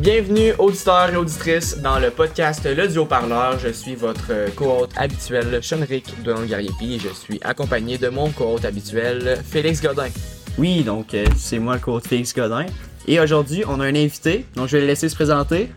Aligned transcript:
Bienvenue 0.00 0.54
auditeurs 0.58 1.10
et 1.10 1.16
auditrices 1.16 1.78
dans 1.82 1.98
le 1.98 2.10
podcast 2.10 2.64
Le 2.64 2.88
Duo 2.88 3.04
Parleur. 3.04 3.58
Je 3.58 3.68
suis 3.68 3.94
votre 3.94 4.54
co-hôte 4.54 4.92
habituel, 4.96 5.62
Sean-Ric 5.62 6.22
de 6.22 6.32
et 6.32 6.98
je 6.98 7.08
suis 7.12 7.38
accompagné 7.42 7.98
de 7.98 8.08
mon 8.08 8.30
co-hôte 8.30 8.64
habituel, 8.64 9.38
Félix 9.44 9.82
Godin. 9.82 10.08
Oui, 10.56 10.82
donc 10.82 11.12
euh, 11.12 11.26
c'est 11.36 11.58
moi 11.58 11.74
le 11.74 11.80
co-hôte 11.80 12.06
Félix 12.06 12.34
Godin. 12.34 12.66
Et 13.06 13.20
aujourd'hui, 13.20 13.62
on 13.68 13.80
a 13.80 13.84
un 13.84 13.94
invité, 13.94 14.46
donc 14.56 14.68
je 14.68 14.76
vais 14.76 14.82
le 14.82 14.86
laisser 14.86 15.08
se 15.08 15.14
présenter. 15.14 15.68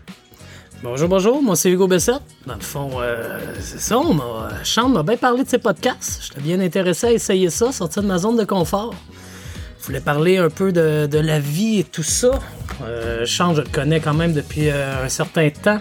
Bonjour, 0.84 1.08
bonjour, 1.08 1.42
moi 1.42 1.56
c'est 1.56 1.70
Hugo 1.70 1.88
Bessette. 1.88 2.20
Dans 2.46 2.56
le 2.56 2.60
fond, 2.60 2.90
euh, 3.00 3.38
c'est 3.58 3.80
ça, 3.80 3.98
on 3.98 4.12
m'a, 4.12 4.50
Sean 4.64 4.90
m'a 4.90 5.02
bien 5.02 5.16
parlé 5.16 5.42
de 5.42 5.48
ses 5.48 5.56
podcasts. 5.56 6.24
J'étais 6.24 6.42
bien 6.42 6.60
intéressé 6.60 7.06
à 7.06 7.12
essayer 7.12 7.48
ça, 7.48 7.72
sortir 7.72 8.02
de 8.02 8.08
ma 8.08 8.18
zone 8.18 8.36
de 8.36 8.44
confort. 8.44 8.94
Je 9.80 9.86
voulais 9.86 10.02
parler 10.02 10.36
un 10.36 10.50
peu 10.50 10.72
de, 10.72 11.06
de 11.06 11.18
la 11.18 11.40
vie 11.40 11.78
et 11.78 11.84
tout 11.84 12.02
ça. 12.02 12.38
Euh, 12.82 13.24
Sean, 13.24 13.54
je 13.54 13.62
le 13.62 13.68
connais 13.68 13.98
quand 14.00 14.12
même 14.12 14.34
depuis 14.34 14.68
euh, 14.68 15.06
un 15.06 15.08
certain 15.08 15.48
temps. 15.48 15.80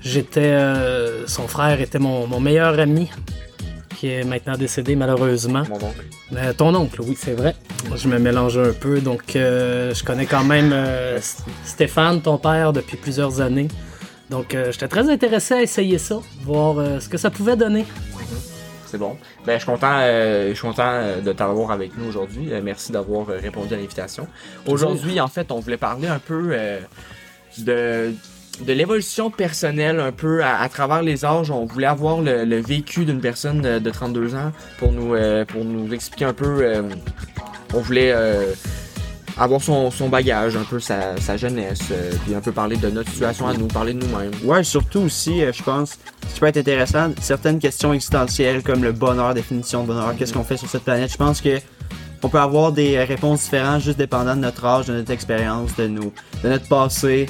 J'étais, 0.00 0.42
euh, 0.42 1.26
son 1.26 1.48
frère 1.48 1.80
était 1.80 1.98
mon, 1.98 2.28
mon, 2.28 2.38
meilleur 2.38 2.78
ami, 2.78 3.10
qui 3.96 4.10
est 4.10 4.22
maintenant 4.22 4.56
décédé 4.56 4.94
malheureusement. 4.94 5.64
Mon 5.68 5.74
oncle. 5.74 6.04
Euh, 6.36 6.52
ton 6.52 6.72
oncle, 6.72 7.00
oui, 7.02 7.18
c'est 7.18 7.34
vrai. 7.34 7.56
Je 7.96 8.06
me 8.06 8.20
mélange 8.20 8.58
un 8.58 8.72
peu, 8.72 9.00
donc 9.00 9.34
euh, 9.34 9.92
je 9.92 10.04
connais 10.04 10.26
quand 10.26 10.44
même 10.44 10.72
Stéphane, 11.64 12.22
ton 12.22 12.38
père, 12.38 12.72
depuis 12.72 12.96
plusieurs 12.96 13.40
années. 13.40 13.66
Donc 14.30 14.56
j'étais 14.70 14.88
très 14.88 15.08
intéressé 15.08 15.54
à 15.54 15.62
essayer 15.62 15.98
ça, 15.98 16.18
voir 16.42 17.00
ce 17.00 17.08
que 17.08 17.16
ça 17.16 17.30
pouvait 17.30 17.56
donner. 17.56 17.84
C'est 18.86 18.98
bon. 18.98 19.16
Ben, 19.44 19.54
je 19.54 19.58
suis 19.58 19.66
content, 19.66 19.98
euh, 20.00 20.50
je 20.50 20.54
suis 20.54 20.62
content 20.66 20.88
euh, 20.88 21.20
de 21.20 21.32
t'avoir 21.32 21.72
avec 21.72 21.96
nous 21.98 22.08
aujourd'hui. 22.08 22.52
Euh, 22.52 22.60
merci 22.62 22.92
d'avoir 22.92 23.28
euh, 23.28 23.38
répondu 23.38 23.74
à 23.74 23.76
l'invitation. 23.76 24.28
Aujourd'hui, 24.66 25.20
en 25.20 25.26
fait, 25.26 25.50
on 25.50 25.58
voulait 25.58 25.76
parler 25.76 26.06
un 26.06 26.20
peu 26.20 26.50
euh, 26.52 26.80
de 27.58 28.14
de 28.64 28.72
l'évolution 28.72 29.30
personnelle 29.30 30.00
un 30.00 30.12
peu 30.12 30.42
à, 30.42 30.62
à, 30.62 30.68
travers 30.70 31.02
les 31.02 31.26
âges. 31.26 31.50
On 31.50 31.66
voulait 31.66 31.86
avoir 31.86 32.22
le, 32.22 32.46
le 32.46 32.56
vécu 32.56 33.04
d'une 33.04 33.20
personne 33.20 33.60
de, 33.60 33.78
de, 33.78 33.90
32 33.90 34.34
ans 34.34 34.50
pour 34.78 34.92
nous 34.92 35.14
pour 35.48 35.62
nous 35.62 35.92
expliquer 35.92 36.24
un 36.24 36.32
peu. 36.32 36.82
on 37.74 37.80
voulait 37.80 38.14
avoir 39.38 39.60
son, 39.60 39.90
son, 39.90 40.08
bagage, 40.08 40.56
un 40.56 40.64
peu 40.64 40.80
sa, 40.80 41.16
sa 41.20 41.36
jeunesse, 41.36 41.80
euh, 41.90 42.12
puis 42.24 42.34
un 42.34 42.40
peu 42.40 42.52
parler 42.52 42.76
de 42.76 42.88
notre 42.88 43.10
situation 43.10 43.46
à 43.46 43.54
nous, 43.54 43.66
parler 43.66 43.92
de 43.92 44.04
nous-mêmes. 44.04 44.32
Ouais, 44.44 44.64
surtout 44.64 45.00
aussi, 45.00 45.42
euh, 45.42 45.52
je 45.52 45.62
pense, 45.62 45.98
ce 46.28 46.34
qui 46.34 46.40
peut 46.40 46.46
être 46.46 46.56
intéressant, 46.56 47.10
certaines 47.20 47.58
questions 47.58 47.92
existentielles 47.92 48.62
comme 48.62 48.82
le 48.82 48.92
bonheur, 48.92 49.34
définition 49.34 49.82
de 49.82 49.88
bonheur, 49.88 50.14
qu'est-ce 50.16 50.32
qu'on 50.32 50.44
fait 50.44 50.56
sur 50.56 50.68
cette 50.68 50.84
planète? 50.84 51.12
Je 51.12 51.16
pense 51.16 51.40
que 51.40 51.58
on 52.22 52.28
peut 52.28 52.40
avoir 52.40 52.72
des 52.72 52.98
réponses 53.04 53.42
différentes 53.42 53.82
juste 53.82 53.98
dépendant 53.98 54.34
de 54.34 54.40
notre 54.40 54.64
âge, 54.64 54.86
de 54.86 54.94
notre 54.94 55.12
expérience, 55.12 55.76
de, 55.76 55.86
de 55.86 56.48
notre 56.48 56.66
passé, 56.66 57.26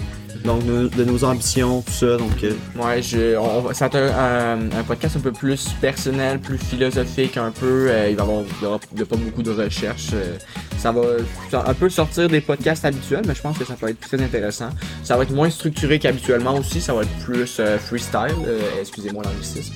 donc 0.46 0.64
de, 0.64 0.88
de, 0.88 1.04
nos 1.04 1.24
ambitions, 1.24 1.82
tout 1.82 1.92
ça. 1.92 2.16
Donc, 2.16 2.42
euh... 2.42 2.52
ouais, 2.76 3.02
je, 3.02 3.36
on, 3.36 3.72
ça 3.74 3.88
va 3.88 3.98
être 3.98 4.14
un, 4.14 4.70
un, 4.78 4.82
podcast 4.84 5.16
un 5.16 5.20
peu 5.20 5.32
plus 5.32 5.68
personnel, 5.80 6.38
plus 6.40 6.58
philosophique, 6.58 7.36
un 7.36 7.50
peu. 7.50 7.88
Euh, 7.90 8.08
il 8.08 8.16
va 8.16 8.22
y 8.22 8.26
avoir, 8.26 8.42
il 8.42 8.64
y 8.64 8.66
aura, 8.66 8.80
il 8.92 8.98
y 8.98 9.02
a 9.02 9.06
pas 9.06 9.16
beaucoup 9.16 9.42
de 9.42 9.50
recherches. 9.50 10.10
Euh, 10.14 10.38
ça 10.78 10.92
va 10.92 11.02
un 11.66 11.74
peu 11.74 11.90
sortir 11.90 12.28
des 12.28 12.40
podcasts 12.40 12.84
habituels, 12.84 13.24
mais 13.26 13.34
je 13.34 13.42
pense 13.42 13.58
que 13.58 13.64
ça 13.64 13.74
peut 13.74 13.88
être 13.88 14.00
très 14.00 14.22
intéressant. 14.22 14.70
Ça 15.02 15.16
va 15.16 15.24
être 15.24 15.32
moins 15.32 15.50
structuré 15.50 15.98
qu'habituellement 15.98 16.54
aussi. 16.54 16.80
Ça 16.80 16.94
va 16.94 17.02
être 17.02 17.18
plus 17.24 17.58
euh, 17.58 17.78
freestyle. 17.78 18.36
Excusez-moi 18.80 19.24
l'anglicisme. 19.24 19.74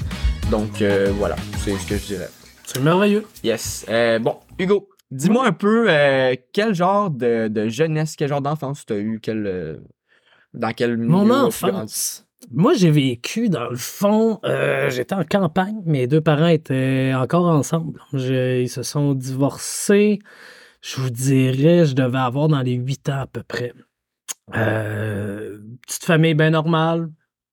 Donc 0.51 0.83
voilà, 1.19 1.37
c'est 1.59 1.77
ce 1.77 1.87
que 1.87 1.97
je 1.97 2.07
dirais. 2.07 2.31
C'est 2.65 2.81
merveilleux. 2.81 3.27
Yes. 3.43 3.85
bon, 4.21 4.37
Hugo. 4.59 4.89
Dis-moi 5.11 5.45
un 5.45 5.53
peu 5.53 5.91
euh, 5.91 6.37
quel 6.53 6.73
genre 6.73 7.11
de, 7.11 7.49
de, 7.49 7.69
jeunesse, 7.69 8.15
quel 8.15 8.29
genre 8.29 8.43
d'enfance 8.43 8.87
tu 8.87 8.93
as 8.93 8.99
eu, 8.99 9.19
quel, 9.21 9.45
euh, 9.47 9.77
dans 10.55 10.73
quel 10.73 10.97
milieu 10.97 11.11
Mon 11.11 11.31
enfance. 11.31 12.27
Moi, 12.51 12.73
j'ai 12.75 12.91
vécu, 12.91 13.49
dans 13.51 13.69
le 13.69 13.77
fond, 13.77 14.41
euh, 14.45 14.89
j'étais 14.89 15.15
en 15.15 15.25
campagne, 15.25 15.83
mes 15.85 16.07
deux 16.07 16.23
parents 16.23 16.47
étaient 16.47 17.13
encore 17.15 17.47
ensemble. 17.47 18.01
Je, 18.15 18.63
ils 18.63 18.69
se 18.69 18.83
sont 18.83 19.15
divorcés, 19.15 20.21
je 20.81 21.01
vous 21.01 21.11
dirais, 21.11 21.85
je 21.85 21.95
devais 21.95 22.19
avoir 22.19 22.49
dans 22.49 22.63
les 22.63 22.73
huit 22.75 23.09
ans 23.11 23.21
à 23.21 23.27
peu 23.27 23.43
près. 23.43 23.75
Euh, 24.57 25.59
petite 25.87 26.05
famille 26.05 26.35
bien 26.35 26.51
normale, 26.51 27.11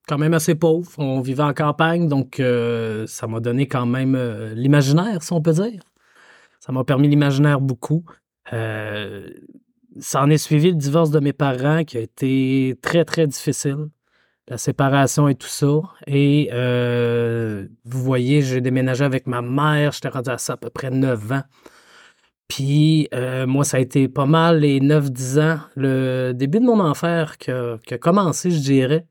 quand 0.08 0.18
même 0.18 0.34
assez 0.34 0.56
pauvre. 0.56 0.90
On 0.98 1.20
vivait 1.20 1.44
en 1.44 1.54
campagne, 1.54 2.08
donc 2.08 2.40
euh, 2.40 3.06
ça 3.08 3.28
m'a 3.28 3.42
donné 3.42 3.68
quand 3.68 3.86
même 3.86 4.18
l'imaginaire, 4.56 5.22
si 5.22 5.34
on 5.34 5.42
peut 5.42 5.54
dire. 5.54 5.82
Ça 6.60 6.72
m'a 6.72 6.84
permis 6.84 7.08
l'imaginaire 7.08 7.62
beaucoup. 7.62 8.04
Euh, 8.54 9.30
ça 10.00 10.22
en 10.22 10.30
est 10.30 10.38
suivi 10.38 10.72
le 10.72 10.78
divorce 10.78 11.12
de 11.12 11.20
mes 11.20 11.34
parents 11.34 11.84
qui 11.84 11.98
a 11.98 12.02
été 12.02 12.78
très, 12.82 13.06
très 13.06 13.28
difficile. 13.28 13.88
La 14.50 14.58
séparation 14.58 15.28
et 15.28 15.36
tout 15.36 15.48
ça. 15.48 15.82
Et 16.06 16.50
euh, 16.54 17.68
vous 17.84 18.02
voyez, 18.02 18.42
j'ai 18.42 18.62
déménagé 18.62 19.04
avec 19.04 19.28
ma 19.28 19.42
mère. 19.42 19.92
J'étais 19.92 20.08
rendu 20.08 20.30
à 20.30 20.38
ça 20.38 20.54
à 20.54 20.58
peu 20.58 20.70
près 20.70 20.90
9 20.90 21.32
ans. 21.34 21.44
Puis 22.48 23.10
euh, 23.14 23.46
moi, 23.46 23.66
ça 23.66 23.78
a 23.78 23.80
été 23.82 24.08
pas 24.08 24.26
mal 24.26 24.60
les 24.62 24.80
9-10 24.80 25.42
ans. 25.42 25.60
Le 25.76 26.32
début 26.32 26.60
de 26.60 26.66
mon 26.66 26.80
enfer 26.80 27.38
qui 27.38 27.52
a, 27.52 27.98
commencé, 28.00 28.52
je 28.52 28.60
dirais. 28.60 29.06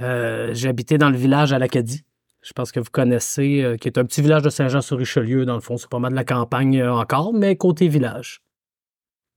Euh, 0.00 0.50
J'habitais 0.52 0.98
dans 0.98 1.10
le 1.10 1.16
village 1.16 1.52
à 1.52 1.58
l'Acadie 1.58 2.04
je 2.42 2.52
pense 2.52 2.72
que 2.72 2.80
vous 2.80 2.90
connaissez, 2.90 3.62
euh, 3.62 3.76
qui 3.76 3.88
est 3.88 3.98
un 3.98 4.04
petit 4.04 4.20
village 4.20 4.42
de 4.42 4.50
Saint-Jean-sur-Richelieu, 4.50 5.46
dans 5.46 5.54
le 5.54 5.60
fond. 5.60 5.76
C'est 5.76 5.88
pas 5.88 6.00
mal 6.00 6.10
de 6.10 6.16
la 6.16 6.24
campagne 6.24 6.84
encore, 6.84 7.32
mais 7.32 7.56
côté 7.56 7.88
village. 7.88 8.42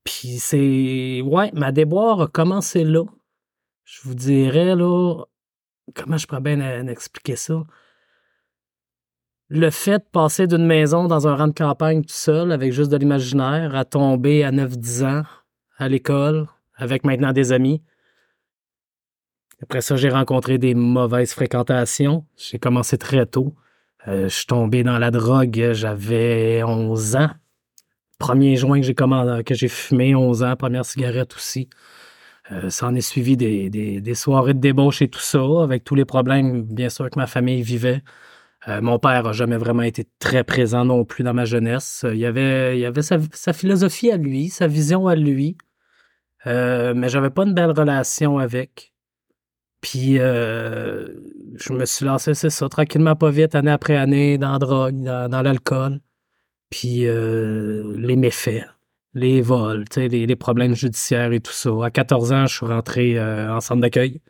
Puis 0.06 0.40
c'est. 0.40 1.22
Ouais, 1.22 1.52
ma 1.54 1.74
déboire 1.74 2.22
a 2.22 2.28
commencé 2.28 2.86
là. 2.86 3.04
Je 3.84 4.02
vous 4.04 4.16
dirais, 4.16 4.76
là. 4.76 5.26
Comment 5.94 6.18
je 6.18 6.26
pourrais 6.26 6.42
bien 6.42 6.88
expliquer 6.88 7.36
ça? 7.36 7.64
Le 9.50 9.70
fait 9.70 10.00
de 10.00 10.06
passer 10.12 10.48
d'une 10.48 10.66
maison 10.66 11.08
dans 11.08 11.28
un 11.28 11.36
rang 11.36 11.48
de 11.48 11.54
campagne 11.54 12.02
tout 12.02 12.14
seul, 12.14 12.52
avec 12.52 12.72
juste 12.72 12.92
de 12.92 12.98
l'imaginaire, 12.98 13.76
à 13.76 13.86
tomber 13.86 14.44
à 14.44 14.52
9-10 14.52 15.06
ans 15.06 15.24
à 15.78 15.90
l'école, 15.90 16.48
avec 16.78 17.04
maintenant 17.04 17.34
des 17.34 17.52
amis, 17.52 17.84
après 19.62 19.82
ça, 19.82 19.96
j'ai 19.96 20.10
rencontré 20.10 20.58
des 20.58 20.76
mauvaises 20.76 21.34
fréquentations. 21.34 22.26
J'ai 22.38 22.60
commencé 22.60 22.98
très 22.98 23.26
tôt. 23.26 23.56
Euh, 24.08 24.24
je 24.24 24.36
suis 24.36 24.46
tombé 24.46 24.84
dans 24.84 25.00
la 25.00 25.12
drogue, 25.12 25.72
j'avais 25.72 26.62
11 26.64 27.16
ans. 27.16 27.30
Premier 28.18 28.56
joint 28.56 28.80
que 28.80 28.86
j'ai 28.86 28.96
commandé, 28.96 29.44
que 29.44 29.54
j'ai 29.54 29.68
fumé, 29.68 30.16
11 30.16 30.44
ans, 30.44 30.56
première 30.56 30.86
cigarette 30.86 31.34
aussi. 31.36 31.70
Euh, 32.52 32.70
ça 32.70 32.88
en 32.88 32.96
est 32.96 33.02
suivi 33.02 33.36
des, 33.38 34.16
soirées 34.16 34.54
de 34.54 34.60
débauche 34.60 35.02
et 35.02 35.08
tout 35.10 35.20
ça, 35.20 35.42
avec 35.64 35.84
tous 35.84 35.96
les 35.96 36.06
problèmes, 36.06 36.64
bien 36.64 36.90
sûr, 36.90 37.10
que 37.10 37.20
ma 37.20 37.28
famille 37.28 37.62
vivait. 37.62 38.04
Euh, 38.68 38.82
mon 38.82 38.98
père 39.00 39.24
n'a 39.24 39.32
jamais 39.32 39.58
vraiment 39.58 39.84
été 39.84 40.08
très 40.20 40.44
présent 40.44 40.86
non 40.86 41.06
plus 41.06 41.24
dans 41.24 41.34
ma 41.34 41.46
jeunesse. 41.46 42.06
Il 42.10 42.18
y 42.18 42.26
avait, 42.26 42.92
sa, 43.02 43.54
philosophie 43.54 44.12
à 44.12 44.18
lui, 44.18 44.50
sa 44.50 44.68
vision 44.68 45.08
à 45.08 45.16
lui, 45.16 45.58
euh, 46.48 46.94
mais 46.96 47.10
j'avais 47.10 47.30
pas 47.30 47.44
une 47.44 47.54
belle 47.54 47.72
relation 47.72 48.40
avec. 48.40 48.94
Puis 49.82 50.20
euh, 50.20 51.08
je 51.58 51.74
me 51.74 51.86
suis 51.86 52.06
lancé, 52.06 52.34
c'est 52.34 52.50
ça, 52.50 52.68
tranquillement, 52.70 53.16
pas 53.16 53.30
vite, 53.30 53.54
année 53.56 53.72
après 53.72 53.96
année, 53.96 54.38
dans 54.38 54.54
la 54.54 54.60
drogue, 54.60 55.02
dans 55.04 55.42
l'alcool. 55.44 56.00
Puis 56.70 57.08
euh, 57.08 57.96
les 57.98 58.16
méfaits, 58.16 58.66
les 59.14 59.42
vols, 59.42 59.86
les, 59.96 60.26
les, 60.26 60.36
problèmes 60.36 60.76
judiciaires 60.76 61.32
et 61.32 61.40
tout 61.40 61.52
ça. 61.52 61.70
À 61.84 61.92
14 61.92 62.32
ans, 62.32 62.48
je 62.48 62.56
suis 62.56 62.66
rentré 62.66 63.18
euh, 63.18 63.54
en 63.54 63.62
centre 63.62 63.82
d'accueil 63.82 64.22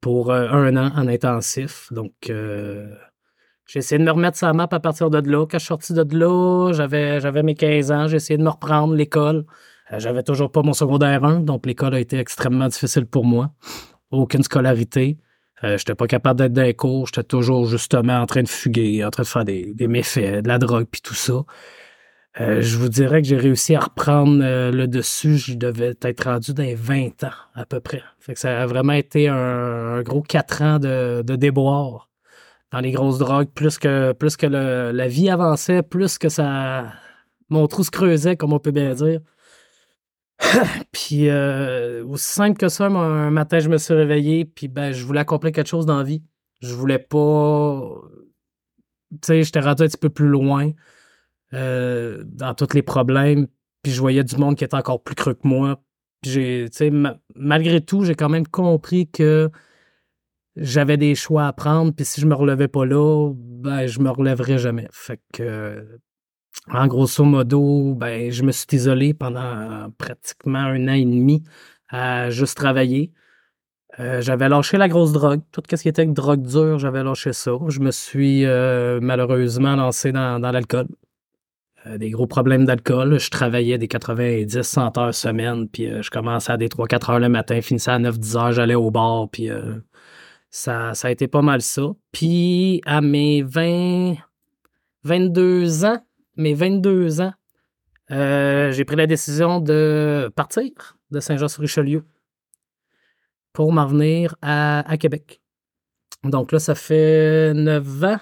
pour 0.00 0.30
euh, 0.30 0.48
un 0.48 0.76
an 0.76 0.92
en 0.94 1.08
intensif. 1.08 1.92
Donc, 1.92 2.12
j'ai 2.24 3.78
essayé 3.78 3.98
de 3.98 4.04
me 4.04 4.10
remettre 4.10 4.36
sa 4.36 4.52
map 4.52 4.68
à 4.70 4.80
partir 4.80 5.10
de 5.10 5.18
là. 5.30 5.46
Quand 5.46 5.58
je 5.58 5.64
suis 5.64 5.68
sorti 5.68 5.94
de 5.94 6.18
là, 6.18 6.72
j'avais, 6.72 7.42
mes 7.42 7.54
15 7.54 7.92
ans, 7.92 8.08
j'ai 8.08 8.16
essayé 8.16 8.36
de 8.36 8.42
me 8.42 8.50
reprendre 8.50 8.94
l'école. 8.94 9.46
J'avais 9.98 10.22
toujours 10.22 10.50
pas 10.50 10.62
mon 10.62 10.72
secondaire 10.72 11.24
1, 11.24 11.40
donc 11.40 11.66
l'école 11.66 11.94
a 11.94 12.00
été 12.00 12.18
extrêmement 12.18 12.68
difficile 12.68 13.06
pour 13.06 13.24
moi 13.24 13.52
aucune 14.12 14.42
scolarité. 14.42 15.18
Euh, 15.64 15.78
j'étais 15.78 15.94
pas 15.94 16.06
capable 16.06 16.38
d'être 16.38 16.52
dans 16.52 16.62
les 16.62 16.74
cours. 16.74 17.06
J'étais 17.06 17.22
toujours 17.22 17.66
justement 17.66 18.20
en 18.20 18.26
train 18.26 18.42
de 18.42 18.48
fuguer, 18.48 19.04
en 19.04 19.10
train 19.10 19.22
de 19.22 19.28
faire 19.28 19.44
des, 19.44 19.74
méfaits, 19.88 20.42
de 20.42 20.48
la 20.48 20.58
drogue 20.58 20.86
puis 20.90 21.00
tout 21.00 21.14
ça. 21.14 21.44
Euh, 22.40 22.62
je 22.62 22.78
vous 22.78 22.88
dirais 22.88 23.20
que 23.20 23.28
j'ai 23.28 23.36
réussi 23.36 23.74
à 23.74 23.80
reprendre 23.80 24.40
euh, 24.42 24.70
le 24.70 24.88
dessus. 24.88 25.36
Je 25.36 25.54
devais 25.54 25.94
être 26.02 26.24
rendu 26.24 26.54
dans 26.54 26.62
les 26.62 26.74
20 26.74 27.24
ans 27.24 27.30
à 27.54 27.66
peu 27.66 27.80
près. 27.80 28.02
Fait 28.18 28.34
que 28.34 28.40
ça 28.40 28.62
a 28.62 28.66
vraiment 28.66 28.94
été 28.94 29.28
un, 29.28 30.02
gros 30.02 30.22
4 30.22 30.62
ans 30.62 30.78
de, 30.78 31.22
déboire 31.36 32.08
dans 32.72 32.80
les 32.80 32.90
grosses 32.90 33.18
drogues. 33.18 33.48
Plus 33.54 33.78
que, 33.78 34.12
plus 34.12 34.36
que 34.36 34.46
la 34.46 35.08
vie 35.08 35.28
avançait, 35.28 35.82
plus 35.82 36.18
que 36.18 36.28
ça 36.28 36.86
mon 37.52 37.66
trou 37.66 37.84
se 37.84 37.90
creusait, 37.90 38.36
comme 38.36 38.52
on 38.52 38.58
peut 38.58 38.70
bien 38.70 38.94
dire. 38.94 39.20
Puis 41.12 41.28
euh, 41.28 42.06
aussi 42.06 42.32
simple 42.32 42.56
que 42.56 42.70
ça, 42.70 42.86
un 42.86 43.30
matin, 43.30 43.58
je 43.58 43.68
me 43.68 43.76
suis 43.76 43.92
réveillé, 43.92 44.46
puis 44.46 44.68
ben, 44.68 44.92
je 44.92 45.04
voulais 45.04 45.20
accomplir 45.20 45.52
quelque 45.52 45.68
chose 45.68 45.84
dans 45.84 45.98
la 45.98 46.04
vie. 46.04 46.22
Je 46.62 46.72
voulais 46.72 46.98
pas. 46.98 47.82
Tu 49.10 49.18
sais, 49.22 49.42
j'étais 49.42 49.60
rendu 49.60 49.82
un 49.82 49.88
petit 49.88 49.98
peu 49.98 50.08
plus 50.08 50.28
loin 50.28 50.70
euh, 51.52 52.24
dans 52.24 52.54
tous 52.54 52.72
les 52.72 52.80
problèmes, 52.80 53.46
puis 53.82 53.92
je 53.92 54.00
voyais 54.00 54.24
du 54.24 54.38
monde 54.38 54.56
qui 54.56 54.64
était 54.64 54.74
encore 54.74 55.02
plus 55.02 55.14
creux 55.14 55.34
que 55.34 55.46
moi. 55.46 55.82
Puis 56.22 56.30
j'ai, 56.30 56.68
tu 56.70 56.78
sais, 56.78 56.90
ma- 56.90 57.18
malgré 57.36 57.82
tout, 57.82 58.04
j'ai 58.04 58.14
quand 58.14 58.30
même 58.30 58.48
compris 58.48 59.06
que 59.10 59.50
j'avais 60.56 60.96
des 60.96 61.14
choix 61.14 61.46
à 61.46 61.52
prendre, 61.52 61.92
puis 61.92 62.06
si 62.06 62.22
je 62.22 62.26
me 62.26 62.34
relevais 62.34 62.68
pas 62.68 62.86
là, 62.86 63.34
ben, 63.34 63.86
je 63.86 64.00
me 64.00 64.08
relèverais 64.08 64.56
jamais. 64.56 64.88
Fait 64.92 65.20
que, 65.34 66.00
en 66.70 66.86
grosso 66.86 67.24
modo, 67.24 67.94
ben, 67.94 68.30
je 68.30 68.42
me 68.42 68.52
suis 68.52 68.66
isolé 68.72 69.14
pendant 69.14 69.90
pratiquement 69.98 70.60
un 70.60 70.88
an 70.88 70.94
et 70.94 71.04
demi 71.04 71.42
à 71.88 72.30
juste 72.30 72.56
travailler. 72.56 73.12
Euh, 74.00 74.22
j'avais 74.22 74.48
lâché 74.48 74.78
la 74.78 74.88
grosse 74.88 75.12
drogue. 75.12 75.42
Tout 75.52 75.62
ce 75.68 75.76
qui 75.76 75.88
était 75.88 76.06
drogue 76.06 76.42
dure, 76.42 76.78
j'avais 76.78 77.04
lâché 77.04 77.32
ça. 77.32 77.52
Je 77.68 77.80
me 77.80 77.90
suis 77.90 78.46
euh, 78.46 79.00
malheureusement 79.02 79.76
lancé 79.76 80.12
dans, 80.12 80.38
l'alcool. 80.40 80.86
Euh, 81.86 81.98
des 81.98 82.10
gros 82.10 82.26
problèmes 82.26 82.64
d'alcool. 82.64 83.18
Je 83.18 83.30
travaillais 83.30 83.78
des 83.78 83.88
90, 83.88 84.62
100 84.62 84.98
heures 84.98 85.14
semaine, 85.14 85.68
puis 85.68 85.86
euh, 85.86 86.02
je 86.02 86.10
commençais 86.10 86.52
à 86.52 86.56
des 86.56 86.68
3-4 86.68 87.12
heures 87.12 87.18
le 87.18 87.28
matin, 87.28 87.60
finissais 87.60 87.90
à 87.90 87.98
9-10 87.98 88.36
heures, 88.36 88.52
j'allais 88.52 88.74
au 88.74 88.90
bar, 88.90 89.28
puis 89.30 89.50
euh, 89.50 89.76
ça, 90.50 90.94
ça 90.94 91.08
a 91.08 91.10
été 91.10 91.26
pas 91.26 91.42
mal 91.42 91.60
ça. 91.60 91.82
Puis 92.12 92.80
à 92.86 93.00
mes 93.00 93.42
20, 93.42 94.14
22 95.04 95.84
ans, 95.84 96.00
mes 96.36 96.54
22 96.54 97.20
ans, 97.20 97.32
euh, 98.10 98.72
j'ai 98.72 98.84
pris 98.84 98.96
la 98.96 99.06
décision 99.06 99.60
de 99.60 100.30
partir 100.34 100.70
de 101.10 101.20
Saint-Jean-sur-Richelieu 101.20 102.04
pour 103.52 103.72
m'en 103.72 103.86
venir 103.86 104.34
à, 104.42 104.88
à 104.90 104.96
Québec. 104.96 105.40
Donc 106.24 106.52
là, 106.52 106.58
ça 106.58 106.74
fait 106.74 107.52
9 107.54 108.04
ans. 108.04 108.20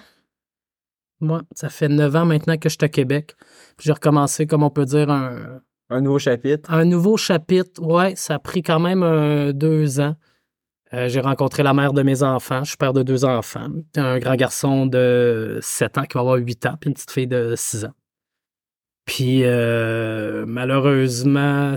Moi, 1.19 1.43
ça 1.53 1.69
fait 1.69 1.87
9 1.87 2.15
ans 2.15 2.25
maintenant 2.25 2.57
que 2.57 2.67
je 2.67 2.75
suis 2.79 2.85
à 2.85 2.89
Québec. 2.89 3.35
J'ai 3.79 3.91
recommencé, 3.91 4.47
comme 4.47 4.63
on 4.63 4.71
peut 4.71 4.85
dire, 4.85 5.09
un, 5.09 5.61
Un 5.89 6.01
nouveau 6.01 6.19
chapitre. 6.19 6.71
un 6.71 6.85
nouveau 6.85 7.17
chapitre. 7.17 7.81
Ouais, 7.81 8.15
ça 8.15 8.35
a 8.35 8.39
pris 8.39 8.63
quand 8.63 8.79
même 8.79 9.03
euh, 9.03 9.53
deux 9.53 9.99
ans. 9.99 10.15
Euh, 10.93 11.07
j'ai 11.07 11.21
rencontré 11.21 11.63
la 11.63 11.73
mère 11.73 11.93
de 11.93 12.01
mes 12.01 12.23
enfants. 12.23 12.63
Je 12.63 12.69
suis 12.69 12.77
père 12.77 12.93
de 12.93 13.03
deux 13.03 13.23
enfants. 13.23 13.67
Un 13.95 14.19
grand 14.19 14.35
garçon 14.35 14.85
de 14.87 15.59
7 15.61 15.97
ans 15.99 16.03
qui 16.03 16.15
va 16.15 16.21
avoir 16.21 16.35
8 16.35 16.65
ans, 16.65 16.75
puis 16.79 16.89
une 16.89 16.93
petite 16.95 17.11
fille 17.11 17.27
de 17.27 17.53
6 17.55 17.85
ans. 17.85 17.93
Puis 19.05 19.43
euh, 19.43 20.45
malheureusement, 20.47 21.75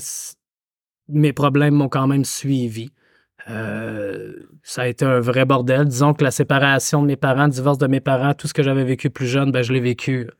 mes 1.08 1.32
problèmes 1.32 1.74
m'ont 1.74 1.88
quand 1.88 2.06
même 2.06 2.24
suivi. 2.24 2.90
Euh, 3.50 4.32
ça 4.62 4.82
a 4.82 4.86
été 4.86 5.04
un 5.04 5.20
vrai 5.20 5.44
bordel. 5.44 5.86
Disons 5.86 6.14
que 6.14 6.24
la 6.24 6.30
séparation 6.30 7.02
de 7.02 7.06
mes 7.06 7.16
parents, 7.16 7.44
le 7.44 7.50
divorce 7.50 7.78
de 7.78 7.86
mes 7.86 8.00
parents, 8.00 8.34
tout 8.34 8.48
ce 8.48 8.54
que 8.54 8.62
j'avais 8.62 8.84
vécu 8.84 9.10
plus 9.10 9.26
jeune, 9.26 9.52
ben, 9.52 9.62
je 9.62 9.72
l'ai 9.72 9.80
vécu 9.80 10.30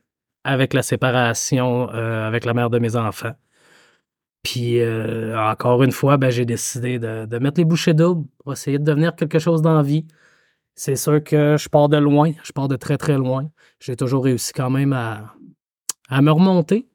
avec 0.43 0.73
la 0.73 0.83
séparation 0.83 1.89
euh, 1.93 2.27
avec 2.27 2.45
la 2.45 2.53
mère 2.53 2.69
de 2.69 2.79
mes 2.79 2.95
enfants. 2.95 3.33
Puis 4.43 4.79
encore 5.35 5.81
une 5.81 5.91
fois, 5.91 6.17
ben, 6.17 6.29
j'ai 6.29 6.45
décidé 6.45 6.99
de, 6.99 7.25
de 7.25 7.39
mettre 7.39 7.59
les 7.59 7.65
bouchées 7.65 7.95
doubles 7.95 8.27
pour 8.37 8.53
essayer 8.53 8.77
de 8.77 8.83
devenir 8.83 9.15
quelque 9.15 9.39
chose 9.39 9.63
dans 9.63 9.73
la 9.73 9.81
vie. 9.81 10.05
C'est 10.75 10.95
sûr 10.97 11.23
que 11.23 11.55
je 11.57 11.67
pars 11.69 11.89
de 11.89 11.97
loin, 11.97 12.31
je 12.43 12.51
pars 12.51 12.67
de 12.67 12.75
très 12.75 12.97
très 12.97 13.17
loin. 13.17 13.49
J'ai 13.79 13.95
toujours 13.95 14.25
réussi 14.25 14.53
quand 14.53 14.69
même 14.69 14.93
à, 14.93 15.35
à 16.09 16.21
me 16.21 16.31
remonter. 16.31 16.87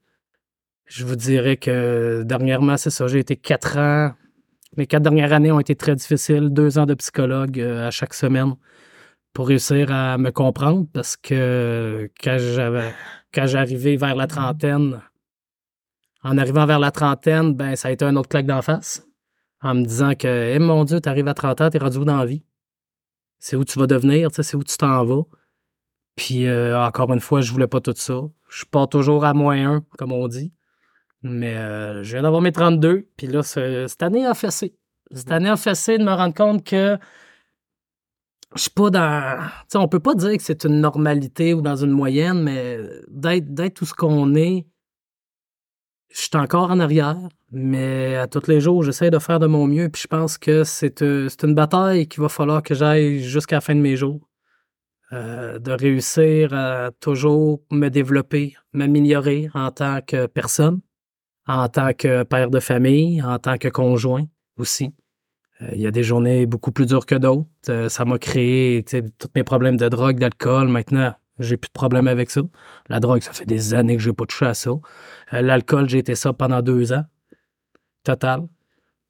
Je 0.86 1.04
vous 1.04 1.16
dirais 1.16 1.56
que 1.56 2.22
dernièrement, 2.24 2.76
c'est 2.76 2.90
ça, 2.90 3.06
j'ai 3.06 3.20
été 3.20 3.36
quatre 3.36 3.78
ans. 3.78 4.12
Mes 4.76 4.86
quatre 4.86 5.02
dernières 5.02 5.32
années 5.32 5.52
ont 5.52 5.60
été 5.60 5.74
très 5.74 5.94
difficiles, 5.96 6.50
deux 6.50 6.78
ans 6.78 6.86
de 6.86 6.94
psychologue 6.94 7.60
euh, 7.60 7.88
à 7.88 7.90
chaque 7.90 8.14
semaine 8.14 8.54
pour 9.32 9.48
réussir 9.48 9.92
à 9.92 10.18
me 10.18 10.30
comprendre 10.30 10.86
parce 10.92 11.16
que 11.16 12.10
quand 12.22 13.46
j'arrivais 13.46 13.96
vers 13.96 14.14
la 14.14 14.26
trentaine, 14.26 15.00
en 16.22 16.36
arrivant 16.36 16.66
vers 16.66 16.78
la 16.78 16.90
trentaine, 16.90 17.54
ben 17.54 17.76
ça 17.76 17.88
a 17.88 17.90
été 17.92 18.04
un 18.04 18.16
autre 18.16 18.28
claque 18.28 18.46
d'en 18.46 18.62
face. 18.62 19.06
En 19.62 19.74
me 19.74 19.84
disant 19.84 20.14
que, 20.14 20.54
eh 20.54 20.58
mon 20.58 20.84
Dieu, 20.84 21.00
t'arrives 21.00 21.28
à 21.28 21.34
30 21.34 21.60
ans, 21.60 21.70
t'es 21.70 21.78
rendu 21.78 21.98
dans 22.04 22.16
la 22.16 22.26
vie? 22.26 22.42
C'est 23.38 23.56
où 23.56 23.64
tu 23.64 23.78
vas 23.78 23.86
devenir, 23.86 24.30
tu 24.30 24.42
c'est 24.42 24.56
où 24.56 24.64
tu 24.64 24.76
t'en 24.76 25.04
vas. 25.04 25.22
Puis 26.16 26.46
euh, 26.46 26.78
encore 26.78 27.12
une 27.12 27.20
fois, 27.20 27.40
je 27.40 27.52
voulais 27.52 27.66
pas 27.66 27.80
tout 27.80 27.94
ça. 27.96 28.22
Je 28.50 28.64
pars 28.64 28.88
toujours 28.88 29.24
à 29.24 29.32
moins 29.34 29.74
un, 29.76 29.84
comme 29.98 30.12
on 30.12 30.26
dit. 30.28 30.52
Mais 31.22 31.56
euh, 31.56 32.02
je 32.02 32.12
viens 32.12 32.22
d'avoir 32.22 32.40
mes 32.42 32.52
32, 32.52 33.08
puis 33.16 33.26
là, 33.26 33.42
ce- 33.42 33.86
cette 33.86 34.02
année 34.02 34.24
a 34.26 34.34
fessé. 34.34 34.74
Cette 35.12 35.30
année 35.30 35.48
a 35.48 35.56
fessé 35.56 35.98
de 35.98 36.04
me 36.04 36.12
rendre 36.12 36.34
compte 36.34 36.64
que 36.64 36.96
je 38.56 38.62
suis 38.62 38.70
pas 38.70 38.90
dans. 38.90 39.38
Tu 39.38 39.48
sais, 39.68 39.78
on 39.78 39.86
peut 39.88 40.00
pas 40.00 40.14
dire 40.14 40.36
que 40.36 40.42
c'est 40.42 40.64
une 40.64 40.80
normalité 40.80 41.54
ou 41.54 41.60
dans 41.62 41.76
une 41.76 41.90
moyenne, 41.90 42.42
mais 42.42 42.78
d'être, 43.08 43.74
tout 43.74 43.84
ce 43.86 43.94
qu'on 43.94 44.34
est, 44.34 44.66
je 46.12 46.20
suis 46.22 46.30
encore 46.36 46.70
en 46.70 46.80
arrière, 46.80 47.18
mais 47.52 48.16
à 48.16 48.26
tous 48.26 48.48
les 48.48 48.60
jours, 48.60 48.82
j'essaie 48.82 49.10
de 49.10 49.18
faire 49.20 49.38
de 49.38 49.46
mon 49.46 49.66
mieux, 49.68 49.88
puis 49.88 50.02
je 50.02 50.08
pense 50.08 50.38
que 50.38 50.64
c'est, 50.64 51.02
euh, 51.02 51.28
c'est 51.28 51.44
une 51.44 51.54
bataille 51.54 52.08
qu'il 52.08 52.22
va 52.22 52.28
falloir 52.28 52.62
que 52.62 52.74
j'aille 52.74 53.20
jusqu'à 53.22 53.56
la 53.56 53.60
fin 53.60 53.74
de 53.76 53.80
mes 53.80 53.96
jours. 53.96 54.20
Euh, 55.12 55.58
de 55.58 55.72
réussir 55.72 56.54
à 56.54 56.92
toujours 57.00 57.62
me 57.72 57.88
développer, 57.88 58.54
m'améliorer 58.72 59.50
en 59.54 59.72
tant 59.72 60.00
que 60.02 60.26
personne, 60.26 60.80
en 61.48 61.68
tant 61.68 61.92
que 61.94 62.22
père 62.22 62.48
de 62.48 62.60
famille, 62.60 63.20
en 63.20 63.40
tant 63.40 63.58
que 63.58 63.66
conjoint 63.66 64.24
aussi. 64.56 64.94
Euh, 65.62 65.70
Il 65.72 65.80
y 65.80 65.86
a 65.88 65.90
des 65.90 66.04
journées 66.04 66.46
beaucoup 66.46 66.70
plus 66.70 66.86
dures 66.86 67.06
que 67.06 67.16
d'autres. 67.16 67.48
Euh, 67.68 67.88
ça 67.88 68.04
m'a 68.04 68.18
créé 68.18 68.84
tous 68.84 69.28
mes 69.34 69.42
problèmes 69.42 69.76
de 69.76 69.88
drogue, 69.88 70.20
d'alcool. 70.20 70.68
Maintenant, 70.68 71.12
j'ai 71.40 71.56
plus 71.56 71.70
de 71.70 71.72
problème 71.72 72.06
avec 72.06 72.30
ça. 72.30 72.42
La 72.88 73.00
drogue, 73.00 73.22
ça 73.22 73.32
fait 73.32 73.46
des 73.46 73.74
années 73.74 73.96
que 73.96 74.02
j'ai 74.02 74.12
pas 74.12 74.26
touché 74.26 74.46
à 74.46 74.54
ça. 74.54 74.70
L'alcool, 75.32 75.88
j'ai 75.88 75.98
été 75.98 76.14
ça 76.14 76.32
pendant 76.32 76.62
deux 76.62 76.92
ans. 76.92 77.04
Total. 78.04 78.42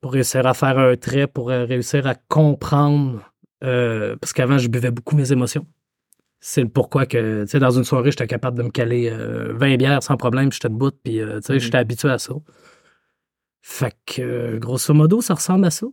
Pour 0.01 0.13
réussir 0.15 0.47
à 0.47 0.55
faire 0.55 0.79
un 0.79 0.97
trait, 0.97 1.27
pour 1.27 1.49
réussir 1.49 2.07
à 2.07 2.15
comprendre. 2.15 3.21
parce 3.61 4.33
qu'avant, 4.33 4.57
je 4.57 4.69
buvais 4.69 4.91
beaucoup 4.91 5.15
mes 5.15 5.31
émotions. 5.31 5.67
C'est 6.43 6.63
le 6.63 6.69
pourquoi 6.71 7.05
que, 7.07 7.43
tu 7.45 7.49
sais, 7.51 7.59
dans 7.59 7.71
une 7.71 7.85
soirée, 7.85 8.11
j'étais 8.11 8.27
capable 8.27 8.57
de 8.57 8.63
me 8.63 8.71
caler 8.71 9.11
euh, 9.11 9.53
20 9.55 9.77
bières 9.77 10.03
sans 10.03 10.17
problème, 10.17 10.51
j'étais 10.51 10.71
debout, 10.71 10.91
puis, 10.91 11.21
euh, 11.21 11.37
tu 11.41 11.47
sais, 11.49 11.53
Mhm. 11.55 11.59
j'étais 11.59 11.79
habitué 11.79 12.09
à 12.11 12.19
ça. 12.19 12.33
Fait 13.63 13.95
que, 14.07 14.23
euh, 14.23 14.59
grosso 14.59 14.95
modo, 14.95 15.21
ça 15.21 15.35
ressemble 15.35 15.67
à 15.67 15.71
ça. 15.71 15.87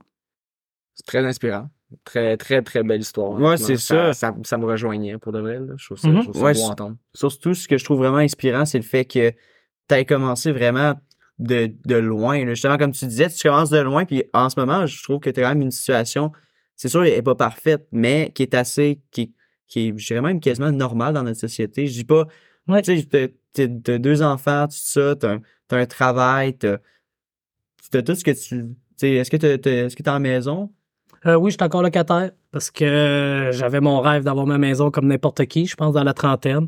C'est 0.96 1.06
très 1.06 1.26
inspirant. 1.26 1.70
Très, 2.04 2.36
très, 2.38 2.62
très 2.62 2.84
belle 2.84 3.02
histoire. 3.02 3.32
Ouais, 3.40 3.58
c'est 3.58 3.78
ça. 3.78 4.14
ça. 4.14 4.34
Ça 4.44 4.58
me 4.58 4.66
rejoignait 4.66 5.18
pour 5.18 5.32
de 5.32 5.40
vrai. 5.40 5.60
là. 5.60 5.74
Je 5.78 5.86
trouve 5.86 5.98
ça, 5.98 6.07
Mhm. 6.10 6.18
je 6.18 6.21
trouve 6.24 6.36
ça 6.36 6.42
Ouais, 6.44 6.54
beau 6.54 6.62
entendre. 6.64 6.98
Surtout, 7.14 7.54
ce 7.54 7.68
que 7.68 7.78
je 7.78 7.83
trouve 7.86 8.00
vraiment 8.00 8.18
inspirant, 8.18 8.66
c'est 8.66 8.78
le 8.78 8.83
fait 8.83 9.06
que 9.06 9.31
tu 9.31 9.95
as 9.95 10.04
commencé 10.06 10.52
vraiment 10.52 10.95
de, 11.40 11.71
de 11.86 11.95
loin. 11.95 12.44
là. 12.45 12.54
Justement, 12.56 12.78
comme 12.78 12.92
tu 12.94 13.06
disais, 13.06 13.30
tu 13.30 13.48
commences 13.48 13.69
de 13.69 13.78
loin, 13.80 14.06
puis 14.06 14.24
en 14.33 14.50
ce 14.50 14.60
moment, 14.60 14.86
je 14.86 15.02
trouve 15.04 15.19
que 15.19 15.30
tu 15.30 15.40
as 15.40 15.44
quand 15.44 15.50
même 15.50 15.62
une 15.62 15.71
situation, 15.71 16.31
c'est 16.76 16.90
sûr, 16.90 17.04
elle 17.06 17.14
n'est 17.14 17.21
pas 17.21 17.36
parfaite, 17.36 17.88
mais 17.92 18.31
qui 18.33 18.44
est 18.44 18.56
assez, 18.56 19.02
qui, 19.12 19.33
qui 19.68 19.88
est, 19.90 19.94
je 19.97 20.07
dirais 20.07 20.21
même 20.21 20.40
quasiment 20.40 20.71
normale 20.71 21.14
dans 21.14 21.24
notre 21.24 21.40
société. 21.40 21.88
Je 21.88 21.94
dis 21.94 22.04
pas, 22.06 22.26
Ouais. 22.68 22.81
tu 22.81 22.97
sais, 23.00 23.33
t'as- 23.54 23.97
deux 23.97 24.21
enfants, 24.21 24.66
tout 24.68 24.76
ça, 24.78 25.16
t'as 25.16 25.36
un, 25.36 25.42
un 25.71 25.86
travail, 25.86 26.57
t'as 26.57 26.78
t'as 27.92 28.02
tout 28.02 28.16
ce 28.16 28.24
que 28.24 28.31
tu. 28.31 28.66
tu 28.66 28.68
sais, 28.97 29.12
Est-ce 29.14 29.31
que 29.31 29.38
t'as- 29.38 29.57
t'as- 29.57 29.86
est-ce 29.86 29.95
que 29.95 30.09
en 30.09 30.19
maison? 30.19 30.71
Euh, 31.26 31.36
oui, 31.36 31.52
je 31.52 31.56
suis 31.57 31.64
encore 31.66 31.81
locataire 31.81 32.31
parce 32.52 32.69
que 32.69 33.50
j'avais 33.54 33.80
mon 33.81 34.00
rêve 34.02 34.24
d'avoir 34.24 34.45
ma 34.45 34.57
maison 34.57 34.92
comme 34.92 35.07
n'importe 35.07 35.45
qui, 35.45 35.66
je 35.66 35.76
pense, 35.76 35.94
dans 35.94 36.04
la 36.04 36.14
trentaine. 36.14 36.68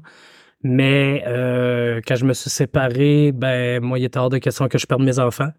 Mais 0.63 1.23
euh, 1.27 2.01
quand 2.05 2.15
je 2.15 2.25
me 2.25 2.33
suis 2.33 2.49
séparé, 2.49 3.31
ben 3.31 3.81
moi, 3.83 3.99
il 3.99 4.05
était 4.05 4.17
hors 4.19 4.29
de 4.29 4.37
question 4.39 4.67
que 4.67 4.77
je 4.77 4.85
perde 4.87 5.03
mes 5.03 5.19
enfants. 5.19 5.51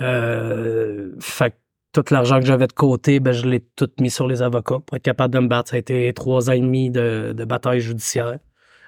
Euh, 0.00 1.12
fait 1.20 1.50
que 1.50 1.56
tout 2.02 2.12
l'argent 2.12 2.40
que 2.40 2.46
j'avais 2.46 2.66
de 2.66 2.72
côté, 2.72 3.20
ben 3.20 3.32
je 3.32 3.46
l'ai 3.46 3.60
tout 3.60 3.90
mis 4.00 4.10
sur 4.10 4.26
les 4.26 4.42
avocats 4.42 4.80
pour 4.84 4.96
être 4.96 5.02
capable 5.02 5.32
de 5.32 5.38
me 5.40 5.48
battre. 5.48 5.70
Ça 5.70 5.76
a 5.76 5.78
été 5.78 6.12
trois 6.12 6.50
ans 6.50 6.52
et 6.52 6.60
demi 6.60 6.90
de, 6.90 7.32
de 7.36 7.44
bataille 7.44 7.80
judiciaire. 7.80 8.38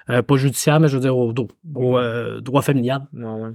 Euh, 0.09 0.21
pas 0.21 0.35
judiciaire, 0.37 0.79
mais 0.79 0.87
je 0.87 0.95
veux 0.95 1.01
dire 1.01 1.17
au, 1.17 1.33
au 1.75 1.97
euh, 1.97 2.39
droit 2.41 2.61
familial. 2.61 3.07
Ouais. 3.13 3.51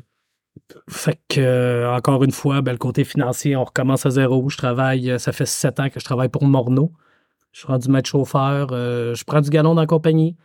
Fait 0.89 1.19
que, 1.29 1.41
euh, 1.41 1.93
encore 1.93 2.23
une 2.25 2.31
fois, 2.31 2.63
ben, 2.63 2.73
le 2.73 2.79
côté 2.79 3.05
financier, 3.05 3.57
on 3.57 3.65
recommence 3.65 4.07
à 4.07 4.11
zéro. 4.11 4.49
Je 4.49 4.57
travaille, 4.57 5.19
ça 5.19 5.33
fait 5.33 5.47
sept 5.47 5.81
ans 5.81 5.89
que 5.89 5.99
je 5.99 6.05
travaille 6.05 6.29
pour 6.29 6.45
Morneau. 6.45 6.93
Je 7.53 7.61
suis 7.61 7.69
rendu 7.69 7.89
maître 7.89 8.09
chauffeur. 8.09 8.69
je 8.71 9.25
prends 9.25 9.41
du 9.41 9.51
galon 9.51 9.75
dans 9.75 9.83
la 9.83 9.87
compagnie. 9.87 10.37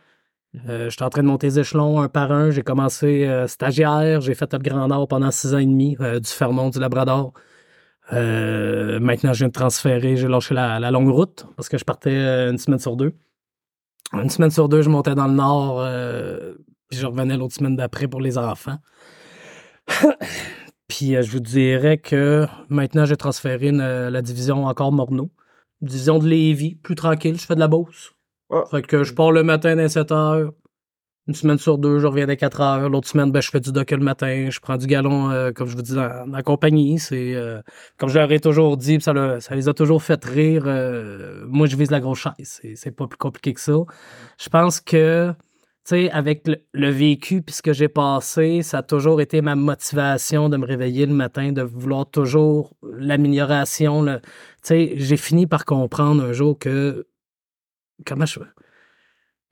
Je 0.54 0.88
suis 0.90 1.02
en 1.02 1.10
train 1.10 1.22
de 1.22 1.28
monter 1.28 1.48
les 1.48 1.60
échelons 1.60 2.00
un 2.00 2.08
par 2.08 2.30
un. 2.30 2.50
J'ai 2.50 2.62
commencé 2.62 3.28
stagiaire. 3.48 4.20
J'ai 4.20 4.34
fait 4.34 4.52
le 4.52 4.58
Grand 4.60 4.86
Nord 4.86 5.08
pendant 5.08 5.32
six 5.32 5.52
ans 5.54 5.58
et 5.58 5.66
demi, 5.66 5.96
du 5.96 6.28
Fermont, 6.28 6.70
du 6.70 6.78
Labrador. 6.78 7.32
Euh, 8.12 8.98
maintenant, 9.00 9.32
je 9.32 9.38
viens 9.40 9.48
de 9.48 9.52
transférer. 9.52 10.16
J'ai 10.16 10.28
lâché 10.28 10.54
la, 10.54 10.78
la 10.80 10.90
longue 10.90 11.08
route 11.10 11.46
parce 11.56 11.68
que 11.68 11.78
je 11.78 11.84
partais 11.84 12.10
euh, 12.14 12.50
une 12.50 12.58
semaine 12.58 12.78
sur 12.80 12.96
deux. 12.96 13.14
Une 14.12 14.30
semaine 14.30 14.50
sur 14.50 14.68
deux, 14.68 14.82
je 14.82 14.88
montais 14.88 15.14
dans 15.14 15.28
le 15.28 15.34
Nord. 15.34 15.80
euh, 15.80 16.54
puis 16.88 16.98
je 16.98 17.06
revenais 17.06 17.36
l'autre 17.36 17.54
semaine 17.54 17.76
d'après 17.76 18.08
pour 18.08 18.20
les 18.20 18.36
enfants. 18.38 18.78
Puis 20.88 21.14
euh, 21.14 21.22
je 21.22 21.30
vous 21.30 21.40
dirais 21.40 21.98
que 21.98 22.46
maintenant, 22.68 23.04
j'ai 23.04 23.16
transféré 23.16 23.68
une- 23.68 24.08
la 24.08 24.22
division 24.22 24.64
encore 24.66 24.90
Morneau. 24.92 25.30
Division 25.80 26.18
de 26.18 26.26
Lévis, 26.28 26.74
plus 26.74 26.94
tranquille, 26.96 27.38
je 27.38 27.46
fais 27.46 27.54
de 27.54 27.60
la 27.60 27.68
bourse. 27.68 28.12
Ah. 28.52 28.64
Fait 28.70 28.82
que 28.82 29.04
je 29.04 29.14
pars 29.14 29.30
le 29.32 29.44
matin 29.44 29.76
dès 29.76 29.88
7 29.88 30.10
heures. 30.12 30.52
Une 31.30 31.36
semaine 31.36 31.58
sur 31.58 31.78
deux, 31.78 32.00
je 32.00 32.08
reviens 32.08 32.26
dès 32.26 32.36
4 32.36 32.60
heures. 32.60 32.88
L'autre 32.88 33.06
semaine, 33.06 33.30
ben, 33.30 33.40
je 33.40 33.50
fais 33.50 33.60
du 33.60 33.70
dock 33.70 33.92
le 33.92 33.98
matin. 33.98 34.48
Je 34.50 34.58
prends 34.58 34.76
du 34.76 34.88
galon, 34.88 35.30
euh, 35.30 35.52
comme 35.52 35.68
je 35.68 35.76
vous 35.76 35.82
dis, 35.82 35.94
dans 35.94 36.26
la 36.28 36.42
compagnie. 36.42 36.98
C'est, 36.98 37.36
euh, 37.36 37.62
comme 37.98 38.08
je 38.08 38.18
leur 38.18 38.32
ai 38.32 38.40
toujours 38.40 38.76
dit, 38.76 39.00
ça, 39.00 39.12
le- 39.12 39.38
ça 39.38 39.54
les 39.54 39.68
a 39.68 39.72
toujours 39.72 40.02
fait 40.02 40.24
rire. 40.24 40.64
euh, 40.66 41.44
moi, 41.46 41.68
je 41.68 41.76
vise 41.76 41.92
la 41.92 42.00
grosse 42.00 42.18
chaise. 42.18 42.60
C'est, 42.74 42.90
pas 42.90 43.06
plus 43.06 43.16
compliqué 43.16 43.54
que 43.54 43.60
ça. 43.60 43.74
Je 44.40 44.48
pense 44.48 44.80
que, 44.80 45.30
tu 45.30 45.36
sais, 45.84 46.10
avec 46.10 46.48
le, 46.72 46.90
vécu 46.90 47.42
puis 47.42 47.54
ce 47.54 47.62
que 47.62 47.72
j'ai 47.72 47.88
passé, 47.88 48.62
ça 48.62 48.78
a 48.78 48.82
toujours 48.82 49.20
été 49.20 49.40
ma 49.40 49.54
motivation 49.54 50.48
de 50.48 50.56
me 50.56 50.66
réveiller 50.66 51.06
le 51.06 51.14
matin, 51.14 51.52
de 51.52 51.62
vouloir 51.62 52.10
toujours 52.10 52.74
l'amélioration. 52.82 54.04
Tu 54.04 54.20
sais, 54.62 54.92
j'ai 54.96 55.16
fini 55.16 55.46
par 55.46 55.64
comprendre 55.64 56.24
un 56.24 56.32
jour 56.32 56.58
que, 56.58 57.06
comment 58.04 58.26
je? 58.26 58.40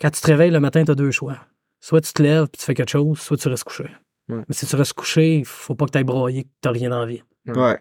Quand 0.00 0.10
tu 0.10 0.20
te 0.20 0.26
réveilles 0.26 0.50
le 0.50 0.60
matin, 0.60 0.84
tu 0.84 0.90
as 0.90 0.96
deux 0.96 1.12
choix. 1.12 1.47
Soit 1.80 2.00
tu 2.00 2.12
te 2.12 2.22
lèves 2.22 2.48
puis 2.48 2.58
tu 2.58 2.64
fais 2.64 2.74
quelque 2.74 2.90
chose, 2.90 3.18
soit 3.18 3.36
tu 3.36 3.48
restes 3.48 3.64
couché. 3.64 3.84
Ouais. 4.28 4.42
Mais 4.48 4.54
si 4.54 4.66
tu 4.66 4.76
restes 4.76 4.92
couché, 4.94 5.38
il 5.38 5.44
faut 5.44 5.74
pas 5.74 5.86
que 5.86 5.92
tu 5.92 5.98
ailles 5.98 6.04
broyer, 6.04 6.44
que 6.44 6.48
tu 6.62 6.68
rien 6.68 6.92
envie. 6.92 7.22
Ouais. 7.46 7.78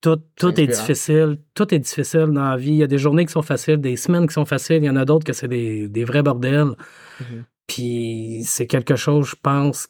Tout, 0.00 0.20
tout 0.36 0.58
est 0.60 0.66
difficile. 0.66 1.38
Tout 1.54 1.74
est 1.74 1.78
difficile 1.78 2.26
dans 2.26 2.48
la 2.50 2.56
vie. 2.56 2.70
Il 2.70 2.76
y 2.76 2.82
a 2.82 2.86
des 2.86 2.96
journées 2.98 3.26
qui 3.26 3.32
sont 3.32 3.42
faciles, 3.42 3.78
des 3.78 3.96
semaines 3.96 4.26
qui 4.26 4.32
sont 4.34 4.46
faciles. 4.46 4.76
Il 4.76 4.84
y 4.84 4.90
en 4.90 4.96
a 4.96 5.04
d'autres 5.04 5.24
que 5.26 5.32
c'est 5.32 5.48
des, 5.48 5.88
des 5.88 6.04
vrais 6.04 6.22
bordels. 6.22 6.74
Mhm. 7.20 7.44
Puis 7.66 8.42
c'est 8.44 8.66
quelque 8.66 8.96
chose, 8.96 9.28
je 9.28 9.36
pense, 9.42 9.88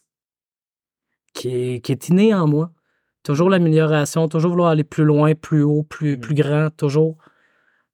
qui 1.33 1.49
est, 1.75 1.81
qui 1.81 1.93
est 1.93 2.09
inné 2.09 2.35
en 2.35 2.47
moi. 2.47 2.71
Toujours 3.23 3.51
l'amélioration, 3.51 4.29
toujours 4.29 4.51
vouloir 4.53 4.71
aller 4.71 4.85
plus 4.85 5.05
loin, 5.05 5.35
plus 5.35 5.63
haut, 5.63 5.83
plus, 5.83 6.13
Mhm. 6.17 6.21
plus 6.21 6.35
grand, 6.35 6.71
toujours. 6.77 7.17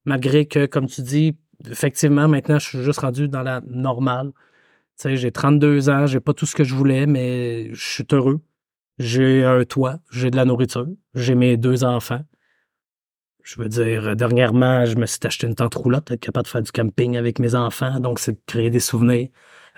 Malgré 0.05 0.47
que, 0.47 0.67
comme 0.67 0.87
tu 0.87 1.03
dis, 1.03 1.37
effectivement, 1.69 2.29
maintenant, 2.29 2.59
je 2.59 2.67
suis 2.69 2.83
juste 2.83 3.01
rendu 3.01 3.29
dans 3.29 3.43
la 3.43 3.61
normale. 3.67 4.31
Sais, 4.97 5.17
j'ai 5.17 5.31
32 5.31 5.91
ans, 5.91 6.07
j'ai 6.07 6.21
pas 6.21 6.33
tout 6.33 6.47
ce 6.47 6.57
que 6.57 6.65
je 6.65 6.75
voulais, 6.75 7.07
mais 7.07 7.73
je 7.75 7.85
suis 7.87 8.07
heureux. 8.13 8.41
J'ai 8.99 9.45
un 9.45 9.63
toit, 9.65 9.99
j'ai 10.11 10.31
de 10.31 10.37
la 10.37 10.47
nourriture, 10.47 10.87
j'ai 11.15 11.35
mes 11.35 11.59
deux 11.59 11.85
enfants. 11.85 12.25
Je 13.43 13.61
veux 13.61 13.69
dire, 13.69 14.17
dernièrement, 14.17 14.87
je 14.87 14.97
me 14.97 15.05
suis 15.05 15.21
acheté 15.25 15.47
une 15.47 15.55
tente 15.55 15.75
roulotte, 15.75 16.11
être 16.11 16.21
capable 16.21 16.45
de 16.45 16.49
faire 16.49 16.63
du 16.63 16.73
camping 16.73 17.17
avec 17.17 17.39
mes 17.39 17.55
enfants, 17.55 18.01
donc 18.01 18.19
c'est 18.19 18.33
de 18.33 18.41
créer 18.47 18.71
des 18.71 18.81
souvenirs. 18.81 19.29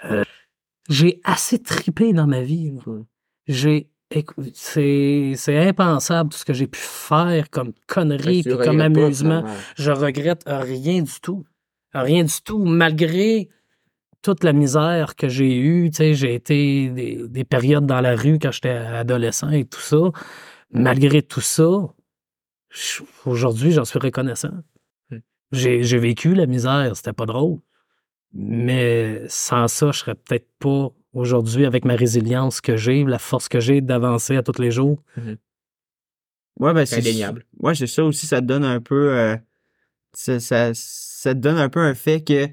Euh, 0.04 0.22
j'ai 0.88 1.20
assez 1.24 1.60
tripé 1.60 2.12
dans 2.12 2.26
ma 2.26 2.42
vie. 2.42 2.72
J'ai 3.46 3.90
c'est 4.54 5.34
impensable 5.48 6.30
tout 6.30 6.38
ce 6.38 6.44
que 6.46 6.54
j'ai 6.54 6.66
pu 6.66 6.80
faire 6.80 7.50
comme 7.50 7.74
que 7.86 8.16
tu 8.16 8.48
puis 8.48 8.56
comme 8.56 8.78
pas, 8.78 8.84
amusement 8.84 9.44
je 9.76 9.90
regrette 9.90 10.44
rien 10.46 11.02
du 11.02 11.20
tout. 11.20 11.44
Rien 11.92 12.24
du 12.24 12.42
tout, 12.42 12.64
malgré 12.64 13.50
toute 14.22 14.44
la 14.44 14.52
misère 14.52 15.16
que 15.16 15.28
j'ai 15.28 15.56
eue. 15.58 15.90
Tu 15.90 15.96
sais, 15.96 16.14
j'ai 16.14 16.34
été 16.34 16.90
des, 16.90 17.28
des 17.28 17.44
périodes 17.44 17.86
dans 17.86 18.00
la 18.00 18.16
rue 18.16 18.38
quand 18.38 18.52
j'étais 18.52 18.70
adolescent 18.70 19.50
et 19.50 19.64
tout 19.64 19.80
ça. 19.80 19.98
Malgré 20.70 21.22
tout 21.22 21.40
ça, 21.40 21.68
aujourd'hui, 23.24 23.72
j'en 23.72 23.84
suis 23.84 23.98
reconnaissant. 23.98 24.52
Hmm. 25.10 25.18
J'ai 25.52 25.98
vécu 25.98 26.34
la 26.34 26.46
misère, 26.46 26.96
c'était 26.96 27.12
pas 27.12 27.26
drôle. 27.26 27.58
Mais 28.34 29.22
sans 29.28 29.68
ça, 29.68 29.90
je 29.90 30.00
serais 30.00 30.14
peut-être 30.14 30.48
pas 30.58 30.90
aujourd'hui 31.14 31.64
avec 31.64 31.84
ma 31.86 31.94
résilience 31.96 32.60
que 32.60 32.76
j'ai, 32.76 33.04
la 33.04 33.18
force 33.18 33.48
que 33.48 33.60
j'ai 33.60 33.80
d'avancer 33.80 34.36
à 34.36 34.42
tous 34.42 34.60
les 34.60 34.70
jours. 34.70 35.02
Ouais, 36.60 36.74
ben, 36.74 36.84
c'est 36.84 36.98
Indéniable. 36.98 37.46
Ouais, 37.60 37.74
c'est 37.74 37.86
ça 37.86 38.04
aussi, 38.04 38.26
ça 38.26 38.40
te 38.40 38.46
donne 38.46 38.64
un 38.64 38.80
peu. 38.80 39.12
euh, 39.16 39.36
ça, 40.12 40.40
ça, 40.40 40.72
ça 40.74 41.34
te 41.34 41.38
donne 41.38 41.56
un 41.56 41.68
peu 41.68 41.80
un 41.80 41.94
fait 41.94 42.22
que 42.22 42.48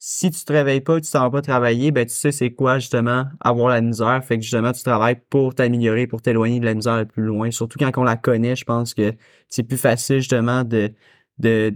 si 0.00 0.30
tu 0.30 0.44
te 0.44 0.52
réveilles 0.52 0.80
pas, 0.80 1.00
tu 1.00 1.10
t'en 1.10 1.22
vas 1.22 1.30
pas 1.30 1.42
travailler, 1.42 1.90
ben 1.90 2.06
tu 2.06 2.14
sais 2.14 2.30
c'est 2.30 2.52
quoi 2.52 2.78
justement 2.78 3.26
avoir 3.40 3.68
la 3.68 3.80
misère. 3.80 4.22
Fait 4.24 4.36
que 4.36 4.42
justement, 4.42 4.72
tu 4.72 4.82
travailles 4.82 5.20
pour 5.28 5.54
t'améliorer, 5.54 6.06
pour 6.06 6.22
t'éloigner 6.22 6.60
de 6.60 6.64
la 6.64 6.74
misère 6.74 6.98
le 6.98 7.06
plus 7.06 7.24
loin. 7.24 7.50
Surtout 7.50 7.78
quand 7.78 7.90
on 7.96 8.04
la 8.04 8.16
connaît, 8.16 8.54
je 8.54 8.64
pense 8.64 8.94
que 8.94 9.12
c'est 9.48 9.64
plus 9.64 9.76
facile 9.76 10.18
justement 10.18 10.62
de, 10.62 10.92
de, 11.38 11.74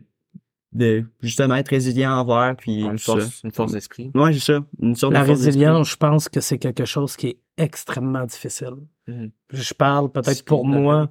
de 0.73 1.05
justement 1.21 1.57
être 1.57 1.69
résilient 1.69 2.13
envers. 2.13 2.55
Puis 2.57 2.83
Une 2.83 2.99
force, 2.99 3.43
une 3.43 3.51
force 3.51 3.73
d'esprit. 3.73 4.13
Ouais, 4.15 4.33
c'est 4.33 4.53
ça. 4.53 4.65
Une 4.81 4.95
sorte 4.95 5.15
La 5.15 5.25
de 5.25 5.29
résilience, 5.31 5.91
je 5.91 5.97
pense 5.97 6.29
que 6.29 6.41
c'est 6.41 6.59
quelque 6.59 6.85
chose 6.85 7.17
qui 7.17 7.27
est 7.29 7.39
extrêmement 7.59 8.25
difficile. 8.25 8.77
Mhm. 9.09 9.33
Je 9.53 9.75
parle 9.75 10.13
peut-être 10.13 10.45
pour 10.45 10.65
moi. 10.65 11.11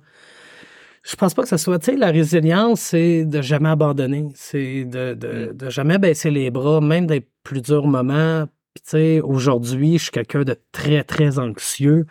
Je 1.03 1.15
pense 1.15 1.33
pas 1.33 1.41
que 1.41 1.47
ça 1.47 1.57
soit, 1.57 1.79
tu 1.79 1.91
sais, 1.91 1.97
la 1.97 2.11
résilience, 2.11 2.79
c'est 2.79 3.25
de 3.25 3.41
jamais 3.41 3.69
abandonner, 3.69 4.27
c'est 4.35 4.85
de, 4.85 5.13
de, 5.15 5.51
de 5.53 5.69
jamais 5.69 5.97
baisser 5.97 6.29
les 6.29 6.51
bras, 6.51 6.79
même 6.79 7.07
des 7.07 7.27
plus 7.43 7.61
durs 7.61 7.87
moments. 7.87 8.45
Puis, 8.73 8.83
tu 8.83 8.89
sais, 8.91 9.21
aujourd'hui, 9.21 9.97
je 9.97 10.03
suis 10.03 10.11
quelqu'un 10.11 10.43
de 10.43 10.55
très, 10.71 11.03
très 11.03 11.39
anxieux. 11.39 12.05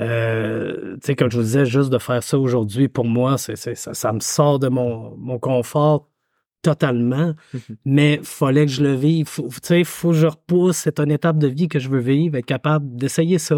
Euh, 0.00 0.94
tu 0.94 1.06
sais, 1.06 1.16
comme 1.16 1.30
je 1.30 1.36
vous 1.36 1.42
disais, 1.42 1.66
juste 1.66 1.90
de 1.90 1.98
faire 1.98 2.22
ça 2.22 2.38
aujourd'hui, 2.38 2.88
pour 2.88 3.04
moi, 3.04 3.38
c'est, 3.38 3.56
ça, 3.56 3.92
ça 3.94 4.12
me 4.12 4.20
sort 4.20 4.58
de 4.58 4.68
mon, 4.68 5.16
mon 5.16 5.38
confort 5.38 6.08
totalement. 6.62 7.34
Mhm. 7.52 7.76
Mais 7.84 8.20
fallait 8.22 8.66
que 8.66 8.72
je 8.72 8.82
le 8.82 8.94
vive. 8.94 9.28
Tu 9.34 9.42
sais, 9.62 9.84
faut 9.84 10.10
que 10.10 10.16
je 10.16 10.26
repousse. 10.26 10.76
C'est 10.76 11.00
une 11.00 11.10
étape 11.10 11.38
de 11.38 11.48
vie 11.48 11.68
que 11.68 11.78
je 11.78 11.88
veux 11.88 12.00
vivre, 12.00 12.36
être 12.36 12.46
capable 12.46 12.96
d'essayer 12.96 13.38
ça. 13.38 13.56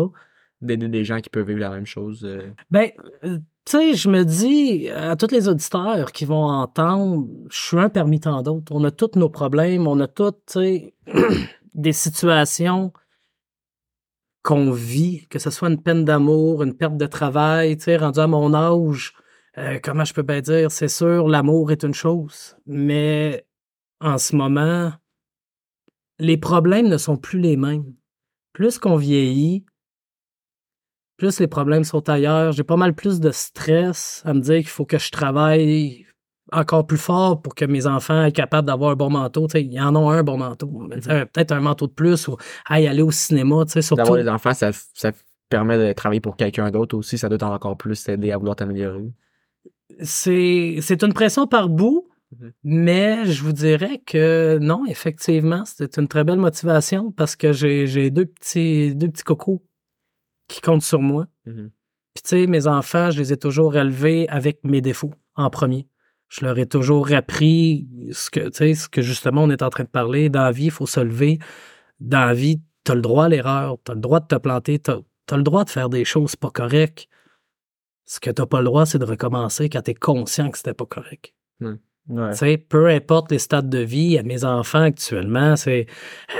D'aider 0.60 0.88
des 0.88 1.04
gens 1.04 1.20
qui 1.20 1.30
peuvent 1.30 1.46
vivre 1.46 1.60
la 1.60 1.70
même 1.70 1.86
chose. 1.86 2.24
euh, 2.24 2.50
Ben, 2.70 2.90
euh, 3.24 3.38
tu 3.64 3.72
sais, 3.72 3.94
je 3.94 4.10
me 4.10 4.24
dis 4.24 4.88
à 4.90 5.16
tous 5.16 5.30
les 5.30 5.48
auditeurs 5.48 6.12
qui 6.12 6.24
vont 6.24 6.44
entendre, 6.44 7.26
je 7.50 7.58
suis 7.58 7.78
un 7.78 7.88
parmi 7.88 8.20
tant 8.20 8.42
d'autres. 8.42 8.72
On 8.74 8.84
a 8.84 8.90
tous 8.90 9.16
nos 9.16 9.30
problèmes, 9.30 9.86
on 9.86 9.98
a 10.00 10.06
tous, 10.08 10.58
des 11.74 11.92
situations 11.92 12.92
qu'on 14.42 14.70
vit, 14.70 15.26
que 15.28 15.38
ce 15.38 15.50
soit 15.50 15.68
une 15.68 15.82
peine 15.82 16.04
d'amour, 16.04 16.62
une 16.62 16.74
perte 16.74 16.96
de 16.96 17.06
travail, 17.06 17.76
tu 17.76 17.84
sais, 17.84 17.96
rendu 17.96 18.20
à 18.20 18.26
mon 18.26 18.54
âge, 18.54 19.14
euh, 19.58 19.78
comment 19.82 20.04
je 20.04 20.14
peux 20.14 20.22
bien 20.22 20.40
dire, 20.40 20.70
c'est 20.70 20.88
sûr, 20.88 21.28
l'amour 21.28 21.72
est 21.72 21.82
une 21.84 21.94
chose, 21.94 22.56
mais 22.66 23.44
en 24.00 24.16
ce 24.16 24.34
moment, 24.36 24.92
les 26.18 26.36
problèmes 26.38 26.88
ne 26.88 26.96
sont 26.96 27.16
plus 27.16 27.38
les 27.38 27.56
mêmes. 27.56 27.94
Plus 28.52 28.78
qu'on 28.78 28.96
vieillit, 28.96 29.64
plus 31.20 31.38
les 31.38 31.46
problèmes 31.46 31.84
sont 31.84 32.08
ailleurs. 32.08 32.52
J'ai 32.52 32.64
pas 32.64 32.76
mal 32.76 32.94
plus 32.94 33.20
de 33.20 33.30
stress 33.30 34.22
à 34.24 34.32
me 34.32 34.40
dire 34.40 34.56
qu'il 34.58 34.68
faut 34.68 34.86
que 34.86 34.98
je 34.98 35.10
travaille 35.10 36.06
encore 36.52 36.86
plus 36.86 36.98
fort 36.98 37.42
pour 37.42 37.54
que 37.54 37.64
mes 37.66 37.86
enfants 37.86 38.24
aient 38.24 38.32
capables 38.32 38.66
d'avoir 38.66 38.92
un 38.92 38.96
bon 38.96 39.10
manteau. 39.10 39.46
Ils 39.54 39.78
en 39.80 39.94
ont 39.94 40.08
un 40.10 40.22
bon 40.22 40.38
manteau. 40.38 40.88
Sais, 41.00 41.26
Peut-être 41.26 41.52
un 41.52 41.60
manteau 41.60 41.86
de 41.86 41.92
plus 41.92 42.26
ou 42.28 42.36
hey, 42.68 42.88
aller 42.88 43.02
au 43.02 43.10
cinéma. 43.10 43.64
Surtout, 43.68 43.96
D'avoir 43.96 44.18
des 44.18 44.28
enfants, 44.28 44.54
ça, 44.54 44.70
ça 44.94 45.12
permet 45.50 45.76
de 45.88 45.92
travailler 45.92 46.20
pour 46.20 46.36
quelqu'un 46.36 46.70
d'autre 46.70 46.96
aussi. 46.96 47.18
Ça 47.18 47.28
doit 47.28 47.48
encore 47.48 47.76
plus 47.76 48.02
t'aider 48.02 48.32
à 48.32 48.38
vouloir 48.38 48.56
t'améliorer. 48.56 49.12
c'est 50.02 50.78
c'est 50.80 51.02
une 51.02 51.12
pression 51.12 51.46
par 51.46 51.68
bout, 51.68 52.06
Mhm. 52.38 52.52
mais 52.62 53.26
je 53.26 53.42
vous 53.42 53.52
dirais 53.52 54.00
que 54.06 54.58
non, 54.58 54.84
effectivement, 54.86 55.64
c'est 55.66 55.98
une 55.98 56.06
très 56.08 56.22
belle 56.24 56.38
motivation 56.38 57.10
parce 57.10 57.34
que 57.36 57.52
j'ai 57.52 57.86
j'ai 57.88 58.10
deux 58.10 58.26
petits, 58.26 58.94
deux 58.94 59.08
petits 59.08 59.24
cocos 59.24 59.60
qui 60.50 60.60
comptent 60.60 60.82
sur 60.82 61.00
moi. 61.00 61.26
Mhm. 61.46 61.70
Puis 62.14 62.22
tu 62.22 62.28
sais, 62.28 62.46
mes 62.46 62.66
enfants, 62.66 63.10
je 63.10 63.18
les 63.18 63.32
ai 63.32 63.36
toujours 63.36 63.76
élevés 63.76 64.28
avec 64.28 64.64
mes 64.64 64.80
défauts 64.80 65.14
en 65.36 65.48
premier. 65.48 65.86
Je 66.28 66.44
leur 66.44 66.58
ai 66.58 66.66
toujours 66.66 67.12
appris 67.12 67.88
ce 68.12 68.30
que, 68.30 68.48
tu 68.48 68.56
sais, 68.56 68.74
ce 68.74 68.88
que 68.88 69.00
justement 69.00 69.44
on 69.44 69.50
est 69.50 69.62
en 69.62 69.70
train 69.70 69.84
de 69.84 69.88
parler. 69.88 70.28
Dans 70.28 70.42
la 70.42 70.52
vie, 70.52 70.66
il 70.66 70.70
faut 70.70 70.86
se 70.86 71.00
lever. 71.00 71.38
Dans 72.00 72.24
la 72.24 72.34
vie, 72.34 72.60
tu 72.84 72.92
as 72.92 72.94
le 72.94 73.00
droit 73.00 73.26
à 73.26 73.28
l'erreur, 73.28 73.78
tu 73.84 73.92
as 73.92 73.94
le 73.94 74.00
droit 74.00 74.20
de 74.20 74.26
te 74.26 74.36
planter, 74.36 74.78
tu 74.78 74.90
as, 74.90 75.36
le 75.36 75.42
droit 75.42 75.64
de 75.64 75.70
faire 75.70 75.88
des 75.88 76.04
choses 76.04 76.36
pas 76.36 76.50
correctes. 76.50 77.08
Ce 78.06 78.18
que 78.18 78.30
tu 78.30 78.44
pas 78.44 78.58
le 78.58 78.64
droit, 78.64 78.86
c'est 78.86 78.98
de 78.98 79.04
recommencer 79.04 79.68
quand 79.68 79.82
tu 79.82 79.92
es 79.92 79.94
conscient 79.94 80.50
que 80.50 80.58
c'était 80.58 80.74
pas 80.74 80.86
correct. 80.86 81.32
Ouais. 82.10 82.30
Tu 82.32 82.36
sais, 82.38 82.56
peu 82.58 82.88
importe 82.88 83.30
les 83.30 83.38
stades 83.38 83.68
de 83.70 83.78
vie, 83.78 84.18
à 84.18 84.22
mes 84.24 84.44
enfants 84.44 84.82
actuellement, 84.82 85.54
c'est, 85.54 85.86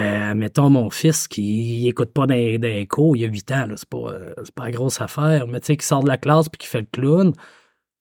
euh, 0.00 0.34
mettons, 0.34 0.68
mon 0.68 0.90
fils 0.90 1.28
qui 1.28 1.86
écoute 1.88 2.12
pas 2.12 2.26
d'un 2.26 2.84
cours, 2.86 3.16
il 3.16 3.24
a 3.24 3.28
8 3.28 3.52
ans, 3.52 3.66
c'est 3.76 3.88
pas, 3.88 3.98
euh, 4.12 4.34
c'est 4.42 4.54
pas 4.54 4.68
une 4.68 4.74
grosse 4.74 5.00
affaire, 5.00 5.46
mais 5.46 5.60
tu 5.60 5.66
sais, 5.66 5.76
qui 5.76 5.86
sort 5.86 6.02
de 6.02 6.08
la 6.08 6.18
classe 6.18 6.48
puis 6.48 6.58
qui 6.58 6.66
fait 6.66 6.80
le 6.80 6.88
clown, 6.90 7.32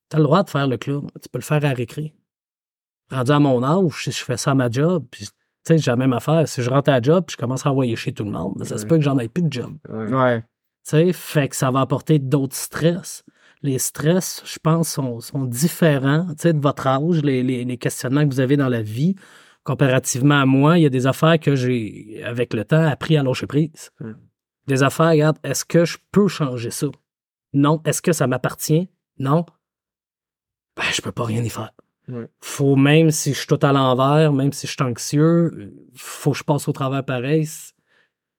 t'as 0.10 0.18
le 0.18 0.24
droit 0.24 0.42
de 0.44 0.50
faire 0.50 0.68
le 0.68 0.78
clown, 0.78 1.08
tu 1.22 1.30
peux 1.30 1.38
le 1.40 1.44
faire 1.44 1.64
à 1.64 1.70
récré. 1.70 2.14
Rendu 3.12 3.32
à 3.32 3.40
mon 3.40 3.64
âge, 3.64 4.04
si 4.04 4.12
je 4.12 4.24
fais 4.24 4.38
ça 4.38 4.52
à 4.52 4.56
ma 4.56 4.70
job, 4.72 5.06
puis 5.12 5.26
tu 5.26 5.32
sais, 5.68 5.78
j'ai 5.78 5.92
la 5.92 5.98
même 5.98 6.14
affaire, 6.14 6.48
si 6.48 6.62
je 6.64 6.70
rentre 6.70 6.90
à 6.90 6.94
la 6.94 7.02
job 7.02 7.24
puis 7.28 7.34
je 7.34 7.38
commence 7.38 7.66
à 7.66 7.72
envoyer 7.72 7.96
chez 7.96 8.14
tout 8.14 8.24
le 8.24 8.32
monde, 8.32 8.54
mais 8.58 8.66
ça 8.66 8.78
se 8.78 8.84
Ouais. 8.84 8.88
peut 8.90 8.98
que 8.98 9.04
j'en 9.04 9.18
aille 9.18 9.28
plus 9.30 9.44
de 9.44 9.52
job. 9.54 9.76
Ouais. 9.90 10.42
Tu 10.42 10.46
sais, 10.84 11.14
fait 11.14 11.50
que 11.50 11.56
ça 11.56 11.70
va 11.72 11.82
apporter 11.82 12.18
d'autres 12.20 12.56
stress. 12.56 13.24
Les 13.62 13.78
stress, 13.78 14.42
je 14.46 14.58
pense, 14.60 14.90
sont, 14.90 15.20
sont 15.20 15.44
différents, 15.44 16.28
de 16.44 16.62
votre 16.62 16.88
âge, 16.88 17.22
les, 17.24 17.44
les, 17.44 17.66
les 17.66 17.78
questionnements 17.78 18.28
que 18.28 18.34
vous 18.34 18.40
avez 18.40 18.56
dans 18.58 18.70
la 18.70 18.82
vie. 18.82 19.16
Comparativement 19.64 20.40
à 20.40 20.46
moi, 20.46 20.78
il 20.78 20.84
y 20.84 20.86
a 20.86 20.90
des 20.90 21.08
affaires 21.08 21.40
que 21.40 21.56
j'ai, 21.56 22.24
avec 22.24 22.54
le 22.54 22.64
temps, 22.64 22.88
appris 22.88 23.18
à 23.18 23.24
lâcher 23.24 23.48
prise. 23.48 23.92
Mm. 24.00 24.14
Des 24.68 24.84
affaires, 24.84 25.10
regarde, 25.10 25.38
est-ce 25.44 25.66
que 25.66 25.84
je 25.84 25.98
peux 26.12 26.28
changer 26.28 26.72
ça? 26.72 26.88
Non. 27.54 27.82
Est-ce 27.86 28.02
que 28.02 28.14
ça 28.14 28.28
m'appartient? 28.28 28.90
Non. 29.18 29.46
Ben, 30.78 30.84
je 30.94 31.02
peux 31.02 31.12
pas 31.12 31.26
rien 31.26 31.44
y 31.44 31.50
faire. 31.50 31.72
Faut, 32.40 32.76
même 32.76 33.12
si 33.12 33.34
je 33.34 33.40
suis 33.40 33.48
tout 33.48 33.60
à 33.62 33.72
l'envers, 33.72 34.34
même 34.34 34.54
si 34.54 34.66
je 34.66 34.72
suis 34.72 34.84
anxieux, 34.84 35.74
faut 35.96 36.32
que 36.32 36.38
je 36.38 36.44
passe 36.44 36.68
au 36.68 36.72
travers 36.72 37.04
pareil. 37.04 37.48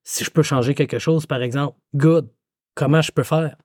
Si 0.03 0.25
je 0.25 0.31
peux 0.31 0.43
changer 0.43 0.75
quelque 0.75 0.99
chose, 0.99 1.27
par 1.27 1.43
exemple, 1.43 1.77
good. 1.95 2.29
Comment 2.75 3.03
je 3.03 3.13
peux 3.13 3.23
faire? 3.23 3.57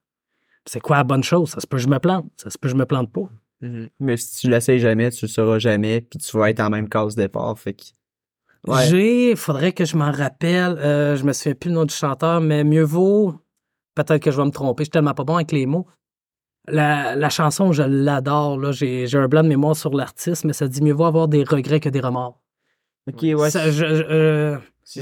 C'est 0.67 0.79
quoi 0.79 0.97
la 0.97 1.03
bonne 1.03 1.23
chose? 1.23 1.49
Ça 1.51 1.59
se 1.59 1.67
peut 1.67 1.77
que 1.77 1.83
je 1.83 1.87
me 1.87 1.99
plante. 1.99 2.25
Ça 2.37 2.49
se 2.49 2.57
peut 2.57 2.67
que 2.67 2.71
je 2.73 2.77
me 2.77 2.85
plante 2.85 3.11
pas. 3.11 3.29
Mhm. 3.61 3.89
Mais 3.99 4.17
si 4.17 4.41
tu 4.41 4.49
l'essayes 4.49 4.79
jamais, 4.79 5.11
tu 5.11 5.25
le 5.25 5.29
sauras 5.29 5.59
jamais, 5.59 6.01
puis 6.01 6.19
tu 6.19 6.37
vas 6.37 6.49
être 6.49 6.59
en 6.59 6.69
même 6.69 6.89
case 6.89 7.15
départ. 7.15 7.57
Fait 7.57 7.73
que. 7.73 7.83
Ouais. 8.67 8.85
J'ai, 8.87 9.35
faudrait 9.35 9.73
que 9.73 9.85
je 9.85 9.95
m'en 9.95 10.11
rappelle, 10.11 10.77
euh, 10.79 11.15
je 11.15 11.23
me 11.23 11.33
souviens 11.33 11.53
plus 11.53 11.69
le 11.69 11.75
nom 11.75 11.85
du 11.85 11.93
chanteur, 11.93 12.41
mais 12.41 12.63
mieux 12.63 12.81
vaut, 12.83 13.35
peut-être 13.93 14.21
que 14.23 14.31
je 14.31 14.37
vais 14.37 14.45
me 14.45 14.49
tromper, 14.51 14.81
je 14.81 14.85
suis 14.85 14.91
tellement 14.91 15.13
pas 15.13 15.23
bon 15.23 15.35
avec 15.35 15.51
les 15.51 15.67
mots. 15.67 15.85
La, 16.67 17.15
la 17.15 17.29
chanson, 17.29 17.71
je 17.73 17.83
l'adore, 17.83 18.57
là, 18.57 18.71
j'ai, 18.71 19.05
j'ai 19.05 19.19
un 19.19 19.27
blanc 19.27 19.43
de 19.43 19.49
mémoire 19.49 19.75
sur 19.75 19.93
l'artiste, 19.93 20.45
mais 20.45 20.53
ça 20.53 20.67
dit 20.67 20.81
mieux 20.81 20.93
vaut 20.93 21.05
avoir 21.05 21.27
des 21.27 21.43
regrets 21.43 21.79
que 21.79 21.89
des 21.89 21.99
remords. 21.99 22.41
Ok, 23.07 23.21
ouais. 23.21 23.51
Ça, 23.51 23.69
je- 23.69 23.85
je- 23.85 24.03
euh, 24.09 24.57
c'est- 24.87 25.01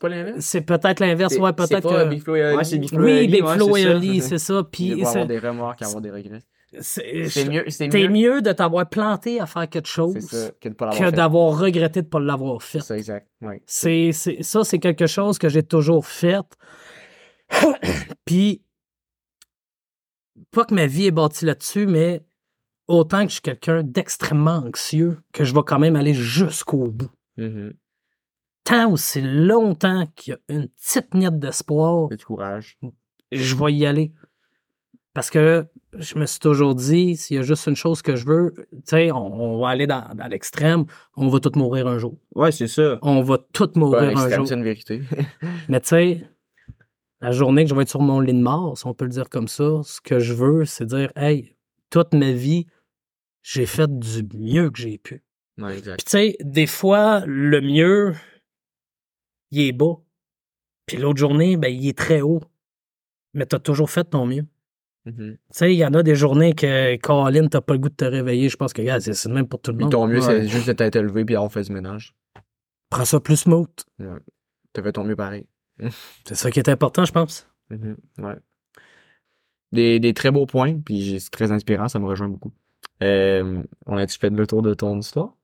pas 0.00 0.08
l'inverse. 0.08 0.40
c'est 0.40 0.60
peut-être 0.62 1.00
l'inverse, 1.00 1.36
ouais, 1.36 1.52
peut-être 1.52 1.88
que... 1.88 2.08
Big 2.08 2.22
Flo 2.22 2.34
et 2.36 2.44
Oli. 2.44 2.56
Ouais, 2.56 2.64
c'est 2.64 2.78
Big 2.78 2.88
Flo 2.88 3.02
et 3.02 3.04
Oui, 3.04 3.18
Oli, 3.18 3.28
Big 3.28 3.44
ouais, 3.44 3.54
Flo 3.56 3.74
c'est 3.74 3.80
et 3.80 3.84
ça. 3.84 3.90
Oli, 3.96 4.20
c'est 4.22 4.38
ça, 4.38 4.54
Mieux 4.54 4.64
puis 4.64 4.92
avoir 4.94 5.12
c'est, 5.12 5.26
des 5.26 5.38
remords 5.38 5.76
qu'avoir 5.76 6.00
des 6.00 6.10
regrets. 6.10 6.42
c'est- 6.80 7.44
mieux, 7.48 7.64
mieux. 7.92 8.08
mieux 8.08 8.42
de 8.42 8.52
t'avoir 8.52 8.88
planté 8.88 9.38
à 9.40 9.46
faire 9.46 9.68
quelque 9.68 9.86
chose 9.88 10.18
ça, 10.20 10.50
que 10.60 11.10
d'avoir 11.10 11.58
regretté 11.58 12.02
de 12.02 12.06
pas 12.08 12.20
l'avoir 12.20 12.62
fait. 12.62 12.80
C'est 12.80 12.86
ça, 12.86 12.96
exact. 12.98 13.28
Ouais. 13.42 13.62
C'est, 13.66 14.12
c'est- 14.12 14.42
ça, 14.42 14.64
c'est 14.64 14.78
quelque 14.78 15.06
chose 15.06 15.38
que 15.38 15.48
j'ai 15.50 15.62
toujours 15.62 16.06
fait. 16.06 16.44
Puis, 18.24 18.62
pas 20.50 20.64
que 20.64 20.74
ma 20.74 20.86
vie 20.86 21.06
est 21.06 21.10
bâtie 21.10 21.44
là-dessus, 21.44 21.86
mais 21.86 22.22
autant 22.86 23.22
que 23.22 23.28
je 23.28 23.32
suis 23.34 23.42
quelqu'un 23.42 23.82
d'extrêmement 23.82 24.62
anxieux, 24.66 25.18
que 25.32 25.44
je 25.44 25.54
vais 25.54 25.60
quand 25.66 25.78
même 25.78 25.96
aller 25.96 26.14
jusqu'au 26.14 26.86
bout. 26.88 27.10
Tant 28.68 28.92
aussi 28.92 29.22
longtemps 29.22 30.06
qu'il 30.14 30.32
y 30.32 30.34
a 30.34 30.54
une 30.54 30.68
petite 30.68 31.14
miette 31.14 31.38
d'espoir, 31.38 32.08
Et 32.12 32.16
du 32.16 32.24
courage. 32.24 32.78
je 33.32 33.56
vais 33.56 33.72
y 33.72 33.86
aller. 33.86 34.12
Parce 35.14 35.30
que 35.30 35.66
je 35.98 36.18
me 36.18 36.26
suis 36.26 36.38
toujours 36.38 36.74
dit, 36.74 37.16
s'il 37.16 37.36
y 37.36 37.40
a 37.40 37.42
juste 37.42 37.66
une 37.66 37.76
chose 37.76 38.02
que 38.02 38.14
je 38.14 38.26
veux, 38.26 38.52
tu 38.70 38.78
sais, 38.84 39.10
on, 39.10 39.16
on 39.56 39.60
va 39.60 39.70
aller 39.70 39.86
dans, 39.86 40.14
dans 40.14 40.26
l'extrême, 40.26 40.84
on 41.16 41.28
va 41.28 41.40
tous 41.40 41.58
mourir 41.58 41.88
un 41.88 41.98
jour. 41.98 42.18
Ouais, 42.34 42.52
c'est 42.52 42.68
ça. 42.68 42.98
On 43.02 43.22
va 43.22 43.38
tous 43.52 43.70
mourir 43.74 44.16
un 44.16 44.28
jour. 44.28 44.46
c'est 44.46 44.54
une 44.54 44.62
vérité. 44.64 45.00
Mais 45.68 45.80
tu 45.80 45.88
sais, 45.88 46.24
la 47.20 47.32
journée 47.32 47.64
que 47.64 47.70
je 47.70 47.74
vais 47.74 47.82
être 47.82 47.88
sur 47.88 48.02
mon 48.02 48.20
lit 48.20 48.34
de 48.34 48.38
mort, 48.40 48.76
si 48.76 48.86
on 48.86 48.94
peut 48.94 49.06
le 49.06 49.10
dire 49.10 49.28
comme 49.30 49.48
ça, 49.48 49.80
ce 49.82 50.00
que 50.00 50.18
je 50.18 50.34
veux, 50.34 50.66
c'est 50.66 50.84
dire, 50.86 51.10
hey, 51.16 51.56
toute 51.90 52.12
ma 52.12 52.32
vie, 52.32 52.66
j'ai 53.42 53.66
fait 53.66 53.90
du 53.98 54.28
mieux 54.36 54.70
que 54.70 54.78
j'ai 54.78 54.98
pu. 54.98 55.24
exact. 55.58 55.96
Puis 55.96 56.04
tu 56.04 56.10
sais, 56.10 56.36
des 56.40 56.66
fois, 56.66 57.22
le 57.26 57.60
mieux, 57.60 58.12
il 59.50 59.60
est 59.62 59.72
bas. 59.72 59.94
Puis 60.86 60.96
l'autre 60.96 61.18
journée, 61.18 61.56
ben, 61.56 61.68
il 61.68 61.86
est 61.88 61.96
très 61.96 62.20
haut. 62.20 62.40
Mais 63.34 63.46
t'as 63.46 63.58
toujours 63.58 63.90
fait 63.90 64.04
ton 64.04 64.26
mieux. 64.26 64.46
Mhm. 65.04 65.34
Tu 65.36 65.38
sais, 65.50 65.72
il 65.74 65.78
y 65.78 65.84
en 65.84 65.94
a 65.94 66.02
des 66.02 66.14
journées 66.14 66.54
que, 66.54 66.96
Colin, 66.96 67.46
t'as 67.48 67.60
pas 67.60 67.74
le 67.74 67.78
goût 67.78 67.88
de 67.88 67.94
te 67.94 68.04
réveiller. 68.04 68.48
Je 68.48 68.56
pense 68.56 68.72
que, 68.72 68.82
gars, 68.82 69.00
c'est 69.00 69.26
même 69.28 69.46
pour 69.48 69.60
tout 69.60 69.70
le 69.70 69.76
Puis 69.76 69.84
monde. 69.84 69.92
ton 69.92 70.06
mieux, 70.06 70.18
Ouais. 70.20 70.42
c'est 70.42 70.48
juste 70.48 70.66
de 70.68 70.72
t'être 70.72 70.96
élevé 70.96 71.24
puis 71.24 71.34
d'avoir 71.34 71.52
fait 71.52 71.62
du 71.62 71.72
ménage. 71.72 72.14
Prends 72.90 73.04
ça 73.04 73.20
plus 73.20 73.36
smooth. 73.36 73.68
T'as 74.72 74.82
fait 74.82 74.92
ton 74.92 75.04
mieux 75.04 75.16
pareil. 75.16 75.46
C'est 76.26 76.34
ça 76.34 76.50
qui 76.50 76.58
est 76.58 76.68
important, 76.68 77.04
je 77.04 77.12
pense. 77.12 77.46
Mhm. 77.70 77.96
Ouais. 78.18 78.36
Des, 79.72 80.00
des 80.00 80.14
très 80.14 80.30
beaux 80.30 80.46
points, 80.46 80.78
puis 80.80 81.20
c'est 81.20 81.30
très 81.30 81.52
inspirant, 81.52 81.88
ça 81.88 81.98
me 81.98 82.06
rejoint 82.06 82.28
beaucoup. 82.28 82.52
Euh, 83.02 83.62
on 83.86 83.96
a-tu 83.98 84.18
fait 84.18 84.30
le 84.30 84.46
tour 84.46 84.62
de 84.62 84.72
ton 84.72 84.98
histoire? 84.98 85.34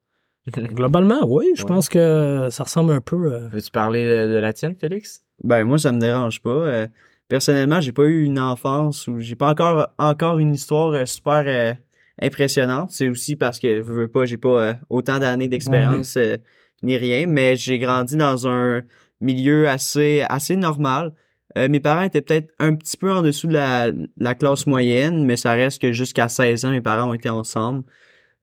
Globalement, 0.53 1.21
oui, 1.27 1.53
je 1.57 1.63
Ouais. 1.63 1.69
pense 1.69 1.89
que 1.89 2.49
ça 2.51 2.65
ressemble 2.65 2.93
un 2.93 3.01
peu. 3.01 3.33
euh, 3.33 3.49
Veux-tu 3.49 3.71
parler 3.71 4.05
de, 4.05 4.33
de 4.35 4.37
la 4.39 4.53
tienne, 4.53 4.75
Félix? 4.79 5.23
Ben, 5.43 5.65
moi, 5.65 5.79
ça 5.79 5.91
me 5.91 5.99
dérange 5.99 6.41
pas. 6.43 6.51
Euh, 6.51 6.87
personnellement, 7.29 7.81
j'ai 7.81 7.93
pas 7.93 8.05
eu 8.05 8.25
une 8.25 8.39
enfance 8.39 9.09
ou 9.09 9.21
j'ai 9.21 9.37
pas 9.37 9.51
encore, 9.51 9.89
encore 9.99 10.39
une 10.39 10.53
histoire 10.55 10.91
euh, 10.93 11.07
super 11.07 11.45
euh, 11.47 11.73
impressionnante. 12.21 12.91
C'est 12.91 13.09
aussi 13.09 13.37
parce 13.37 13.59
que, 13.59 13.79
je 13.79 13.83
veux 13.83 14.09
pas, 14.09 14.27
j'ai 14.27 14.37
pas 14.37 14.49
euh, 14.63 14.75
autant 14.91 15.19
d'années 15.19 15.49
d'expérience 15.49 16.17
euh, 16.19 16.37
ni 16.83 16.97
rien, 16.99 17.27
mais 17.27 17.57
j'ai 17.57 17.79
grandi 17.79 18.17
dans 18.17 18.47
un 18.47 18.83
milieu 19.23 19.69
assez, 19.69 20.23
assez 20.29 20.57
normal. 20.57 21.13
Euh, 21.57 21.69
mes 21.69 21.81
parents 21.81 22.03
étaient 22.03 22.21
peut-être 22.21 22.53
un 22.59 22.75
petit 22.75 22.97
peu 22.99 23.11
en 23.13 23.23
dessous 23.23 23.47
de 23.47 23.55
la, 23.55 23.91
la 24.19 24.35
classe 24.35 24.67
moyenne, 24.67 25.25
mais 25.25 25.37
ça 25.37 25.53
reste 25.53 25.81
que 25.81 25.93
jusqu'à 25.93 26.29
16 26.29 26.65
ans, 26.67 26.71
mes 26.71 26.81
parents 26.83 27.09
ont 27.11 27.15
été 27.15 27.31
ensemble. 27.31 27.85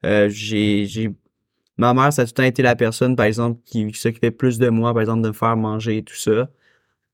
Euh, 0.05 0.29
j'ai, 0.29 0.85
j'ai, 0.87 1.11
ma 1.81 1.93
mère, 1.93 2.13
ça 2.13 2.21
a 2.21 2.25
tout 2.25 2.31
le 2.31 2.35
temps 2.35 2.43
été 2.43 2.61
la 2.63 2.75
personne, 2.75 3.15
par 3.15 3.25
exemple, 3.25 3.59
qui, 3.65 3.87
qui 3.91 3.99
s'occupait 3.99 4.31
plus 4.31 4.57
de 4.57 4.69
moi, 4.69 4.93
par 4.93 5.01
exemple, 5.01 5.21
de 5.23 5.27
me 5.29 5.33
faire 5.33 5.55
manger 5.57 5.97
et 5.97 6.03
tout 6.03 6.15
ça 6.15 6.49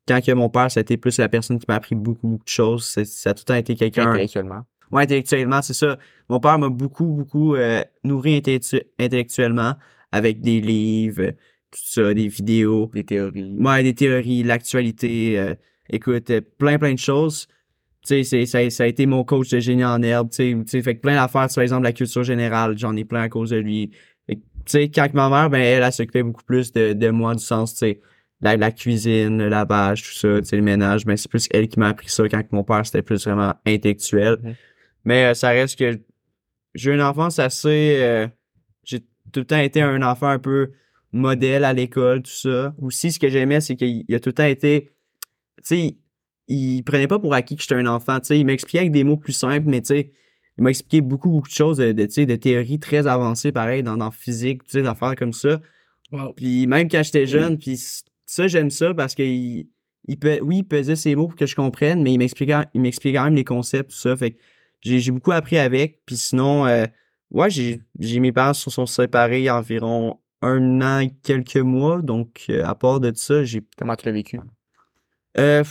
quand 0.07 0.23
que 0.25 0.31
mon 0.31 0.47
père, 0.49 0.71
ça 0.71 0.79
a 0.79 0.81
été 0.81 0.95
plus 0.95 1.17
la 1.17 1.27
personne 1.27 1.59
qui 1.59 1.65
m'a 1.67 1.75
appris 1.75 1.93
beaucoup, 1.93 2.29
beaucoup 2.29 2.43
de 2.45 2.49
choses. 2.49 2.85
Ça 2.85 3.31
a 3.31 3.33
tout 3.33 3.41
le 3.41 3.45
temps 3.45 3.55
été 3.55 3.75
quelqu'un. 3.75 4.09
Intellectuellement. 4.11 4.61
Ouais, 4.89 5.03
intellectuellement, 5.03 5.61
c'est 5.61 5.73
ça. 5.73 5.97
Mon 6.29 6.39
père 6.39 6.57
m'a 6.57 6.69
beaucoup, 6.69 7.07
beaucoup 7.07 7.55
euh, 7.55 7.83
nourri 8.05 8.37
intellectu- 8.39 8.83
intellectuellement 8.97 9.73
avec 10.13 10.39
des 10.39 10.61
livres, 10.61 11.31
tout 11.71 11.79
ça, 11.83 12.13
des 12.13 12.29
vidéos. 12.29 12.89
Des 12.93 13.03
théories. 13.03 13.57
Ouais, 13.59 13.83
des 13.83 13.93
théories, 13.95 14.43
l'actualité. 14.43 15.37
euh, 15.37 15.55
écoute, 15.89 16.29
euh, 16.29 16.39
plein, 16.57 16.77
plein 16.79 16.93
de 16.93 16.99
choses. 16.99 17.47
Tu 18.05 18.23
sais, 18.23 18.23
c'est- 18.23 18.45
ça, 18.45 18.59
a- 18.59 18.69
ça 18.69 18.83
a 18.83 18.87
été 18.87 19.05
mon 19.07 19.25
coach 19.25 19.49
de 19.49 19.59
génie 19.59 19.83
en 19.83 20.01
herbe. 20.01 20.29
Tu 20.29 20.35
sais, 20.37 20.53
tu 20.53 20.63
sais, 20.67 20.81
fait 20.81 20.95
que 20.95 21.01
plein 21.01 21.15
d'affaires, 21.15 21.47
par 21.53 21.61
exemple, 21.63 21.83
la 21.83 21.91
culture 21.91 22.23
générale, 22.23 22.77
j'en 22.77 22.95
ai 22.95 23.03
plein 23.03 23.23
à 23.23 23.29
cause 23.29 23.49
de 23.49 23.57
lui. 23.57 23.91
Sais, 24.67 24.89
quand 24.89 25.13
ma 25.13 25.29
mère, 25.29 25.49
ben, 25.49 25.61
elle, 25.61 25.83
elle 25.83 25.91
s'occupait 25.91 26.23
beaucoup 26.23 26.43
plus 26.43 26.71
de, 26.73 26.93
de 26.93 27.09
moi, 27.09 27.33
du 27.33 27.43
sens, 27.43 27.73
tu 27.73 27.79
sais, 27.79 28.01
la, 28.41 28.55
la 28.55 28.71
cuisine, 28.71 29.37
le 29.37 29.49
lavage, 29.49 30.03
tout 30.03 30.13
ça, 30.13 30.41
tu 30.41 30.45
sais, 30.45 30.55
le 30.55 30.61
ménage. 30.61 31.05
Ben, 31.05 31.17
c'est 31.17 31.29
plus 31.29 31.47
elle 31.51 31.67
qui 31.67 31.79
m'a 31.79 31.89
appris 31.89 32.09
ça 32.09 32.27
quand 32.27 32.43
mon 32.51 32.63
père, 32.63 32.85
c'était 32.85 33.01
plus 33.01 33.25
vraiment 33.25 33.53
intellectuel. 33.65 34.57
Mais 35.05 35.25
euh, 35.25 35.33
ça 35.33 35.49
reste 35.49 35.79
que 35.79 35.99
j'ai 36.75 36.91
eu 36.91 36.93
une 36.93 37.01
enfance 37.01 37.39
assez... 37.39 37.97
euh, 37.99 38.27
j'ai 38.83 38.99
tout 38.99 39.39
le 39.39 39.45
temps 39.45 39.57
été 39.59 39.81
un 39.81 40.01
enfant 40.01 40.27
un 40.27 40.39
peu 40.39 40.71
modèle 41.11 41.63
à 41.63 41.73
l'école, 41.73 42.21
tout 42.21 42.31
ça. 42.31 42.75
Aussi, 42.81 43.11
ce 43.11 43.19
que 43.19 43.29
j'aimais, 43.29 43.61
c'est 43.61 43.75
qu'il 43.75 44.03
il 44.07 44.15
a 44.15 44.19
tout 44.19 44.29
le 44.29 44.33
temps 44.33 44.43
été... 44.43 44.91
Tu 45.57 45.63
sais, 45.63 45.97
il 46.47 46.83
prenait 46.83 47.07
pas 47.07 47.19
pour 47.19 47.33
acquis 47.33 47.55
que 47.55 47.61
j'étais 47.61 47.75
un 47.75 47.87
enfant. 47.87 48.19
Tu 48.19 48.27
sais, 48.27 48.39
il 48.39 48.45
m'expliquait 48.45 48.79
avec 48.79 48.91
des 48.91 49.03
mots 49.03 49.17
plus 49.17 49.33
simples, 49.33 49.67
mais 49.67 49.81
tu 49.81 49.87
sais, 49.87 50.11
il 50.57 50.63
m'a 50.63 50.69
expliqué 50.69 51.01
beaucoup, 51.01 51.29
beaucoup 51.29 51.47
de 51.47 51.53
choses, 51.53 51.77
de, 51.77 51.91
de, 51.91 52.07
sais, 52.09 52.25
de 52.25 52.35
théories 52.35 52.79
très 52.79 53.07
avancées, 53.07 53.51
pareil, 53.51 53.83
dans, 53.83 53.97
dans 53.97 54.11
physique, 54.11 54.63
tu 54.63 54.71
sais, 54.71 54.81
d'affaires 54.81 55.15
comme 55.15 55.33
ça. 55.33 55.59
wow. 56.11 56.33
Puis 56.33 56.67
même 56.67 56.89
quand 56.89 57.03
j'étais 57.03 57.25
jeune, 57.27 57.57
puis 57.57 57.77
c- 57.77 58.03
ça, 58.25 58.47
j'aime 58.47 58.69
ça 58.69 58.93
parce 58.93 59.15
qu'il... 59.15 59.67
Il 60.09 60.17
peut, 60.17 60.39
oui, 60.41 60.59
il 60.59 60.63
pesait 60.63 60.95
ses 60.95 61.15
mots 61.15 61.27
pour 61.27 61.35
que 61.35 61.45
je 61.45 61.53
comprenne, 61.53 62.01
mais 62.01 62.13
il 62.13 62.17
m'expliquait, 62.17 62.61
il 62.73 62.79
m'expliquait 62.79 63.17
quand 63.17 63.25
même 63.25 63.35
les 63.35 63.43
concepts, 63.43 63.91
tout 63.91 63.97
ça. 63.97 64.15
Fait 64.15 64.31
que 64.31 64.37
j'ai, 64.79 65.01
j'ai 65.01 65.11
beaucoup 65.11 65.33
appris 65.33 65.57
avec. 65.57 65.99
Puis 66.05 66.15
sinon, 66.15 66.65
euh, 66.65 66.85
ouais, 67.29 67.49
j'ai, 67.49 67.81
j'ai 67.99 68.21
mes 68.21 68.31
parents 68.31 68.53
se 68.53 68.69
sont 68.69 68.85
séparés 68.85 69.39
il 69.39 69.43
y 69.43 69.49
a 69.49 69.57
environ 69.57 70.17
un 70.41 70.79
an 70.81 70.99
et 70.99 71.09
quelques 71.23 71.57
mois. 71.57 72.01
Donc, 72.01 72.45
euh, 72.49 72.63
à 72.63 72.73
part 72.73 73.01
de 73.01 73.11
ça, 73.13 73.43
j'ai. 73.43 73.61
Comment 73.77 73.97
tu 73.97 74.05
l'as 74.05 74.13
vécu? 74.13 74.39
Euh, 75.37 75.65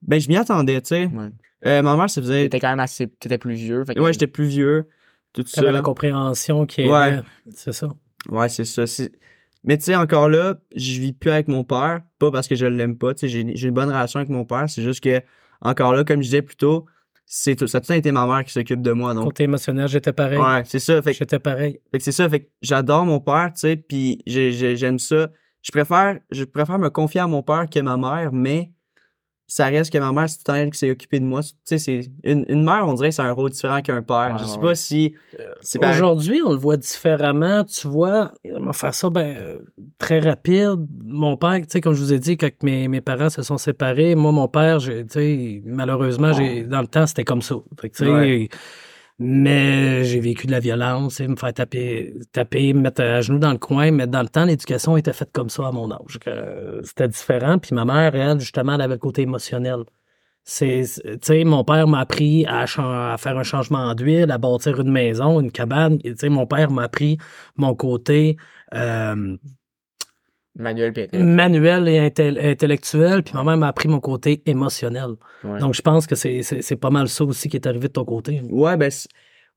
ben, 0.00 0.18
je 0.18 0.28
m'y 0.28 0.38
attendais, 0.38 0.80
tu 0.80 0.88
sais. 0.88 1.06
Ouais. 1.06 1.28
Euh, 1.64 1.82
ma 1.82 1.96
mère, 1.96 2.10
ça 2.10 2.20
faisait. 2.20 2.42
T'étais 2.44 2.60
quand 2.60 2.68
même 2.70 2.80
assez. 2.80 3.06
T'étais 3.08 3.38
plus 3.38 3.54
vieux. 3.54 3.84
Fait 3.84 3.94
que- 3.94 4.00
Ouais, 4.00 4.12
j'étais 4.12 4.26
plus 4.26 4.46
vieux. 4.46 4.88
Tout 5.32 5.44
ça. 5.46 5.60
T'avais 5.62 5.72
la 5.72 5.80
compréhension 5.82 6.66
qui 6.66 6.82
est. 6.82 6.90
Ouais. 6.90 7.20
C'est 7.54 7.72
ça. 7.72 7.88
Ouais, 8.28 8.48
c'est 8.48 8.64
ça. 8.64 8.86
c'est- 8.86 9.12
Mais 9.64 9.76
tu 9.78 9.84
sais, 9.84 9.96
encore 9.96 10.28
là, 10.28 10.56
je 10.74 11.00
vis 11.00 11.12
plus 11.12 11.30
avec 11.30 11.48
mon 11.48 11.64
père. 11.64 12.02
Pas 12.18 12.30
parce 12.30 12.46
que 12.46 12.54
je 12.54 12.66
l'aime 12.66 12.96
pas. 12.96 13.14
Tu 13.14 13.20
sais, 13.20 13.28
j'ai 13.28 13.56
j'ai 13.56 13.68
une 13.68 13.74
bonne 13.74 13.88
relation 13.88 14.18
avec 14.18 14.28
mon 14.30 14.44
père. 14.44 14.64
C'est 14.68 14.82
juste 14.82 15.02
que, 15.02 15.20
encore 15.60 15.92
là, 15.94 16.04
comme 16.04 16.18
je 16.18 16.26
disais 16.26 16.42
plus 16.42 16.56
tôt, 16.56 16.86
c'est 17.24 17.56
tout- 17.56 17.66
ça 17.66 17.78
a 17.78 17.80
tout 17.80 17.86
le 17.86 17.94
temps 17.94 17.98
été 17.98 18.12
ma 18.12 18.26
mère 18.26 18.44
qui 18.44 18.52
s'occupe 18.52 18.80
de 18.82 18.92
moi. 18.92 19.12
Donc, 19.14 19.24
Côté 19.24 19.44
émotionnel, 19.44 19.88
j'étais 19.88 20.12
pareil. 20.12 20.38
ouais, 20.38 20.62
c'est 20.66 20.78
ça. 20.78 21.00
Fait 21.02 21.12
que, 21.12 21.18
J'étais 21.18 21.38
pareil. 21.40 21.80
fait 21.90 21.98
que 21.98 22.04
c'est 22.04 22.12
ça. 22.12 22.28
Fait 22.28 22.40
que 22.40 22.48
j'adore 22.62 23.04
mon 23.04 23.18
père, 23.20 23.50
tu 23.52 23.60
sais, 23.60 23.76
puis 23.76 24.22
j'ai- 24.26 24.52
j'ai- 24.52 24.76
j'aime 24.76 24.98
ça. 25.00 25.30
Je 25.62 25.72
préfère, 25.72 26.20
je 26.30 26.44
préfère 26.44 26.78
me 26.78 26.88
confier 26.90 27.20
à 27.20 27.26
mon 27.26 27.42
père 27.42 27.66
que 27.68 27.80
ma 27.80 27.96
mère, 27.96 28.30
mais 28.32 28.70
ça 29.48 29.66
reste 29.66 29.92
que 29.92 29.98
ma 29.98 30.12
mère, 30.12 30.28
c'est 30.28 30.38
tout 30.38 30.42
le 30.48 30.52
temps 30.52 30.54
elle 30.54 30.70
qui 30.70 30.78
s'est 30.78 30.90
occupée 30.90 31.20
de 31.20 31.24
moi. 31.24 31.40
Tu 31.42 31.50
sais, 31.64 31.78
c'est 31.78 32.10
une, 32.24 32.44
une 32.48 32.64
mère, 32.64 32.84
on 32.88 32.94
dirait 32.94 33.10
que 33.10 33.14
c'est 33.14 33.22
un 33.22 33.32
rôle 33.32 33.50
différent 33.50 33.80
qu'un 33.80 34.02
père. 34.02 34.32
Ouais, 34.32 34.38
je 34.40 34.44
sais 34.44 34.56
ouais. 34.56 34.62
pas 34.62 34.74
si 34.74 35.14
pareil. 35.80 35.94
Aujourd'hui, 35.94 36.42
on 36.44 36.50
le 36.50 36.58
voit 36.58 36.76
différemment. 36.76 37.62
Tu 37.64 37.86
vois, 37.86 38.32
on 38.44 38.64
va 38.64 38.72
faire 38.72 38.94
ça 38.94 39.08
ben, 39.08 39.36
euh, 39.36 39.58
très 39.98 40.18
rapide. 40.18 40.86
Mon 41.04 41.36
père, 41.36 41.58
tu 41.58 41.66
sais, 41.68 41.80
comme 41.80 41.94
je 41.94 42.00
vous 42.00 42.12
ai 42.12 42.18
dit, 42.18 42.36
quand 42.36 42.50
mes, 42.62 42.88
mes 42.88 43.00
parents 43.00 43.30
se 43.30 43.42
sont 43.42 43.58
séparés, 43.58 44.16
moi, 44.16 44.32
mon 44.32 44.48
père, 44.48 44.78
tu 44.78 45.04
sais, 45.08 45.62
malheureusement, 45.64 46.32
j'ai, 46.32 46.64
dans 46.64 46.80
le 46.80 46.88
temps, 46.88 47.06
c'était 47.06 47.24
comme 47.24 47.42
ça. 47.42 47.54
Fait 47.80 47.90
que, 47.90 47.96
tu 47.96 48.04
sais, 48.04 48.10
Ouais. 48.10 48.48
Mais 49.18 50.04
j'ai 50.04 50.20
vécu 50.20 50.46
de 50.46 50.52
la 50.52 50.60
violence, 50.60 51.20
me 51.20 51.36
faire 51.36 51.52
taper, 51.54 52.14
taper, 52.32 52.74
me 52.74 52.80
mettre 52.80 53.02
à 53.02 53.20
genoux 53.22 53.38
dans 53.38 53.52
le 53.52 53.58
coin. 53.58 53.90
Mais 53.90 54.06
dans 54.06 54.22
le 54.22 54.28
temps, 54.28 54.44
l'éducation 54.44 54.96
était 54.96 55.12
faite 55.14 55.30
comme 55.32 55.48
ça 55.48 55.68
à 55.68 55.72
mon 55.72 55.90
âge. 55.90 56.18
euh, 56.26 56.82
c'était 56.84 57.08
différent. 57.08 57.58
Puis 57.58 57.74
ma 57.74 57.84
mère, 57.84 58.14
elle, 58.14 58.40
justement, 58.40 58.74
elle 58.74 58.82
avait 58.82 58.94
le 58.94 58.98
côté 59.00 59.22
émotionnel. 59.22 59.84
c'est, 60.44 60.84
tu 61.02 61.18
sais, 61.22 61.44
mon 61.44 61.64
père 61.64 61.88
m'a 61.88 62.00
appris 62.00 62.46
à, 62.46 62.62
à 63.12 63.16
faire 63.18 63.38
un 63.38 63.42
changement 63.42 63.94
d'huile, 63.94 64.30
à 64.30 64.38
bâtir 64.38 64.80
une 64.80 64.90
maison, 64.92 65.40
une 65.40 65.50
cabane. 65.52 65.98
Tu 65.98 66.14
sais, 66.16 66.28
mon 66.28 66.46
père 66.46 66.70
m'a 66.70 66.84
appris 66.84 67.18
mon 67.56 67.74
côté 67.74 68.36
euh, 68.74 69.36
Manuel 70.58 70.92
manuel 71.12 71.88
et 71.88 71.98
intel- 71.98 72.38
intellectuel, 72.38 73.22
puis 73.22 73.34
mère 73.44 73.56
m'a 73.56 73.68
appris 73.68 73.88
mon 73.88 74.00
côté 74.00 74.42
émotionnel. 74.46 75.10
Ouais. 75.44 75.58
Donc, 75.58 75.74
je 75.74 75.82
pense 75.82 76.06
que 76.06 76.14
c'est, 76.14 76.76
pas 76.80 76.90
mal 76.90 77.08
ça 77.08 77.24
aussi 77.24 77.48
qui 77.48 77.56
est 77.56 77.66
arrivé 77.66 77.88
de 77.88 77.92
ton 77.92 78.04
côté. 78.04 78.40
Ouais, 78.50 78.76
ben, 78.76 78.90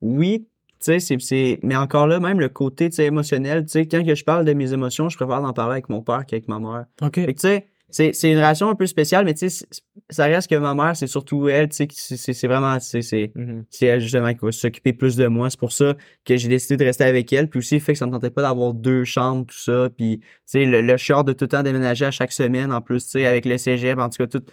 oui, 0.01 0.47
tu 0.79 0.99
sais, 0.99 0.99
c'est, 1.19 1.59
mais 1.63 1.75
encore 1.75 2.07
là, 2.07 2.19
même 2.19 2.39
le 2.39 2.49
côté, 2.49 2.89
émotionnel, 2.99 3.65
tu 3.65 3.71
sais, 3.71 3.87
quand 3.87 4.05
que 4.05 4.15
je 4.15 4.23
parle 4.23 4.45
de 4.45 4.53
mes 4.53 4.73
émotions, 4.73 5.09
je 5.09 5.17
préfère 5.17 5.43
en 5.43 5.53
parler 5.53 5.73
avec 5.73 5.89
mon 5.89 6.01
père 6.01 6.25
qu'avec 6.25 6.47
ma 6.47 6.59
mère. 6.59 6.85
OK. 7.01 7.13
Tu 7.13 7.33
sais, 7.37 7.67
c'est, 7.91 8.13
c'est 8.13 8.31
une 8.31 8.37
relation 8.37 8.69
un 8.69 8.75
peu 8.75 8.85
spéciale, 8.85 9.25
mais 9.25 9.33
tu 9.33 9.49
sais, 9.49 9.65
ça 10.09 10.25
reste 10.25 10.49
que 10.49 10.55
ma 10.55 10.73
mère, 10.75 10.95
c'est 10.95 11.07
surtout 11.07 11.49
elle, 11.49 11.69
tu 11.69 11.87
sais, 11.89 12.33
c'est, 12.33 12.47
vraiment, 12.47 12.79
c'est, 12.79 13.01
c'est, 13.01 13.31
Mhm. 13.35 13.65
c'est 13.69 13.85
elle 13.87 13.99
justement 14.01 14.33
qui 14.33 14.39
va 14.45 14.51
s'occuper 14.51 14.93
plus 14.93 15.15
de 15.15 15.27
moi. 15.27 15.49
C'est 15.49 15.59
pour 15.59 15.71
ça 15.71 15.95
que 16.25 16.37
j'ai 16.37 16.47
décidé 16.47 16.77
de 16.77 16.85
rester 16.85 17.03
avec 17.03 17.31
elle. 17.33 17.49
Puis 17.49 17.59
aussi, 17.59 17.75
le 17.75 17.81
fait 17.81 17.93
que 17.93 17.99
ça 17.99 18.05
me 18.05 18.11
tentait 18.11 18.29
pas 18.29 18.41
d'avoir 18.41 18.73
deux 18.73 19.03
chambres, 19.03 19.45
tout 19.45 19.57
ça. 19.57 19.89
Puis, 19.95 20.19
tu 20.19 20.25
sais, 20.45 20.65
le, 20.65 20.81
le 20.81 20.97
chiard 20.97 21.23
de 21.23 21.33
tout 21.33 21.45
le 21.45 21.49
temps 21.49 21.63
déménager 21.63 22.05
à 22.05 22.11
chaque 22.11 22.31
semaine, 22.31 22.71
en 22.71 22.81
plus, 22.81 23.03
tu 23.05 23.11
sais, 23.11 23.25
avec 23.25 23.45
le 23.45 23.57
cégep, 23.57 23.97
en 23.99 24.09
tout 24.09 24.17
cas, 24.17 24.27
tout, 24.27 24.43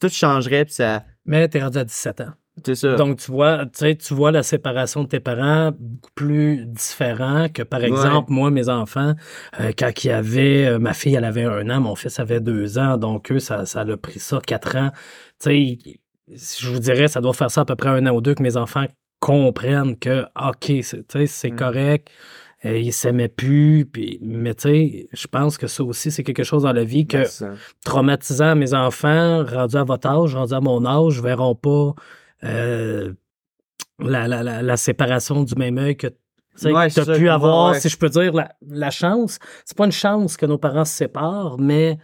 tout 0.00 0.08
changerait, 0.08 0.64
puis 0.64 0.74
ça, 0.74 1.04
Mais 1.26 1.48
t'es 1.48 1.60
rendu 1.62 1.78
à 1.78 1.84
17 1.84 2.20
ans. 2.22 2.32
C'est 2.64 2.74
ça. 2.74 2.94
Donc, 2.96 3.18
tu 3.18 3.30
vois, 3.30 3.64
tu 3.66 3.70
sais, 3.74 3.96
tu 3.96 4.14
vois 4.14 4.30
la 4.30 4.42
séparation 4.42 5.02
de 5.04 5.08
tes 5.08 5.20
parents 5.20 5.72
beaucoup 5.78 6.10
plus 6.14 6.64
différent 6.66 7.48
que, 7.52 7.62
par 7.62 7.82
exemple, 7.84 8.30
moi, 8.32 8.50
mes 8.50 8.68
enfants, 8.68 9.14
euh, 9.60 9.72
quand 9.78 10.04
il 10.04 10.08
y 10.08 10.10
avait, 10.10 10.66
euh, 10.66 10.78
ma 10.78 10.92
fille, 10.94 11.14
elle 11.14 11.24
avait 11.24 11.44
un 11.44 11.68
an, 11.70 11.80
mon 11.80 11.94
fils 11.94 12.18
avait 12.20 12.40
deux 12.40 12.78
ans, 12.78 12.96
donc 12.96 13.30
eux, 13.32 13.38
ça, 13.38 13.66
ça 13.66 13.80
a 13.80 13.96
pris 13.96 14.18
ça 14.18 14.40
quatre 14.46 14.76
ans. 14.76 14.90
Tu 15.40 15.78
sais, 16.36 16.58
je 16.60 16.70
vous 16.70 16.78
dirais, 16.80 17.08
ça 17.08 17.20
doit 17.20 17.32
faire 17.32 17.50
ça 17.50 17.62
à 17.62 17.64
peu 17.64 17.76
près 17.76 17.88
un 17.90 18.06
an 18.06 18.10
ou 18.14 18.20
deux 18.20 18.34
que 18.34 18.42
mes 18.42 18.56
enfants 18.56 18.84
comprennent 19.20 19.96
que, 19.98 20.22
OK, 20.36 20.72
c'est, 20.82 21.06
tu 21.08 21.18
sais, 21.18 21.26
c'est 21.26 21.50
Mm. 21.50 21.56
correct, 21.56 22.08
euh, 22.64 22.76
ils 22.76 22.92
s'aimaient 22.92 23.28
plus, 23.28 23.86
puis, 23.86 24.18
mais 24.20 24.54
tu 24.54 24.62
sais, 24.62 25.08
je 25.12 25.26
pense 25.28 25.58
que 25.58 25.66
ça 25.68 25.82
aussi, 25.84 26.10
c'est 26.10 26.24
quelque 26.24 26.42
chose 26.42 26.64
dans 26.64 26.72
la 26.72 26.84
vie 26.84 27.06
que 27.06 27.18
traumatisant 27.84 28.50
à 28.50 28.54
mes 28.54 28.74
enfants, 28.74 29.44
rendus 29.44 29.76
à 29.76 29.84
votre 29.84 30.08
âge, 30.08 30.34
rendus 30.34 30.54
à 30.54 30.60
mon 30.60 30.84
âge, 30.84 31.20
verront 31.22 31.54
pas 31.54 31.94
euh, 32.44 33.12
la, 33.98 34.28
la, 34.28 34.42
la, 34.42 34.62
la 34.62 34.76
séparation 34.76 35.42
du 35.44 35.54
même 35.56 35.78
œil 35.78 35.96
que 35.96 36.06
tu 36.08 36.72
Ouais, 36.72 36.86
as 36.98 37.16
pu 37.16 37.28
avoir, 37.28 37.72
ouais. 37.72 37.80
si 37.80 37.88
je 37.88 37.96
peux 37.96 38.08
dire, 38.08 38.32
la, 38.32 38.52
la 38.66 38.90
chance. 38.90 39.38
C'est 39.64 39.76
pas 39.76 39.84
une 39.86 39.92
chance 39.92 40.36
que 40.36 40.44
nos 40.44 40.58
parents 40.58 40.84
se 40.84 40.92
séparent, 40.92 41.56
mais 41.58 41.98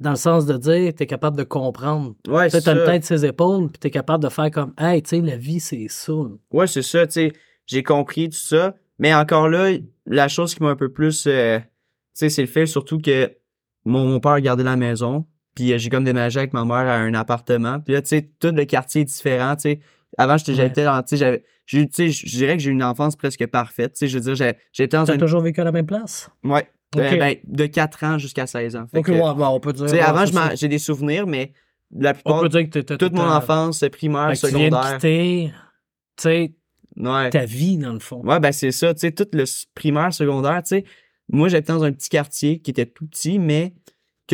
dans 0.00 0.10
le 0.10 0.16
sens 0.16 0.46
de 0.46 0.56
dire, 0.56 0.94
tu 0.94 1.02
es 1.02 1.06
capable 1.06 1.36
de 1.36 1.42
comprendre. 1.44 2.14
ouais, 2.26 2.48
Tu 2.48 2.56
as 2.56 2.58
une 2.60 2.64
ça. 2.64 2.86
tête 2.86 3.04
ses 3.04 3.26
épaules, 3.26 3.68
puis 3.70 3.78
tu 3.80 3.86
es 3.88 3.90
capable 3.90 4.24
de 4.24 4.30
faire 4.30 4.50
comme, 4.50 4.72
hey, 4.78 5.02
tu 5.02 5.10
sais, 5.10 5.20
la 5.20 5.36
vie, 5.36 5.60
c'est 5.60 5.86
ça. 5.88 6.12
Ouais, 6.50 6.66
c'est 6.66 6.80
ça, 6.82 7.06
tu 7.06 7.12
sais, 7.12 7.32
j'ai 7.66 7.82
compris 7.82 8.30
tout 8.30 8.36
ça. 8.38 8.74
Mais 8.98 9.14
encore 9.14 9.48
là, 9.48 9.76
la 10.06 10.28
chose 10.28 10.54
qui 10.54 10.62
m'a 10.62 10.70
un 10.70 10.76
peu 10.76 10.90
plus, 10.90 11.26
euh, 11.26 11.58
tu 11.58 11.64
sais, 12.14 12.28
c'est 12.30 12.42
le 12.42 12.48
fait 12.48 12.64
surtout 12.66 12.98
que 12.98 13.30
mon, 13.84 14.06
mon 14.06 14.20
père 14.20 14.40
gardait 14.40 14.64
la 14.64 14.76
maison. 14.76 15.26
Puis 15.54 15.72
euh, 15.72 15.78
j'ai 15.78 15.90
comme 15.90 16.04
déménagé 16.04 16.38
avec 16.40 16.52
ma 16.52 16.64
mère 16.64 16.76
à 16.88 16.96
un 16.96 17.14
appartement. 17.14 17.80
Puis 17.80 17.94
là, 17.94 18.02
tu 18.02 18.08
sais, 18.08 18.30
tout 18.38 18.50
le 18.52 18.64
quartier 18.64 19.02
est 19.02 19.06
différent, 19.06 19.54
tu 19.56 19.62
sais. 19.62 19.80
Avant, 20.18 20.36
j'étais, 20.36 20.54
j'étais 20.54 20.84
dans, 20.84 21.00
tu 21.02 21.08
sais, 21.10 21.16
j'avais, 21.16 21.44
j'ai 21.66 21.80
eu, 21.80 21.88
tu 21.88 21.94
sais, 21.94 22.10
je 22.10 22.36
dirais 22.36 22.56
que 22.56 22.62
j'ai 22.62 22.70
eu 22.70 22.72
une 22.74 22.84
enfance 22.84 23.16
presque 23.16 23.46
parfaite, 23.46 23.92
tu 23.94 24.00
sais, 24.00 24.08
je 24.08 24.18
veux 24.18 24.24
dire, 24.24 24.34
j'ai- 24.34 24.56
j'étais 24.72 24.96
dans 24.96 25.04
Tu 25.04 25.10
as 25.10 25.14
un, 25.14 25.18
toujours 25.18 25.40
vécu 25.40 25.60
à 25.60 25.64
la 25.64 25.72
même 25.72 25.86
place? 25.86 26.28
ouais, 26.44 26.68
euh, 26.96 27.10
Ok. 27.12 27.18
ben, 27.18 27.36
de 27.44 27.66
4 27.66 28.04
ans 28.04 28.18
jusqu'à 28.18 28.46
16 28.46 28.76
ans. 28.76 28.86
Fait 28.88 28.98
Ok, 28.98 29.06
que, 29.06 29.12
ouais, 29.12 29.18
bon, 29.34 29.46
on 29.46 29.60
peut 29.60 29.72
dire. 29.72 29.86
tu 29.86 29.90
sais, 29.92 29.96
ouais, 29.96 30.02
avant, 30.02 30.24
j'ai 30.54 30.68
des 30.68 30.78
souvenirs, 30.78 31.26
mais 31.26 31.52
la 31.94 32.10
On 32.10 32.14
plupart, 32.14 32.40
peut 32.40 32.48
dire 32.50 32.64
que 32.64 32.70
t'étais 32.70 32.96
toute 32.98 33.10
tout 33.12 33.16
mon 33.16 33.28
enfance, 33.28 33.84
primaire, 33.90 34.28
Fait 34.30 34.36
secondaire. 34.36 34.98
tu 35.00 35.50
sais, 36.18 36.54
Ouais. 36.96 37.30
ta 37.30 37.46
vie, 37.46 37.78
dans 37.78 37.94
le 37.94 38.00
fond. 38.00 38.20
Ouais, 38.22 38.38
ben 38.38 38.52
c'est 38.52 38.70
ça, 38.70 38.92
tu 38.92 39.00
sais, 39.00 39.12
tout 39.12 39.26
le 39.32 39.44
primaire, 39.74 40.12
secondaire, 40.12 40.62
tu 40.62 40.76
sais. 40.76 40.84
Moi, 41.30 41.48
j'habitais 41.48 41.72
dans 41.72 41.84
un 41.84 41.92
petit 41.92 42.10
quartier 42.10 42.58
qui 42.60 42.70
était 42.70 42.84
tout 42.84 43.06
petit, 43.06 43.38
mais 43.38 43.72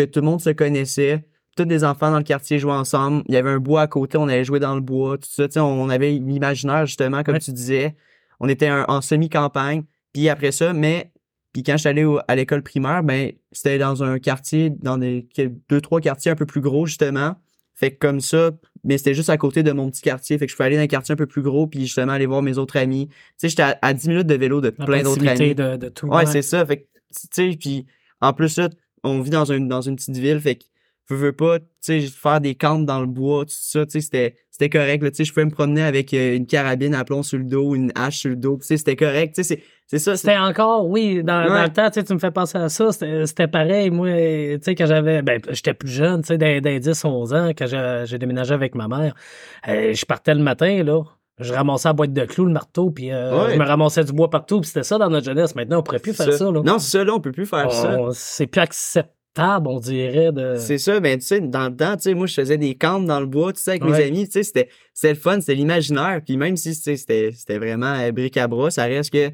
que 0.06 0.10
tout 0.10 0.20
le 0.20 0.26
monde 0.26 0.40
se 0.40 0.50
connaissait. 0.50 1.24
Tous 1.56 1.64
les 1.64 1.82
enfants 1.84 2.10
dans 2.10 2.18
le 2.18 2.24
quartier 2.24 2.58
jouaient 2.58 2.72
ensemble. 2.72 3.22
Il 3.28 3.34
y 3.34 3.36
avait 3.36 3.50
un 3.50 3.58
bois 3.58 3.82
à 3.82 3.86
côté, 3.88 4.16
on 4.16 4.28
allait 4.28 4.44
jouer 4.44 4.60
dans 4.60 4.74
le 4.76 4.80
bois, 4.80 5.18
tout 5.18 5.28
ça. 5.28 5.64
On 5.64 5.88
avait 5.88 6.12
l'imaginaire, 6.12 6.86
justement, 6.86 7.22
comme 7.24 7.34
Ouais. 7.34 7.40
tu 7.40 7.52
disais. 7.52 7.96
On 8.40 8.48
était 8.48 8.68
un- 8.68 8.84
en 8.88 9.00
semi-campagne. 9.00 9.82
Puis 10.12 10.28
après 10.28 10.52
ça, 10.52 10.72
mais... 10.72 11.10
Puis 11.52 11.62
quand 11.64 11.72
je 11.72 11.78
suis 11.78 11.88
allé 11.88 12.04
au- 12.04 12.20
à 12.28 12.36
l'école 12.36 12.62
primaire, 12.62 13.02
ben 13.02 13.32
c'était 13.50 13.78
dans 13.78 14.04
un 14.04 14.18
quartier, 14.20 14.70
dans 14.70 14.98
des 14.98 15.26
deux, 15.68 15.80
trois 15.80 16.00
quartiers 16.00 16.30
un 16.30 16.36
peu 16.36 16.46
plus 16.46 16.60
gros, 16.60 16.86
justement. 16.86 17.34
Fait 17.74 17.92
que 17.92 17.98
comme 17.98 18.20
ça, 18.20 18.50
mais 18.84 18.98
c'était 18.98 19.14
juste 19.14 19.30
à 19.30 19.36
côté 19.38 19.62
de 19.62 19.72
mon 19.72 19.90
petit 19.90 20.02
quartier. 20.02 20.36
Fait 20.38 20.46
que 20.46 20.52
je 20.52 20.56
pouvais 20.56 20.66
aller 20.66 20.76
dans 20.76 20.82
un 20.82 20.86
quartier 20.88 21.14
un 21.14 21.16
peu 21.16 21.26
plus 21.26 21.42
gros, 21.42 21.66
puis 21.66 21.80
justement 21.86 22.12
aller 22.12 22.26
voir 22.26 22.42
mes 22.42 22.58
autres 22.58 22.76
amis. 22.76 23.08
Tu 23.08 23.14
sais, 23.38 23.48
j'étais 23.48 23.62
à, 23.62 23.78
à 23.82 23.94
10 23.94 24.08
minutes 24.08 24.26
de 24.26 24.34
vélo 24.34 24.60
de 24.60 24.72
La 24.78 24.84
plein 24.84 25.02
d'autres 25.02 25.26
amis. 25.26 25.54
de, 25.54 25.76
de 25.76 25.88
tout. 25.88 26.06
Ouais, 26.08 26.26
c'est 26.26 26.42
ça. 26.42 26.64
Fait 26.66 26.76
que, 26.82 26.82
tu 26.82 27.26
sais, 27.52 27.56
puis 27.58 27.86
en 28.20 28.32
plus, 28.32 28.58
là, 28.58 28.68
on 29.04 29.20
vit 29.20 29.30
dans 29.30 29.50
une, 29.50 29.68
dans 29.68 29.80
une 29.80 29.96
petite 29.96 30.16
ville, 30.16 30.40
fait 30.40 30.56
que 30.56 30.64
veux, 31.08 31.16
veux 31.16 31.32
pas, 31.32 31.58
tu 31.58 31.66
sais, 31.80 32.00
faire 32.00 32.40
des 32.40 32.54
camps 32.54 32.78
dans 32.78 33.00
le 33.00 33.06
bois, 33.06 33.44
tout 33.44 33.52
ça, 33.52 33.86
tu 33.86 33.92
sais, 33.92 34.00
c'était, 34.00 34.36
c'était 34.50 34.68
correct, 34.68 35.02
tu 35.02 35.14
sais, 35.14 35.24
je 35.24 35.32
pouvais 35.32 35.46
me 35.46 35.50
promener 35.50 35.82
avec 35.82 36.12
euh, 36.12 36.36
une 36.36 36.46
carabine 36.46 36.94
à 36.94 37.04
plomb 37.04 37.22
sur 37.22 37.38
le 37.38 37.44
dos, 37.44 37.74
une 37.74 37.92
hache 37.94 38.18
sur 38.18 38.30
le 38.30 38.36
dos, 38.36 38.58
tu 38.60 38.66
sais, 38.66 38.76
c'était 38.76 38.96
correct, 38.96 39.34
tu 39.34 39.42
sais, 39.42 39.54
c'est, 39.56 39.62
c'est 39.86 39.98
ça, 39.98 40.16
C'était 40.18 40.36
encore, 40.36 40.86
oui, 40.86 41.24
dans, 41.24 41.42
le 41.44 41.68
temps, 41.70 41.88
tu 41.88 42.00
sais, 42.00 42.04
tu 42.04 42.12
me 42.12 42.18
fais 42.18 42.30
penser 42.30 42.58
à 42.58 42.68
ça. 42.68 42.92
C'était 42.92 43.48
pareil, 43.48 43.88
moi, 43.88 44.08
tu 44.10 44.58
sais, 44.60 44.74
quand 44.74 44.84
j'avais, 44.84 45.22
ben, 45.22 45.40
j'étais 45.48 45.72
plus 45.72 45.88
jeune, 45.88 46.20
tu 46.20 46.28
sais, 46.28 46.36
dans, 46.36 46.60
dans 46.60 46.78
10, 46.78 47.04
11 47.06 47.32
ans, 47.32 47.50
quand 47.56 47.66
j'ai 47.66 48.02
j'ai 48.04 48.18
déménagé 48.18 48.52
avec 48.52 48.74
ma 48.74 48.86
mère, 48.86 49.14
euh, 49.66 49.94
je 49.94 50.04
partais 50.04 50.34
le 50.34 50.42
matin, 50.42 50.82
là. 50.82 51.04
Je 51.40 51.52
ramassais 51.54 51.88
la 51.88 51.92
boîte 51.92 52.12
de 52.12 52.24
clous, 52.24 52.44
le 52.46 52.52
marteau, 52.52 52.90
puis 52.90 53.12
euh, 53.12 53.46
Ouais. 53.46 53.54
je 53.54 53.58
me 53.58 53.64
ramassais 53.64 54.04
du 54.04 54.12
bois 54.12 54.28
partout, 54.30 54.60
puis 54.60 54.68
c'était 54.68 54.82
ça 54.82 54.98
dans 54.98 55.08
notre 55.08 55.26
jeunesse. 55.26 55.54
Maintenant, 55.54 55.78
on 55.78 55.82
pourrait 55.82 55.98
plus 56.00 56.12
faire 56.14 56.32
ça, 56.32 56.44
là. 56.50 56.60
Non, 56.64 56.78
c'est 56.78 56.98
ça, 56.98 57.04
là, 57.04 57.14
on 57.14 57.20
peut 57.20 57.32
plus 57.32 57.46
faire 57.46 57.70
ça. 57.72 57.96
C'est 58.12 58.46
plus 58.46 58.60
acceptable, 58.60 59.68
on 59.68 59.78
dirait, 59.78 60.32
de... 60.32 60.54
C'est 60.56 60.78
ça, 60.78 60.98
ben 61.00 61.16
tu 61.18 61.24
sais, 61.24 61.40
dans 61.40 61.68
le 61.68 61.76
temps, 61.76 61.94
tu 61.96 62.02
sais, 62.02 62.14
moi 62.14 62.26
je 62.26 62.34
faisais 62.34 62.58
des 62.58 62.74
camps 62.74 62.98
dans 63.00 63.20
le 63.20 63.26
bois, 63.26 63.52
tu 63.52 63.60
sais, 63.62 63.70
avec 63.72 63.84
mes 63.84 63.94
amis, 64.02 64.26
tu 64.26 64.42
sais, 64.42 64.42
c'était 64.42 64.68
le 65.04 65.14
fun, 65.14 65.38
c'était 65.40 65.54
l'imaginaire, 65.54 66.20
puis 66.24 66.36
même 66.36 66.56
si 66.56 66.74
c'était 66.74 67.30
vraiment 67.58 67.94
euh, 67.94 68.10
bric 68.10 68.36
à 68.36 68.48
bras, 68.48 68.70
ça 68.70 68.84
reste 68.84 69.12
que 69.12 69.30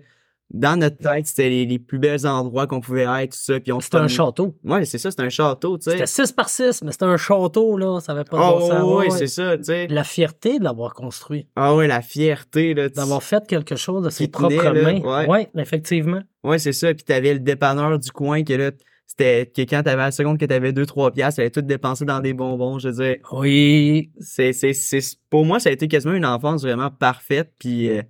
dans 0.51 0.79
notre 0.79 0.99
tête, 0.99 1.27
c'était 1.27 1.49
les, 1.49 1.67
les 1.67 1.79
plus 1.79 1.99
bels 1.99 2.27
endroits 2.27 2.67
qu'on 2.67 2.81
pouvait 2.81 3.07
être, 3.23 3.33
tout 3.33 3.39
ça, 3.43 3.59
puis 3.59 3.73
on 3.73 3.81
C'était 3.81 3.97
un 3.97 4.09
château. 4.09 4.55
Ouais, 4.63 4.85
c'est 4.85 4.99
ça, 4.99 5.11
c'est 5.11 5.21
un 5.23 5.29
château, 5.29 5.79
tu 5.79 5.85
sais. 5.85 5.93
C'était 5.93 6.07
6 6.07 6.33
par 6.33 6.49
6, 6.49 6.83
mais 6.85 6.93
c'était 6.93 7.07
un 7.07 7.17
château, 7.17 7.77
là. 7.77 7.99
Ça 8.01 8.13
avait 8.13 8.25
pas 8.25 8.37
de 8.37 8.43
Ah 8.43 8.51
bon 8.53 8.69
sens. 8.69 8.97
ouais, 8.99 9.11
c'est 9.11 9.27
ça, 9.27 9.57
tu 9.57 9.65
sais. 9.65 9.87
La 9.89 10.05
fierté 10.05 10.59
de 10.59 10.65
l'avoir 10.65 10.95
construit. 10.95 11.49
Ah 11.57 11.75
ouais, 11.75 11.87
la 11.89 12.03
fierté, 12.03 12.75
là. 12.75 12.89
d'avoir 12.89 13.23
fait 13.23 13.45
quelque 13.47 13.75
chose 13.77 14.05
de 14.05 14.11
ses 14.11 14.25
Qui 14.27 14.31
tenait, 14.33 14.57
propres 14.57 14.73
mains. 14.81 15.01
ouais. 15.01 15.29
Ouais, 15.29 15.51
effectivement. 15.57 16.21
Ouais, 16.45 16.59
c'est 16.59 16.73
ça. 16.73 16.93
Puis 16.95 17.05
t'avais 17.05 17.33
le 17.35 17.41
dépanneur 17.41 17.99
du 17.99 18.11
coin 18.13 18.45
que 18.45 18.53
là, 18.53 18.71
c'était 19.07 19.47
que 19.55 19.63
quand 19.63 19.83
t'avais 19.83 20.03
la 20.03 20.11
seconde 20.13 20.39
que 20.39 20.45
t'avais 20.45 20.73
2-3 20.73 21.13
piastres, 21.13 21.37
t'avais 21.39 21.51
tout 21.51 21.63
dépensé 21.63 22.05
dans 22.05 22.21
des 22.21 22.33
bonbons. 22.35 22.79
Je 22.79 22.89
veux 22.91 22.95
dire, 23.05 23.17
Oui. 23.33 24.11
c'est, 24.21 24.53
c'est, 24.53 24.73
c'est, 24.73 25.01
pour 25.31 25.45
moi, 25.47 25.59
ça 25.59 25.71
a 25.71 25.73
été 25.73 25.89
quasiment 25.89 26.15
une 26.15 26.27
enfance 26.27 26.63
vraiment 26.63 26.91
parfaite. 26.91 27.53
Puis, 27.59 27.89
euh, 27.91 28.03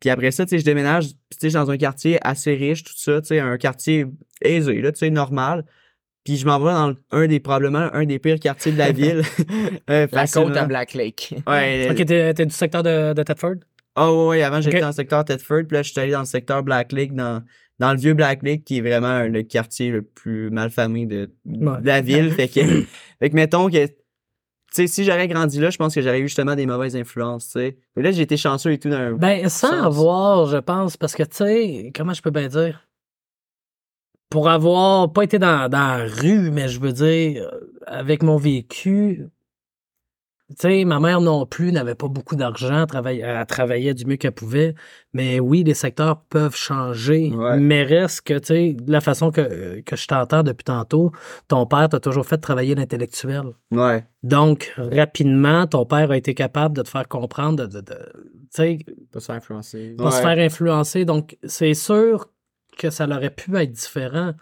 puis 0.00 0.10
après 0.10 0.30
ça, 0.30 0.44
tu 0.44 0.50
sais, 0.50 0.58
je 0.58 0.64
déménage, 0.64 1.10
tu 1.38 1.50
sais, 1.50 1.54
dans 1.58 1.70
un 1.70 1.76
quartier 1.76 2.18
assez 2.26 2.54
riche, 2.54 2.84
tout 2.84 2.92
ça, 2.96 3.20
tu 3.20 3.28
sais, 3.28 3.40
un 3.40 3.56
quartier 3.58 4.06
aisé, 4.42 4.80
là, 4.80 4.92
tu 4.92 4.98
sais, 4.98 5.10
normal. 5.10 5.64
Puis 6.24 6.36
je 6.38 6.46
m'en 6.46 6.58
vais 6.58 6.72
dans 6.72 6.94
un 7.12 7.26
des, 7.28 7.38
probablement, 7.38 7.88
un 7.92 8.04
des 8.04 8.18
pires 8.18 8.40
quartiers 8.40 8.72
de 8.72 8.78
la 8.78 8.90
ville. 8.92 9.22
Euh, 9.90 10.06
La 10.12 10.26
côte 10.26 10.56
à 10.56 10.64
Black 10.64 10.94
Lake. 10.94 11.34
Ouais, 11.46 11.88
Ok, 11.92 12.04
t'es 12.04 12.34
t'es 12.34 12.46
du 12.46 12.52
secteur 12.54 12.82
de, 12.82 13.12
de 13.12 13.22
Thetford? 13.22 13.56
Ah 13.94 14.12
ouais, 14.12 14.26
ouais, 14.26 14.42
avant 14.42 14.60
j'étais 14.60 14.80
dans 14.80 14.88
le 14.88 14.92
secteur 14.92 15.24
Thetford, 15.24 15.62
puis 15.68 15.76
là 15.76 15.82
je 15.82 15.90
suis 15.92 16.00
allé 16.00 16.12
dans 16.12 16.20
le 16.20 16.26
secteur 16.26 16.62
Black 16.62 16.92
Lake, 16.92 17.14
dans, 17.14 17.42
dans 17.78 17.92
le 17.92 17.98
vieux 17.98 18.14
Black 18.14 18.42
Lake, 18.42 18.64
qui 18.64 18.78
est 18.78 18.80
vraiment 18.80 19.22
le 19.22 19.42
quartier 19.42 19.90
le 19.90 20.02
plus 20.02 20.50
malfamé 20.50 21.06
de, 21.06 21.30
Ouais. 21.46 21.80
de 21.80 21.86
la 21.86 22.00
ville. 22.00 22.32
fait 22.32 22.48
que, 22.48 22.60
fait 23.20 23.30
que 23.30 23.34
mettons 23.34 23.70
que, 23.70 23.86
sais, 24.76 24.86
si 24.86 25.04
j'aurais 25.04 25.28
grandi 25.28 25.60
là, 25.60 25.70
je 25.70 25.76
pense 25.76 25.94
que 25.94 26.00
j'aurais 26.00 26.20
eu 26.20 26.28
justement 26.28 26.54
des 26.54 26.66
mauvaises 26.66 26.96
influences, 26.96 27.46
tu 27.46 27.52
sais. 27.52 27.76
Mais 27.96 28.02
là, 28.02 28.10
j'ai 28.12 28.22
été 28.22 28.36
chanceux 28.36 28.72
et 28.72 28.78
tout 28.78 28.88
d'un. 28.90 29.12
Ben, 29.12 29.48
sans 29.48 29.68
Sens. 29.70 29.84
avoir, 29.86 30.46
je 30.46 30.58
pense, 30.58 30.96
parce 30.96 31.14
que, 31.14 31.22
tu 31.22 31.36
sais, 31.36 31.92
comment 31.94 32.12
je 32.12 32.22
peux 32.22 32.30
bien 32.30 32.48
dire? 32.48 32.86
Pour 34.30 34.48
avoir 34.48 35.12
pas 35.12 35.22
été 35.22 35.38
dans, 35.38 35.68
dans 35.70 35.98
la 35.98 36.04
rue, 36.04 36.50
mais 36.50 36.68
je 36.68 36.80
veux 36.80 36.92
dire, 36.92 37.48
euh, 37.52 37.60
avec 37.86 38.22
mon 38.22 38.36
vécu, 38.36 39.26
tu 40.50 40.54
sais, 40.60 40.84
ma 40.84 41.00
mère 41.00 41.20
non 41.20 41.44
plus 41.44 41.72
n'avait 41.72 41.96
pas 41.96 42.06
beaucoup 42.06 42.36
d'argent, 42.36 42.82
elle 42.82 42.86
travaillait, 42.86 43.22
elle 43.22 43.46
travaillait 43.46 43.94
du 43.94 44.04
mieux 44.06 44.16
qu'elle 44.16 44.30
pouvait. 44.32 44.74
Mais 45.12 45.40
oui, 45.40 45.64
les 45.64 45.74
secteurs 45.74 46.20
peuvent 46.28 46.54
changer. 46.54 47.32
Ouais. 47.34 47.58
Mais 47.58 47.82
reste 47.82 48.20
que, 48.20 48.38
tu 48.38 48.46
sais, 48.46 48.72
de 48.74 48.92
la 48.92 49.00
façon 49.00 49.32
que, 49.32 49.80
que 49.80 49.96
je 49.96 50.06
t'entends 50.06 50.44
depuis 50.44 50.62
tantôt, 50.64 51.10
ton 51.48 51.66
père 51.66 51.88
t'a 51.88 51.98
toujours 51.98 52.26
fait 52.26 52.38
travailler 52.38 52.76
l'intellectuel. 52.76 53.42
Ouais. 53.72 54.04
Donc, 54.22 54.72
rapidement, 54.76 55.66
ton 55.66 55.84
père 55.84 56.10
a 56.12 56.16
été 56.16 56.32
capable 56.34 56.76
de 56.76 56.82
te 56.82 56.88
faire 56.88 57.08
comprendre, 57.08 57.66
de, 57.66 57.66
de, 57.66 57.80
de- 57.80 58.12
tu 58.14 58.46
sais, 58.50 58.78
Pas 59.12 59.18
se 59.20 59.26
faire 59.26 59.34
influencer. 59.36 59.94
pas 59.98 60.10
se 60.12 60.20
faire 60.22 60.38
influencer. 60.38 61.04
Donc, 61.04 61.36
c'est 61.42 61.74
sûr 61.74 62.28
que 62.78 62.90
ça 62.90 63.06
aurait 63.08 63.30
pu 63.30 63.56
être 63.56 63.72
différent, 63.72 64.32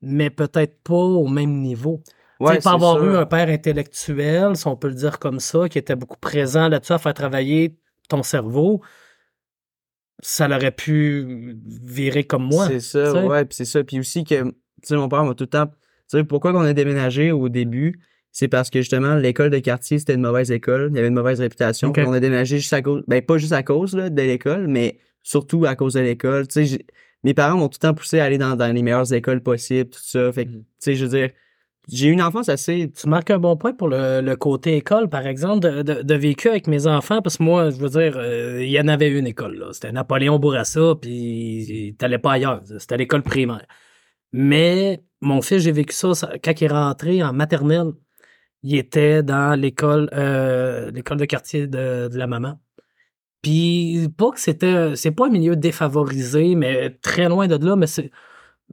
mais 0.00 0.30
peut-être 0.30 0.82
pas 0.82 0.94
au 0.94 1.26
même 1.28 1.60
niveau. 1.60 2.00
Ouais, 2.42 2.58
pas 2.60 2.72
avoir 2.72 3.02
eu 3.04 3.16
un 3.16 3.26
père 3.26 3.48
intellectuel, 3.48 4.56
si 4.56 4.66
on 4.66 4.76
peut 4.76 4.88
le 4.88 4.94
dire 4.94 5.18
comme 5.18 5.40
ça, 5.40 5.68
qui 5.68 5.78
était 5.78 5.96
beaucoup 5.96 6.18
présent 6.18 6.68
là-dessus 6.68 6.92
à 6.92 6.98
faire 6.98 7.14
travailler 7.14 7.76
ton 8.08 8.22
cerveau, 8.22 8.82
ça 10.20 10.46
l'aurait 10.48 10.72
pu 10.72 11.56
virer 11.64 12.24
comme 12.24 12.44
moi. 12.44 12.68
C'est 12.68 12.80
ça, 12.80 13.12
tu 13.12 13.18
sais. 13.20 13.26
ouais, 13.26 13.44
puis 13.44 13.56
c'est 13.56 13.64
ça. 13.64 13.82
Puis 13.82 13.98
aussi 13.98 14.24
que, 14.24 14.44
tu 14.44 14.52
sais, 14.84 14.96
mon 14.96 15.08
père 15.08 15.24
m'a 15.24 15.34
tout 15.34 15.44
le 15.44 15.48
temps. 15.48 15.66
Tu 15.66 16.18
sais, 16.18 16.24
pourquoi 16.24 16.52
qu'on 16.52 16.60
a 16.60 16.72
déménagé 16.72 17.32
au 17.32 17.48
début? 17.48 18.00
C'est 18.30 18.48
parce 18.48 18.70
que 18.70 18.80
justement, 18.80 19.14
l'école 19.14 19.50
de 19.50 19.58
quartier, 19.58 19.98
c'était 19.98 20.14
une 20.14 20.22
mauvaise 20.22 20.50
école. 20.50 20.88
Il 20.90 20.96
y 20.96 20.98
avait 20.98 21.08
une 21.08 21.14
mauvaise 21.14 21.40
réputation. 21.40 21.92
On 21.96 22.12
a 22.12 22.20
déménagé 22.20 22.58
juste 22.58 22.72
à 22.72 22.80
cause, 22.82 23.02
ben 23.06 23.20
pas 23.22 23.36
juste 23.36 23.52
à 23.52 23.62
cause 23.62 23.94
là, 23.94 24.08
de 24.10 24.22
l'école, 24.22 24.68
mais 24.68 24.98
surtout 25.22 25.66
à 25.66 25.76
cause 25.76 25.94
de 25.94 26.00
l'école. 26.00 26.46
Tu 26.48 26.66
sais, 26.66 26.86
mes 27.24 27.34
parents 27.34 27.56
m'ont 27.58 27.68
tout 27.68 27.78
le 27.82 27.88
temps 27.88 27.94
poussé 27.94 28.20
à 28.20 28.24
aller 28.24 28.38
dans, 28.38 28.56
dans 28.56 28.72
les 28.74 28.82
meilleures 28.82 29.12
écoles 29.12 29.42
possibles, 29.42 29.90
tout 29.90 30.00
ça. 30.02 30.32
Fait 30.32 30.46
que, 30.46 30.50
Mhm. 30.50 30.58
tu 30.60 30.66
sais, 30.78 30.94
je 30.94 31.04
veux 31.04 31.10
dire, 31.18 31.30
j'ai 31.88 32.08
eu 32.08 32.12
une 32.12 32.22
enfance 32.22 32.48
assez. 32.48 32.90
Tu 32.92 33.08
marques 33.08 33.30
un 33.30 33.38
bon 33.38 33.56
point 33.56 33.72
pour 33.72 33.88
le, 33.88 34.20
le 34.20 34.36
côté 34.36 34.76
école, 34.76 35.08
par 35.08 35.26
exemple, 35.26 35.60
de, 35.60 36.02
de- 36.02 36.14
vécu 36.14 36.48
avec 36.48 36.66
mes 36.68 36.86
enfants, 36.86 37.20
parce 37.22 37.38
que 37.38 37.42
moi, 37.42 37.70
je 37.70 37.76
veux 37.76 37.88
dire, 37.88 38.14
euh, 38.16 38.62
il 38.64 38.70
y 38.70 38.80
en 38.80 38.88
avait 38.88 39.08
une 39.10 39.26
école, 39.26 39.56
là. 39.56 39.72
C'était 39.72 39.92
Napoléon 39.92 40.38
Bourassa, 40.38 40.94
puis 41.00 41.94
t'allais 41.98 42.18
pas 42.18 42.32
ailleurs. 42.32 42.62
C'était 42.78 42.96
l'école 42.96 43.22
primaire. 43.22 43.66
Mais 44.32 45.02
mon 45.20 45.42
fils, 45.42 45.62
j'ai 45.62 45.72
vécu 45.72 45.94
ça, 45.94 46.12
quand 46.42 46.60
il 46.60 46.64
est 46.64 46.68
rentré 46.68 47.22
en 47.22 47.32
maternelle, 47.32 47.92
il 48.62 48.76
était 48.76 49.22
dans 49.22 49.58
l'école 49.58 50.08
euh, 50.12 50.90
l'école 50.92 51.18
de 51.18 51.24
quartier 51.24 51.66
de, 51.66 52.08
de 52.08 52.16
la 52.18 52.26
maman. 52.28 52.60
Puis 53.42 54.08
pas 54.16 54.30
que 54.30 54.40
c'était 54.40 54.94
c'est 54.96 55.10
pas 55.10 55.26
un 55.26 55.30
milieu 55.30 55.56
défavorisé, 55.56 56.54
mais 56.54 56.90
très 57.02 57.28
loin 57.28 57.48
de 57.48 57.56
là, 57.64 57.74
mais 57.76 57.88
c'est 57.88 58.10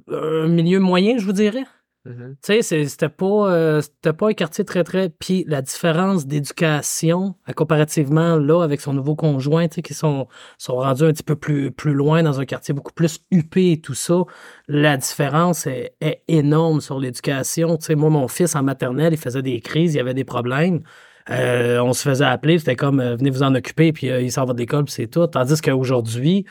un 0.10 0.48
milieu 0.48 0.80
moyen, 0.80 1.18
je 1.18 1.26
vous 1.26 1.34
dirais. 1.34 1.64
Mhm. 2.06 2.38
Tu 2.42 2.64
sais, 2.64 2.86
c'était 2.86 3.10
pas, 3.10 3.52
euh, 3.52 3.82
pas 4.18 4.30
un 4.30 4.34
quartier 4.34 4.64
très, 4.64 4.86
très. 4.86 5.10
Puis 5.10 5.44
la 5.48 5.62
différence 5.62 6.26
d'éducation, 6.26 7.36
euh, 7.50 7.54
comparativement 7.54 8.38
là, 8.38 8.64
avec 8.64 8.80
son 8.80 8.94
nouveau 8.94 9.16
conjoint, 9.16 9.68
qui 9.68 9.94
sont, 9.94 10.28
sont 10.58 10.78
rendus 10.78 11.04
un 11.04 11.12
petit 11.12 11.24
peu 11.24 11.36
plus, 11.36 11.72
plus 11.72 11.94
loin 11.94 12.24
dans 12.24 12.40
un 12.40 12.46
quartier 12.46 12.74
beaucoup 12.74 12.94
plus 12.94 13.20
huppé 13.32 13.74
et 13.74 13.82
tout 13.82 13.96
ça, 13.96 14.24
la 14.70 14.96
différence 14.96 15.68
est, 15.68 15.94
énorme 16.30 16.80
sur 16.80 17.00
l'éducation. 17.00 17.76
Tu 17.78 17.88
sais, 17.88 17.96
moi, 17.96 18.10
mon 18.10 18.28
fils 18.30 18.56
en 18.56 18.64
maternelle, 18.64 19.14
il 19.14 19.20
faisait 19.20 19.42
des 19.42 19.60
crises, 19.60 19.94
il 19.94 19.98
y 19.98 20.02
avait 20.02 20.14
des 20.14 20.24
problèmes. 20.24 20.82
Euh, 21.30 21.80
on 21.82 21.94
se 21.94 22.08
faisait 22.08 22.26
appeler, 22.26 22.60
c'était 22.60 22.76
comme 22.76 23.04
venez 23.04 23.30
vous 23.30 23.44
en 23.44 23.54
occuper, 23.54 23.92
puis 23.92 24.08
il 24.08 24.32
s'en 24.32 24.46
va 24.46 24.54
de 24.54 24.60
l'école, 24.60 24.86
c'est 24.88 25.08
tout. 25.08 25.28
Tandis 25.28 25.62
qu'aujourd'hui, 25.62 26.46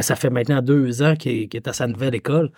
ça 0.00 0.16
fait 0.16 0.30
maintenant 0.30 0.62
deux 0.62 1.02
ans 1.02 1.14
qu'il 1.14 1.48
est 1.54 1.68
à 1.68 1.72
sa 1.72 1.86
nouvelle 1.86 2.14
école. 2.14 2.50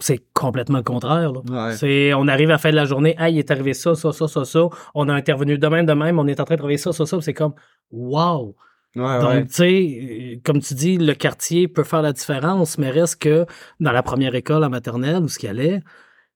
C'est 0.00 0.20
complètement 0.32 0.78
le 0.78 0.84
contraire. 0.84 1.32
là. 1.32 1.40
Ouais. 1.68 1.76
C'est, 1.76 2.14
on 2.14 2.26
arrive 2.28 2.48
à 2.50 2.52
la 2.52 2.58
fin 2.58 2.70
de 2.70 2.76
la 2.76 2.84
journée, 2.84 3.14
ah, 3.18 3.28
il 3.28 3.38
est 3.38 3.50
arrivé 3.50 3.74
ça, 3.74 3.94
ça, 3.94 4.12
ça, 4.12 4.28
ça, 4.28 4.44
ça. 4.44 4.68
On 4.94 5.08
a 5.08 5.14
intervenu 5.14 5.58
de 5.58 5.66
même, 5.66 5.86
de 5.86 5.92
même, 5.92 6.18
on 6.18 6.26
est 6.26 6.40
en 6.40 6.44
train 6.44 6.54
de 6.54 6.58
travailler 6.58 6.78
ça, 6.78 6.92
ça, 6.92 7.04
ça. 7.06 7.20
C'est 7.20 7.34
comme, 7.34 7.54
wow. 7.90 8.56
Ouais, 8.94 9.20
Donc, 9.20 9.30
ouais. 9.30 9.46
tu 9.46 9.54
sais, 9.54 10.40
comme 10.44 10.60
tu 10.60 10.74
dis, 10.74 10.98
le 10.98 11.14
quartier 11.14 11.66
peut 11.66 11.84
faire 11.84 12.02
la 12.02 12.12
différence, 12.12 12.76
mais 12.76 12.90
reste 12.90 13.22
que 13.22 13.46
dans 13.80 13.92
la 13.92 14.02
première 14.02 14.34
école 14.34 14.64
en 14.64 14.68
maternelle 14.68 15.22
où 15.22 15.28
ce 15.28 15.38
qu'il 15.38 15.48
allait, 15.48 15.80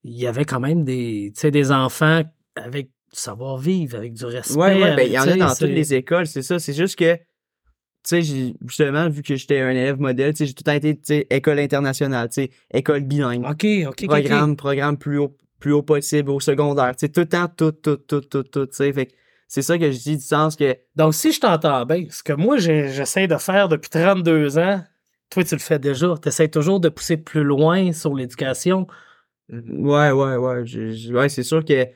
il 0.04 0.16
y 0.18 0.26
avait 0.26 0.44
quand 0.44 0.60
même 0.60 0.84
des, 0.84 1.32
des 1.42 1.72
enfants 1.72 2.22
avec 2.54 2.86
du 2.86 2.92
savoir-vivre, 3.20 3.96
avec 3.96 4.14
du 4.14 4.24
respect. 4.24 4.58
Ouais, 4.58 4.82
ouais, 4.82 4.96
ben, 4.96 5.06
il 5.06 5.12
y 5.12 5.18
en 5.18 5.28
a 5.28 5.36
dans 5.36 5.54
toutes 5.54 5.68
les 5.68 5.94
écoles, 5.94 6.26
c'est 6.26 6.42
ça. 6.42 6.58
C'est 6.58 6.72
juste 6.72 6.98
que, 6.98 7.18
tu 8.08 8.22
sais, 8.22 8.54
justement, 8.66 9.08
vu 9.08 9.22
que 9.22 9.34
j'étais 9.36 9.60
un 9.60 9.70
élève 9.70 9.98
modèle, 10.00 10.32
tu 10.32 10.38
sais, 10.38 10.46
j'ai 10.46 10.54
tout 10.54 10.62
le 10.64 10.70
temps 10.70 10.76
été, 10.76 10.94
tu 10.94 11.02
sais, 11.04 11.26
école 11.30 11.58
internationale, 11.58 12.28
tu 12.28 12.42
sais, 12.42 12.50
école 12.72 13.00
bilingue. 13.00 13.44
OK, 13.44 13.64
OK, 13.64 13.86
OK. 13.88 14.06
programme, 14.06 14.56
programme 14.56 14.96
plus 14.96 15.18
haut, 15.18 15.36
plus 15.58 15.72
haut 15.72 15.82
possible 15.82 16.30
au 16.30 16.38
secondaire. 16.40 16.94
Tu 16.96 17.06
sais, 17.06 17.08
tout 17.08 17.20
le 17.20 17.26
temps, 17.28 17.48
tout, 17.48 17.72
tout, 17.72 17.96
tout, 17.96 18.20
tout, 18.20 18.42
tout, 18.44 18.66
tu 18.66 18.74
sais. 18.76 18.92
Fait 18.92 19.08
c'est 19.48 19.62
ça 19.62 19.78
que 19.78 19.90
je 19.92 19.98
dis 19.98 20.16
du 20.16 20.22
sens 20.22 20.56
que, 20.56 20.76
Donc, 20.96 21.14
si 21.14 21.32
je 21.32 21.40
t'entends 21.40 21.84
bien, 21.86 22.04
ce 22.10 22.22
que 22.22 22.32
moi, 22.32 22.58
j'essaie 22.58 23.26
de 23.28 23.36
faire 23.36 23.68
depuis 23.68 23.90
32 23.90 24.58
ans, 24.58 24.82
toi, 25.30 25.44
tu 25.44 25.54
le 25.54 25.60
fais 25.60 25.78
déjà. 25.78 26.14
Tu 26.22 26.28
essaies 26.28 26.48
toujours 26.48 26.80
de 26.80 26.88
pousser 26.88 27.16
plus 27.16 27.42
loin 27.44 27.92
sur 27.92 28.14
l'éducation, 28.14 28.86
ouais, 29.50 30.10
ouais, 30.10 30.36
ouais, 30.36 30.66
je- 30.66 30.90
je- 30.92 31.12
ouais, 31.12 31.28
c'est 31.28 31.42
sûr 31.42 31.64
que, 31.64 31.86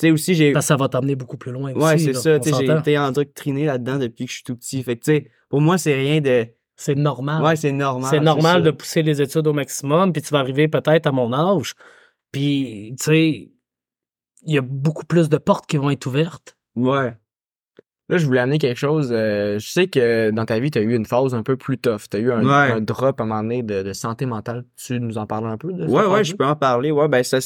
sais, 0.00 0.10
aussi, 0.10 0.34
j'ai, 0.34 0.52
parce 0.52 0.64
que 0.66 0.68
ça 0.68 0.76
va 0.76 0.88
t'emmener 0.88 1.14
beaucoup 1.16 1.36
plus 1.36 1.52
loin 1.52 1.72
ouais, 1.72 1.98
c'est 1.98 2.12
ça, 2.14 2.36
on 2.36 2.40
tu 2.40 2.50
sais, 2.50 2.56
j'ai 2.66 2.72
été 2.72 2.98
endoctriné 2.98 3.64
là-dedans 3.66 3.98
depuis 3.98 4.24
que 4.26 4.30
je 4.30 4.36
suis 4.36 4.44
tout 4.44 4.56
petit. 4.56 4.82
Fait 4.82 4.96
que, 4.96 5.04
tu 5.04 5.12
sais, 5.12 5.30
pour 5.48 5.60
moi, 5.60 5.78
c'est 5.78 5.94
rien 5.94 6.20
de, 6.20 6.46
C'est 6.76 6.94
normal. 6.94 7.42
ouais, 7.42 7.56
c'est 7.56 7.72
normal. 7.72 8.10
c'est 8.10 8.20
normal 8.20 8.62
de 8.62 8.70
pousser 8.70 9.02
les 9.02 9.20
études 9.20 9.46
au 9.46 9.52
maximum, 9.52 10.12
puis 10.12 10.22
tu 10.22 10.30
vas 10.30 10.38
arriver 10.40 10.68
peut-être 10.68 11.06
à 11.06 11.12
mon 11.12 11.32
âge, 11.32 11.74
puis, 12.32 12.94
tu 12.98 13.04
sais, 13.04 13.28
il 14.42 14.54
y 14.54 14.58
a 14.58 14.62
beaucoup 14.62 15.04
plus 15.04 15.28
de 15.28 15.36
portes 15.36 15.66
qui 15.66 15.76
vont 15.76 15.90
être 15.90 16.06
ouvertes. 16.06 16.56
Ouais. 16.76 17.14
Là, 18.08 18.16
je 18.16 18.26
voulais 18.26 18.40
amener 18.40 18.58
quelque 18.58 18.78
chose. 18.78 19.10
euh, 19.12 19.58
je 19.58 19.68
sais 19.68 19.86
que 19.86 20.30
dans 20.30 20.44
ta 20.44 20.58
vie, 20.58 20.70
tu 20.70 20.78
as 20.78 20.82
eu 20.82 20.94
une 20.96 21.06
phase 21.06 21.32
un 21.34 21.42
peu 21.44 21.56
plus 21.56 21.78
tough. 21.78 22.08
Tu 22.10 22.16
as 22.16 22.20
eu 22.20 22.32
un, 22.32 22.40
Ouais. 22.42 22.72
un 22.72 22.80
drop 22.80 23.20
à 23.20 23.24
un 23.24 23.26
moment 23.26 23.42
donné 23.42 23.62
de, 23.62 23.82
de 23.82 23.92
santé 23.92 24.26
mentale. 24.26 24.64
Tu 24.76 24.98
nous 24.98 25.16
en 25.18 25.26
parles 25.26 25.46
un 25.46 25.56
peu 25.58 25.72
de 25.72 25.86
ça, 25.86 25.92
Ouais, 25.92 26.06
ouais, 26.06 26.24
je 26.24 26.34
peux 26.34 26.44
en 26.46 26.56
parler. 26.56 26.90
Ouais, 26.90 27.06
ben, 27.06 27.22
ça, 27.22 27.38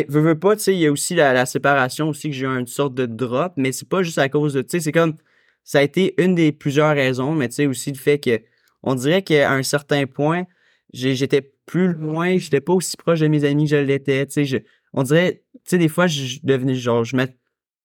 s- 0.00 0.06
ben, 0.06 0.12
veux, 0.12 0.20
veux 0.20 0.38
pas, 0.38 0.56
tu 0.56 0.62
sais, 0.62 0.74
il 0.74 0.80
y 0.80 0.86
a 0.86 0.92
aussi 0.92 1.14
la, 1.14 1.32
la 1.32 1.46
séparation 1.46 2.08
aussi 2.08 2.28
que 2.30 2.34
j'ai 2.36 2.46
eu 2.46 2.48
une 2.58 2.66
sorte 2.66 2.94
de 2.94 3.06
drop, 3.06 3.52
mais 3.56 3.72
c'est 3.72 3.88
pas 3.88 4.02
juste 4.02 4.18
à 4.18 4.28
cause 4.28 4.54
de, 4.54 4.62
tu 4.62 4.68
sais, 4.70 4.80
c'est 4.80 4.92
comme, 4.92 5.16
ça 5.64 5.78
a 5.78 5.82
été 5.82 6.14
une 6.22 6.34
des 6.34 6.52
plusieurs 6.52 6.94
raisons, 6.94 7.34
mais 7.34 7.48
tu 7.48 7.54
sais, 7.56 7.66
aussi 7.66 7.90
le 7.92 7.98
fait 7.98 8.18
que, 8.18 8.40
on 8.82 8.94
dirait 8.94 9.22
qu'à 9.22 9.52
un 9.52 9.62
certain 9.62 10.06
point, 10.06 10.44
j'étais 10.92 11.52
plus 11.66 11.92
loin, 11.92 12.36
j'étais 12.38 12.60
pas 12.60 12.72
aussi 12.72 12.96
proche 12.96 13.20
de 13.20 13.28
mes 13.28 13.44
amis 13.44 13.64
que 13.64 13.70
je 13.70 13.76
l'étais, 13.76 14.26
tu 14.26 14.46
sais, 14.46 14.64
on 14.92 15.02
dirait, 15.04 15.44
tu 15.54 15.60
sais, 15.64 15.78
des 15.78 15.88
fois, 15.88 16.06
je 16.06 16.38
devenais, 16.42 16.74
genre, 16.74 17.04
je 17.04 17.16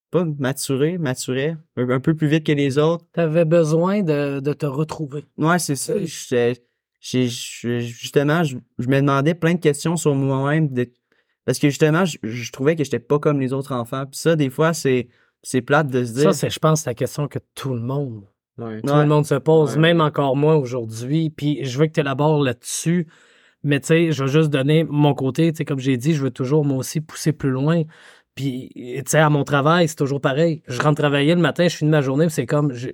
pas 0.09 0.25
maturé, 0.39 0.97
maturais, 0.97 1.57
un, 1.75 1.89
un 1.89 1.99
peu 1.99 2.15
plus 2.15 2.27
vite 2.27 2.45
que 2.45 2.51
les 2.51 2.77
autres. 2.77 3.05
Tu 3.13 3.19
avais 3.19 3.45
besoin 3.45 4.01
de, 4.03 4.39
de 4.39 4.53
te 4.53 4.65
retrouver. 4.65 5.25
Ouais, 5.37 5.59
c'est 5.59 5.75
ça. 5.75 5.93
Justement, 7.01 8.43
je, 8.43 8.57
je 8.79 8.87
me 8.87 8.99
demandais 9.01 9.33
plein 9.35 9.53
de 9.53 9.59
questions 9.59 9.95
sur 9.97 10.15
moi-même. 10.15 10.69
de- 10.69 10.89
Parce 11.47 11.57
que 11.57 11.69
justement, 11.69 12.05
je, 12.05 12.17
je 12.21 12.51
trouvais 12.51 12.75
que 12.75 12.83
j'étais 12.83 12.99
pas 12.99 13.17
comme 13.17 13.39
les 13.39 13.53
autres 13.53 13.71
enfants. 13.73 14.05
Puis 14.05 14.19
ça, 14.19 14.35
des 14.35 14.51
fois, 14.51 14.73
c'est 14.73 15.07
c'est 15.41 15.61
plate 15.61 15.87
de 15.87 16.03
se 16.03 16.13
dire. 16.13 16.23
Ça, 16.23 16.33
c'est, 16.33 16.49
je 16.51 16.59
pense, 16.59 16.85
la 16.85 16.93
question 16.93 17.27
que 17.27 17.39
tout 17.55 17.73
le 17.73 17.79
monde 17.81 18.25
Ouais. 18.59 18.81
Tout 18.81 18.93
le 18.93 19.05
monde 19.05 19.25
se 19.25 19.35
pose, 19.35 19.75
Ouais. 19.75 19.81
même 19.81 20.01
encore 20.01 20.35
moi 20.35 20.57
aujourd'hui. 20.57 21.29
Puis 21.29 21.63
je 21.63 21.77
veux 21.79 21.85
que 21.85 21.91
tu 21.93 21.99
élabores 21.99 22.41
là-dessus. 22.43 23.07
Mais 23.63 23.79
tu 23.79 23.87
sais, 23.87 24.11
je 24.11 24.23
veux 24.23 24.29
juste 24.29 24.49
donner 24.49 24.83
mon 24.83 25.13
côté. 25.13 25.51
Tu 25.53 25.57
sais, 25.57 25.65
comme 25.65 25.79
j'ai 25.79 25.95
dit, 25.97 26.13
je 26.13 26.23
veux 26.23 26.31
toujours 26.31 26.65
moi 26.65 26.77
aussi 26.77 26.99
pousser 27.01 27.33
plus 27.33 27.49
loin. 27.51 27.83
Puis, 28.35 28.71
tu 28.75 29.01
sais, 29.05 29.19
à 29.19 29.29
mon 29.29 29.43
travail, 29.43 29.87
c'est 29.87 29.95
toujours 29.95 30.21
pareil. 30.21 30.61
Je 30.67 30.81
rentre 30.81 30.99
travailler 31.01 31.33
le 31.33 31.41
matin, 31.41 31.67
je 31.67 31.75
finis 31.77 31.89
ma 31.91 32.01
journée, 32.01 32.25
puis 32.25 32.33
c'est 32.33 32.45
comme, 32.45 32.71
je 32.73 32.91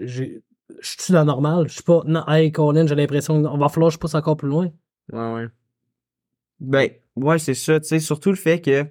suis 0.81 1.13
dans 1.13 1.25
normal. 1.25 1.67
Je 1.67 1.73
suis 1.73 1.83
pas, 1.83 2.01
non, 2.05 2.25
hey, 2.27 2.51
Colin, 2.51 2.85
j'ai 2.87 2.95
l'impression 2.95 3.41
qu'on 3.41 3.57
va 3.57 3.69
falloir 3.69 3.89
que 3.89 3.93
je 3.95 3.99
pousse 3.99 4.15
encore 4.15 4.37
plus 4.37 4.49
loin. 4.49 4.69
Ouais, 5.11 5.33
ouais. 5.33 5.47
Ben, 6.63 6.89
ouais, 7.15 7.39
c'est 7.39 7.53
ça. 7.53 7.79
Tu 7.79 7.87
sais, 7.87 7.99
surtout 7.99 8.29
le 8.29 8.35
fait 8.35 8.59
que, 8.61 8.85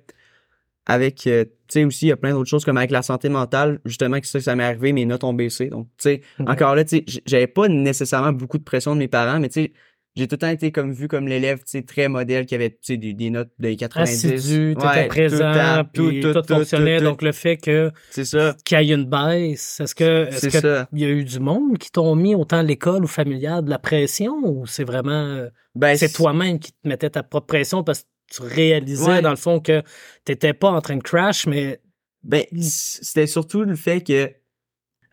avec, 0.86 1.26
euh, 1.26 1.44
tu 1.44 1.52
sais, 1.68 1.84
aussi, 1.84 2.06
il 2.06 2.08
y 2.08 2.12
a 2.12 2.16
plein 2.16 2.32
d'autres 2.32 2.48
choses 2.50 2.64
comme 2.64 2.76
avec 2.76 2.90
la 2.90 3.02
santé 3.02 3.28
mentale, 3.28 3.80
justement, 3.84 4.20
que 4.20 4.26
ça, 4.26 4.40
ça 4.40 4.56
m'est 4.56 4.64
arrivé, 4.64 4.92
mes 4.92 5.06
notes 5.06 5.24
ont 5.24 5.32
baissé. 5.34 5.66
Donc, 5.66 5.86
tu 5.96 6.02
sais, 6.04 6.22
Ok. 6.40 6.50
encore 6.50 6.74
là, 6.74 6.84
tu 6.84 6.98
sais, 6.98 7.22
j'avais 7.26 7.46
pas 7.46 7.68
nécessairement 7.68 8.32
beaucoup 8.32 8.58
de 8.58 8.64
pression 8.64 8.94
de 8.94 8.98
mes 8.98 9.08
parents, 9.08 9.38
mais 9.40 9.48
tu 9.48 9.62
sais, 9.64 9.72
j'ai 10.14 10.28
tout 10.28 10.34
le 10.34 10.38
temps 10.38 10.48
été 10.50 10.72
comme 10.72 10.92
vu 10.92 11.08
comme 11.08 11.26
l'élève, 11.26 11.58
tu 11.58 11.64
sais, 11.66 11.82
très 11.82 12.08
modèle, 12.08 12.44
qui 12.46 12.54
avait, 12.54 12.70
tu 12.70 12.76
sais, 12.82 12.96
des, 12.96 13.14
des 13.14 13.30
notes 13.30 13.50
de 13.58 13.72
90. 13.74 14.24
Assidu, 14.26 14.74
t'étais 14.74 14.86
Ouais, 14.86 15.02
tout 15.04 15.08
présent, 15.08 15.52
temps, 15.54 15.84
puis 15.92 16.20
tout, 16.20 16.32
tout, 16.32 16.40
tout, 16.42 16.54
fonctionnait. 16.54 17.00
Donc, 17.00 17.22
le 17.22 17.32
fait 17.32 17.56
que 17.56 17.90
C'est 18.10 18.24
ça. 18.24 18.54
qu'il 18.64 18.80
y 18.82 18.92
ait 18.92 18.94
une 18.94 19.06
baisse, 19.06 19.80
est-ce 19.80 19.94
que, 19.94 20.26
est-ce 20.28 20.84
il 20.92 20.98
y 21.00 21.04
a 21.04 21.08
eu 21.08 21.24
du 21.24 21.40
monde 21.40 21.78
qui 21.78 21.90
t'ont 21.90 22.14
mis 22.14 22.34
autant 22.34 22.62
l'école 22.62 23.04
ou 23.04 23.08
familial 23.08 23.64
de 23.64 23.70
la 23.70 23.78
pression 23.78 24.34
ou 24.44 24.66
c'est 24.66 24.84
vraiment 24.84 25.46
Ben, 25.74 25.96
c'est 25.96 26.12
toi-même 26.12 26.58
qui 26.58 26.72
te 26.72 26.86
mettais 26.88 27.10
ta 27.10 27.22
propre 27.22 27.46
pression 27.46 27.82
parce 27.82 28.00
que 28.02 28.06
tu 28.34 28.42
réalisais 28.42 29.06
Ouais. 29.06 29.22
dans 29.22 29.30
le 29.30 29.36
fond 29.36 29.60
que 29.60 29.82
t'étais 30.24 30.52
pas 30.54 30.70
en 30.70 30.80
train 30.80 30.96
de 30.96 31.02
crash 31.02 31.46
mais 31.46 31.80
Ben, 32.22 32.44
c'était 32.52 33.26
surtout 33.26 33.62
le 33.64 33.74
fait 33.76 34.00
que, 34.02 34.30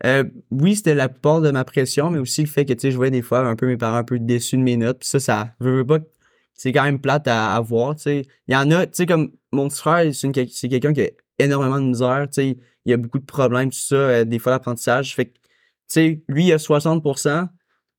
euh, 0.04 0.24
oui, 0.50 0.76
c'était 0.76 0.94
la 0.94 1.08
plupart 1.08 1.40
de 1.40 1.50
ma 1.50 1.64
pression, 1.64 2.10
mais 2.10 2.18
aussi 2.18 2.42
le 2.42 2.48
fait 2.48 2.64
que, 2.64 2.72
tu 2.72 2.80
sais, 2.80 2.90
je 2.90 2.96
voyais 2.96 3.10
des 3.10 3.22
fois 3.22 3.40
un 3.40 3.56
peu 3.56 3.66
mes 3.66 3.76
parents 3.76 3.98
un 3.98 4.04
peu 4.04 4.18
déçus 4.18 4.56
de 4.56 4.62
mes 4.62 4.76
notes. 4.76 5.00
Puis 5.00 5.08
ça, 5.08 5.20
ça, 5.20 5.54
je 5.60 5.82
pas, 5.82 5.98
c'est 6.54 6.72
quand 6.72 6.84
même 6.84 7.00
plate 7.00 7.28
à, 7.28 7.54
à 7.54 7.60
voir, 7.60 7.96
tu 7.96 8.02
sais. 8.02 8.22
Il 8.48 8.54
y 8.54 8.56
en 8.56 8.70
a, 8.70 8.86
tu 8.86 8.92
sais, 8.94 9.06
comme 9.06 9.32
mon 9.52 9.68
petit 9.68 9.78
frère, 9.78 10.14
c'est 10.14 10.68
quelqu'un 10.68 10.92
qui 10.92 11.02
a 11.02 11.08
énormément 11.38 11.80
de 11.80 11.86
misère, 11.86 12.26
tu 12.28 12.34
sais. 12.34 12.58
Il 12.86 12.90
y 12.90 12.94
a 12.94 12.96
beaucoup 12.96 13.18
de 13.18 13.24
problèmes, 13.26 13.70
tout 13.70 13.78
ça, 13.78 13.94
euh, 13.96 14.24
des 14.24 14.38
fois 14.38 14.52
l'apprentissage. 14.52 15.14
Fait 15.14 15.26
que, 15.26 15.32
tu 15.32 15.40
sais, 15.88 16.22
lui, 16.28 16.46
il 16.46 16.52
a 16.52 16.58
60%. 16.58 17.48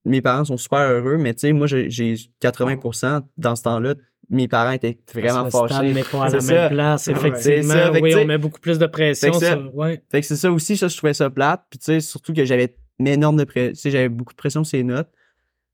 Mes 0.05 0.21
parents 0.21 0.45
sont 0.45 0.57
super 0.57 0.79
heureux, 0.79 1.17
mais 1.17 1.33
tu 1.33 1.41
sais, 1.41 1.53
moi, 1.53 1.67
j'ai 1.67 1.89
j'ai 1.89 2.15
80%. 2.41 3.21
Dans 3.37 3.55
ce 3.55 3.63
temps-là, 3.63 3.95
mes 4.29 4.47
parents 4.47 4.71
étaient 4.71 4.97
vraiment 5.13 5.49
fâchés. 5.49 5.93
n'est 5.93 6.03
pas 6.03 6.25
à 6.25 6.29
la 6.29 6.39
C'est 6.39 6.53
même 6.53 6.69
place 6.69 7.07
effectivement 7.07 7.73
C'est 7.73 7.91
ça. 7.91 7.91
Oui 8.01 8.15
on 8.15 8.25
met 8.25 8.37
beaucoup 8.37 8.59
plus 8.59 8.79
de 8.79 8.85
pression 8.87 9.33
fait 9.33 9.55
que 9.57 9.75
ouais 9.75 10.01
que 10.09 10.21
c'est 10.21 10.37
ça 10.37 10.51
aussi, 10.51 10.77
ça, 10.77 10.87
je 10.87 10.97
trouvais 10.97 11.13
ça 11.13 11.29
plate. 11.29 11.63
Puis 11.69 11.79
tu 11.79 11.85
sais, 11.85 11.99
surtout 11.99 12.33
que 12.33 12.45
j'avais 12.45 12.75
énorme 13.05 13.37
de 13.37 13.43
pression. 13.43 13.73
Tu 13.73 13.79
sais, 13.79 13.91
j'avais 13.91 14.09
beaucoup 14.09 14.33
de 14.33 14.37
pression 14.37 14.63
sur 14.63 14.77
les 14.77 14.83
notes. 14.83 15.09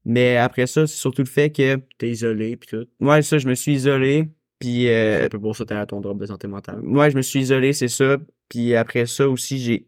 Mais 0.05 0.37
après 0.37 0.67
ça, 0.67 0.87
c'est 0.87 0.95
surtout 0.95 1.21
le 1.21 1.27
fait 1.27 1.51
que. 1.51 1.77
T'es 1.97 2.09
isolé, 2.09 2.55
puis 2.55 2.69
tout. 2.69 2.87
Ouais, 3.05 3.21
ça, 3.21 3.37
je 3.37 3.47
me 3.47 3.55
suis 3.55 3.73
isolé. 3.73 4.29
Puis, 4.59 4.87
euh, 4.89 5.25
Un 5.25 5.29
peu 5.29 5.39
pour 5.39 5.55
ça, 5.55 5.65
ton 5.85 5.99
drop 6.01 6.17
de 6.17 6.25
santé 6.25 6.47
mentale. 6.47 6.79
ouais, 6.81 7.11
je 7.11 7.17
me 7.17 7.21
suis 7.21 7.41
isolé, 7.41 7.73
c'est 7.73 7.89
ça. 7.89 8.17
Puis 8.49 8.75
après 8.75 9.05
ça 9.05 9.27
aussi, 9.29 9.59
j'ai. 9.59 9.87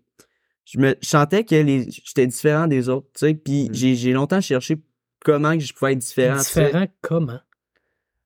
Je 0.71 0.79
me 0.79 0.95
sentais 1.01 1.43
que 1.43 1.55
les... 1.55 1.89
j'étais 1.89 2.27
différent 2.27 2.67
des 2.67 2.89
autres, 2.89 3.07
tu 3.13 3.19
sais. 3.27 3.33
Puis 3.33 3.69
Mm. 3.69 3.73
j'ai 3.73 3.95
j'ai 3.95 4.13
longtemps 4.13 4.41
cherché 4.41 4.77
comment 5.23 5.57
je 5.59 5.73
pouvais 5.73 5.93
être 5.93 5.99
différent. 5.99 6.37
Différent 6.39 6.85
comment? 7.01 7.39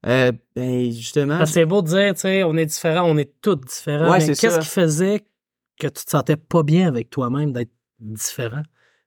Euh, 0.06 0.32
ben, 0.56 0.91
justement. 0.91 1.38
Parce 1.38 1.51
que 1.51 1.53
c'est 1.53 1.65
beau 1.65 1.82
de 1.82 1.88
dire, 1.88 2.13
tu 2.13 2.21
sais, 2.21 2.43
on 2.43 2.58
est 2.58 2.65
différents, 2.65 3.10
on 3.10 3.17
est 3.17 3.32
tous 3.41 3.56
différents. 3.56 4.12
Ouais, 4.12 4.19
mais 4.19 4.36
c'est 4.36 4.41
qu'est-ce 4.41 4.56
ça. 4.56 4.60
qui 4.62 4.67
faisait 4.67 5.19
que 5.79 5.88
tu 5.88 6.03
te 6.06 6.10
sentais 6.10 6.36
pas 6.36 6.63
bien 6.63 6.88
avec 6.88 7.10
toi-même 7.10 7.53
d'être 7.53 7.71
différent? 7.99 8.63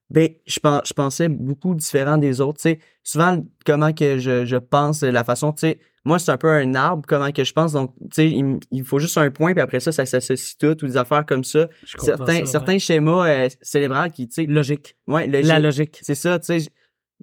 Ben, 0.09 0.31
je, 0.47 0.59
je 0.85 0.93
pensais 0.95 1.29
beaucoup 1.29 1.75
différent 1.75 2.17
des 2.17 2.41
autres. 2.41 2.59
Tu 2.59 2.71
sais, 2.71 2.79
souvent, 3.03 3.45
comment 3.67 3.93
que 3.93 4.19
je, 4.19 4.47
je 4.47 4.57
pense, 4.57 5.03
la 5.03 5.25
façon, 5.25 5.53
tu 5.53 5.61
sais, 5.61 5.81
moi, 6.07 6.19
c'est 6.19 6.31
un 6.31 6.37
peu 6.39 6.49
un 6.51 6.75
arbre, 6.75 7.03
comment 7.07 7.31
que 7.33 7.45
je 7.45 7.53
pense. 7.53 7.73
Donc, 7.73 7.93
tu 8.01 8.07
sais, 8.13 8.31
il, 8.31 8.59
il 8.71 8.85
faut 8.85 8.99
juste 8.99 9.19
un 9.19 9.31
point, 9.31 9.53
puis 9.53 9.61
après 9.61 9.81
ça, 9.81 9.93
ça 9.93 10.07
s'associe 10.07 10.57
tout, 10.57 10.83
ou 10.85 10.87
des 10.87 10.97
affaires 10.97 11.27
comme 11.27 11.45
ça. 11.45 11.69
Je 11.85 11.97
Certains, 11.99 12.41
ça, 12.41 12.47
certains 12.47 12.73
ouais. 12.75 12.79
schémas 12.79 13.29
euh, 13.29 13.49
cérébrales 13.61 14.13
qui, 14.13 14.29
tu 14.29 14.35
sais, 14.35 14.47
Logique. 14.47 14.97
ouais, 15.09 15.27
logique. 15.27 15.47
La 15.49 15.59
logique. 15.59 15.99
C'est 16.03 16.15
ça, 16.15 16.39
tu 16.39 16.61
sais. 16.61 16.69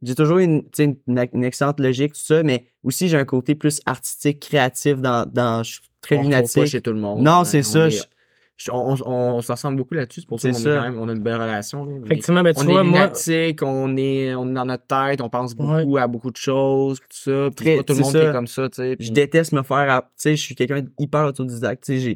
J'ai 0.02 0.16
toujours 0.16 0.40
une, 0.40 0.64
tu 0.64 0.70
sais, 0.74 0.84
une, 1.08 1.28
une 1.34 1.44
excellente 1.44 1.80
logique, 1.80 2.14
tout 2.14 2.20
ça, 2.22 2.44
mais 2.44 2.68
aussi, 2.84 3.08
j'ai 3.08 3.18
un 3.18 3.26
côté 3.26 3.56
plus 3.56 3.80
artistique, 3.86 4.40
créatif 4.40 4.98
dans, 4.98 5.26
dans, 5.26 5.64
je 5.64 5.74
suis 5.74 5.82
très 6.02 6.16
On 6.18 6.22
trouve 6.22 6.32
pas 6.32 6.38
lunatique. 6.38 6.66
chez 6.66 6.82
tout 6.82 6.92
le 6.94 7.00
monde. 7.00 7.22
Non, 7.22 7.44
c'est 7.46 7.64
ça, 7.64 7.88
est- 7.88 8.10
on 8.72 8.96
on, 9.06 9.12
on 9.36 9.42
s'assemble 9.42 9.78
beaucoup 9.78 9.94
là-dessus. 9.96 10.22
C'est 10.22 10.28
pour 10.28 10.40
ça 10.40 10.52
C'est 10.54 10.64
qu'on 10.64 10.70
est 10.70 10.74
ça. 10.74 10.78
quand 10.82 10.90
même, 10.90 11.00
on 11.00 11.10
a 11.10 11.14
une 11.14 11.20
belle 11.24 11.36
relation. 11.42 11.86
là. 11.86 11.92
Effectivement, 12.06 12.44
mais 12.44 12.54
tu 12.54 12.62
on 12.62 12.64
vois, 12.66 12.82
est 12.82 12.84
moi, 12.84 13.00
lunatique, 13.00 13.62
on 13.64 13.98
est, 13.98 14.36
on 14.36 14.50
est 14.50 14.54
dans 14.54 14.66
notre 14.66 14.86
tête, 14.88 15.22
on 15.22 15.30
pense 15.30 15.56
beaucoup 15.56 15.98
à 15.98 16.08
beaucoup 16.08 16.32
de 16.32 16.38
choses, 16.38 17.00
tout 17.00 17.06
ça. 17.10 17.50
Puis 17.56 17.66
Très- 17.66 17.72
c'est 17.72 17.78
pas 17.78 17.84
tout 17.84 17.94
le 17.94 18.00
monde 18.04 18.12
ça. 18.12 18.20
qui 18.20 18.26
est 18.26 18.32
comme 18.32 18.48
ça, 18.48 18.70
tu 18.70 18.76
sais. 18.76 18.92
Je 18.92 18.96
puis- 18.98 19.12
déteste 19.12 19.52
me 19.54 19.64
faire, 19.64 19.90
app- 19.92 20.08
tu 20.10 20.12
sais, 20.18 20.36
je 20.36 20.42
suis 20.42 20.56
quelqu'un 20.56 20.82
d'hyper 20.98 21.26
autodidacte, 21.26 21.84
tu 21.84 21.94
sais, 21.94 22.00
j'ai, 22.00 22.16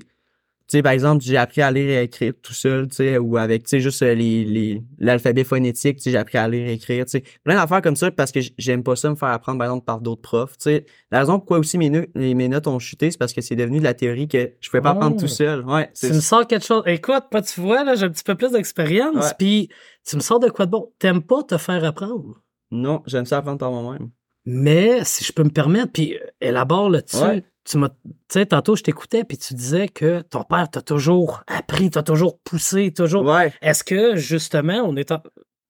sais, 0.69 0.81
par 0.83 0.91
exemple, 0.91 1.23
j'ai 1.23 1.37
appris 1.37 1.61
à 1.61 1.71
lire 1.71 1.89
et 1.89 1.97
à 1.97 2.01
écrire 2.01 2.33
tout 2.41 2.53
seul, 2.53 2.87
tu 2.89 2.95
sais, 2.95 3.17
ou 3.17 3.37
avec, 3.37 3.63
tu 3.63 3.69
sais, 3.69 3.79
juste 3.79 4.01
euh, 4.01 4.13
les, 4.13 4.43
les, 4.43 4.81
l'alphabet 4.99 5.43
phonétique, 5.43 5.97
tu 5.97 6.03
sais, 6.03 6.11
j'ai 6.11 6.17
appris 6.17 6.37
à 6.37 6.47
lire 6.47 6.67
et 6.67 6.73
écrire, 6.73 7.05
tu 7.05 7.11
sais, 7.11 7.23
plein 7.43 7.55
d'affaires 7.55 7.81
comme 7.81 7.95
ça 7.95 8.11
parce 8.11 8.31
que 8.31 8.39
j'aime 8.57 8.83
pas 8.83 8.95
ça 8.95 9.09
me 9.09 9.15
faire 9.15 9.29
apprendre, 9.29 9.57
par 9.59 9.67
exemple, 9.67 9.85
par 9.85 10.01
d'autres 10.01 10.21
profs, 10.21 10.57
tu 10.57 10.63
sais. 10.63 10.85
La 11.11 11.19
raison 11.19 11.39
pourquoi 11.39 11.59
aussi 11.59 11.77
mes, 11.77 11.89
no- 11.89 12.05
mes 12.15 12.47
notes 12.49 12.67
ont 12.67 12.79
chuté, 12.79 13.11
c'est 13.11 13.17
parce 13.17 13.33
que 13.33 13.41
c'est 13.41 13.55
devenu 13.55 13.79
de 13.79 13.83
la 13.85 13.93
théorie 13.93 14.27
que 14.27 14.51
je 14.59 14.69
pouvais 14.69 14.81
pas 14.81 14.89
apprendre 14.91 15.15
Oh. 15.17 15.21
tout 15.21 15.27
seul, 15.27 15.63
ouais. 15.65 15.89
tu 15.99 16.07
me 16.07 16.19
sors 16.19 16.45
quelque 16.45 16.65
chose. 16.65 16.83
Écoute, 16.85 17.23
pas 17.31 17.41
tu 17.41 17.61
vois, 17.61 17.83
là, 17.83 17.95
j'ai 17.95 18.05
un 18.05 18.09
petit 18.09 18.23
peu 18.23 18.35
plus 18.35 18.51
d'expérience, 18.51 19.33
puis 19.39 19.69
tu 20.05 20.15
me 20.15 20.21
sors 20.21 20.39
de 20.39 20.49
quoi 20.49 20.65
de 20.65 20.71
bon? 20.71 20.91
T'aimes 20.99 21.21
pas 21.21 21.43
te 21.43 21.57
faire 21.57 21.83
apprendre? 21.85 22.41
Non, 22.71 23.01
j'aime 23.05 23.25
ça 23.25 23.37
apprendre 23.37 23.57
par 23.59 23.71
moi-même. 23.71 24.09
Mais 24.45 25.03
si 25.03 25.23
je 25.25 25.33
peux 25.33 25.43
me 25.43 25.49
permettre, 25.49 25.91
puis 25.91 26.15
euh, 26.15 26.19
élabore 26.39 26.89
là-dessus. 26.89 27.17
Ouais. 27.17 27.43
Tu 27.69 27.77
m'as, 27.77 27.89
tu 27.89 27.95
sais, 28.29 28.45
tantôt 28.45 28.75
je 28.77 28.83
t'écoutais, 28.83 29.23
puis 29.25 29.37
tu 29.37 29.53
disais 29.53 29.89
que 29.89 30.21
ton 30.21 30.43
père 30.43 30.69
t'a 30.69 30.81
toujours 30.81 31.43
appris, 31.47 31.89
t'a 31.89 32.01
toujours 32.01 32.39
poussé, 32.39 32.93
toujours. 32.93 33.25
Ouais. 33.25 33.53
Est-ce 33.61 33.83
que 33.83 34.15
justement, 34.15 34.83
on 34.85 34.95
est 34.95 35.11
en... 35.11 35.21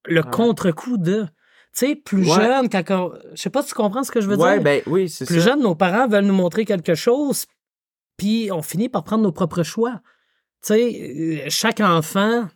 le 0.05 0.21
Ouais. 0.21 0.29
contre-coup 0.31 0.97
de, 0.97 1.23
tu 1.23 1.29
sais, 1.73 1.95
plus 1.95 2.29
Ouais. 2.29 2.35
jeune, 2.35 2.69
quand 2.69 2.83
on- 2.91 3.13
je 3.33 3.41
sais 3.41 3.49
pas 3.49 3.63
si 3.63 3.69
tu 3.69 3.73
comprends 3.75 4.03
ce 4.03 4.11
que 4.11 4.21
je 4.21 4.27
veux 4.27 4.37
dire. 4.37 4.61
ben 4.61 4.81
oui, 4.85 5.09
c'est 5.09 5.25
plus 5.25 5.39
ça. 5.41 5.49
jeune, 5.51 5.61
nos 5.63 5.73
parents 5.73 6.07
veulent 6.07 6.25
nous 6.25 6.35
montrer 6.35 6.65
quelque 6.65 6.93
chose, 6.93 7.45
puis 8.15 8.49
on 8.51 8.61
finit 8.61 8.89
par 8.89 9.03
prendre 9.03 9.23
nos 9.23 9.31
propres 9.31 9.63
choix. 9.63 9.99
Tu 10.61 10.73
sais, 10.73 11.41
euh, 11.45 11.49
chaque 11.49 11.79
enfant 11.79 12.47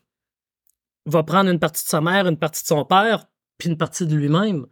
va 1.07 1.23
prendre 1.23 1.49
une 1.49 1.59
partie 1.59 1.83
de 1.83 1.89
sa 1.89 1.99
mère, 1.99 2.27
une 2.27 2.37
partie 2.37 2.61
de 2.61 2.67
son 2.67 2.85
père, 2.85 3.25
puis 3.57 3.69
une 3.69 3.77
partie 3.77 4.05
de 4.05 4.15
lui-même. 4.15 4.67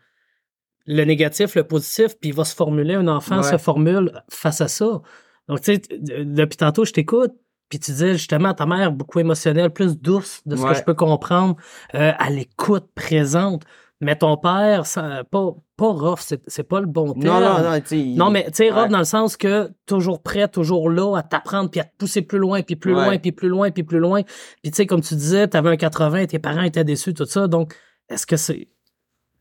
Le 0.86 1.04
négatif, 1.06 1.56
le 1.56 1.64
positif, 1.64 2.18
puis 2.20 2.30
il 2.30 2.36
va 2.36 2.46
se 2.46 2.56
formuler, 2.56 2.96
un 2.96 3.08
enfant 3.08 3.38
Ouais. 3.38 3.44
se 3.52 3.58
formule 3.58 4.12
face 4.30 4.62
à 4.62 4.68
ça. 4.68 5.02
Donc, 5.48 5.62
tu 5.62 5.74
sais, 5.76 5.82
depuis 6.00 6.58
tantôt, 6.58 6.86
je 6.86 6.94
t'écoute, 6.94 7.32
puis 7.70 7.80
tu 7.80 7.92
disais 7.92 8.14
justement, 8.14 8.54
ta 8.54 8.66
mère, 8.66 8.92
beaucoup 8.92 9.20
émotionnelle, 9.20 9.70
plus 9.72 10.00
douce, 10.00 10.42
de 10.46 10.56
ce 10.56 10.62
Ouais. 10.64 10.70
que 10.72 10.78
je 10.78 10.84
peux 10.84 10.96
comprendre, 10.96 11.56
euh, 11.96 12.12
à 12.18 12.30
l'écoute, 12.30 12.88
présente. 12.96 13.64
Mais 14.02 14.16
ton 14.16 14.38
père, 14.38 14.86
ça, 14.86 15.24
pas, 15.30 15.54
pas 15.76 15.90
rough, 15.92 16.20
c'est 16.22 16.42
c'est 16.48 16.64
pas 16.64 16.80
le 16.80 16.86
bon 16.88 17.14
terme. 17.14 17.44
Non, 17.44 17.58
non, 17.60 17.64
non, 17.64 18.16
Non, 18.16 18.30
mais 18.32 18.46
tu 18.46 18.52
sais, 18.54 18.72
Ouais. 18.72 18.80
rough 18.82 18.90
dans 18.90 19.00
le 19.00 19.04
sens 19.04 19.36
que 19.36 19.70
toujours 19.86 20.24
prêt, 20.24 20.48
toujours 20.48 20.90
là 20.90 21.18
à 21.18 21.22
t'apprendre, 21.22 21.70
puis 21.70 21.82
à 21.82 21.84
te 21.84 21.92
pousser 21.98 22.22
plus 22.22 22.40
loin, 22.40 22.62
puis 22.62 22.78
plus 22.78 22.96
Ouais. 22.96 23.04
loin, 23.04 23.18
puis 23.18 23.34
plus 23.34 23.50
loin, 23.50 23.72
puis 23.72 23.84
plus 23.84 24.00
loin. 24.00 24.22
Puis 24.24 24.72
tu 24.72 24.78
sais, 24.78 24.86
comme 24.88 25.02
tu 25.02 25.16
disais, 25.16 25.48
t'avais 25.50 25.70
un 25.70 25.76
80, 25.76 26.28
tes 26.28 26.40
parents 26.40 26.62
étaient 26.62 26.86
déçus, 26.86 27.14
tout 27.14 27.26
ça. 27.26 27.48
Donc, 27.48 27.76
est-ce 28.08 28.26
que 28.26 28.38
c'est. 28.38 28.70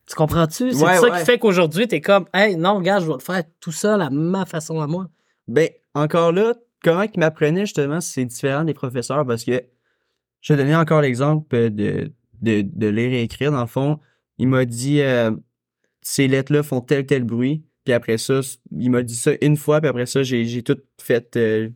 Tu 0.09 0.15
comprends-tu? 0.15 0.73
C'est 0.73 0.85
Ouais, 0.85 0.97
ça 0.97 1.03
ouais. 1.03 1.19
qui 1.19 1.25
fait 1.25 1.39
qu'aujourd'hui, 1.39 1.87
t'es 1.87 2.01
comme, 2.01 2.25
hey, 2.33 2.57
non, 2.57 2.77
regarde, 2.77 3.03
je 3.03 3.09
vais 3.09 3.15
le 3.15 3.19
faire 3.21 3.43
tout 3.61 3.73
seul 3.73 4.01
à 4.01 4.09
ma 4.11 4.47
façon 4.47 4.81
à 4.81 4.87
moi. 4.87 5.09
Ben, 5.47 5.69
encore 5.95 6.33
là, 6.33 6.55
comment 6.83 7.07
qu'ils 7.07 7.21
m'apprenaient 7.21 7.67
justement, 7.67 8.01
c'est 8.01 8.25
différent 8.25 8.65
des 8.65 8.75
professeurs 8.75 9.27
parce 9.27 9.45
que 9.45 9.63
je 10.41 10.53
vais 10.53 10.57
donner 10.63 10.77
encore 10.77 11.03
l'exemple 11.03 11.71
de, 11.71 12.11
de, 12.41 12.63
de 12.63 12.87
lire 12.87 13.13
et 13.13 13.23
écrire. 13.23 13.53
Dans 13.53 13.61
le 13.61 13.67
fond, 13.67 13.99
il 14.39 14.49
m'a 14.49 14.65
dit 14.65 15.01
euh, 15.03 15.31
ces 16.01 16.27
lettres-là 16.29 16.63
font 16.63 16.81
tel 16.81 17.05
tel 17.05 17.25
bruit. 17.25 17.65
Puis 17.85 17.93
après 17.95 18.19
ça, 18.19 18.41
il 18.71 18.91
m'a 18.91 19.03
dit 19.03 19.15
ça 19.17 19.33
une 19.41 19.57
fois, 19.57 19.81
puis 19.81 19.89
après 19.89 20.07
ça, 20.07 20.23
j'ai, 20.23 20.45
j'ai 20.45 20.63
tout 20.63 20.77
fait, 21.01 21.37
euh, 21.37 21.71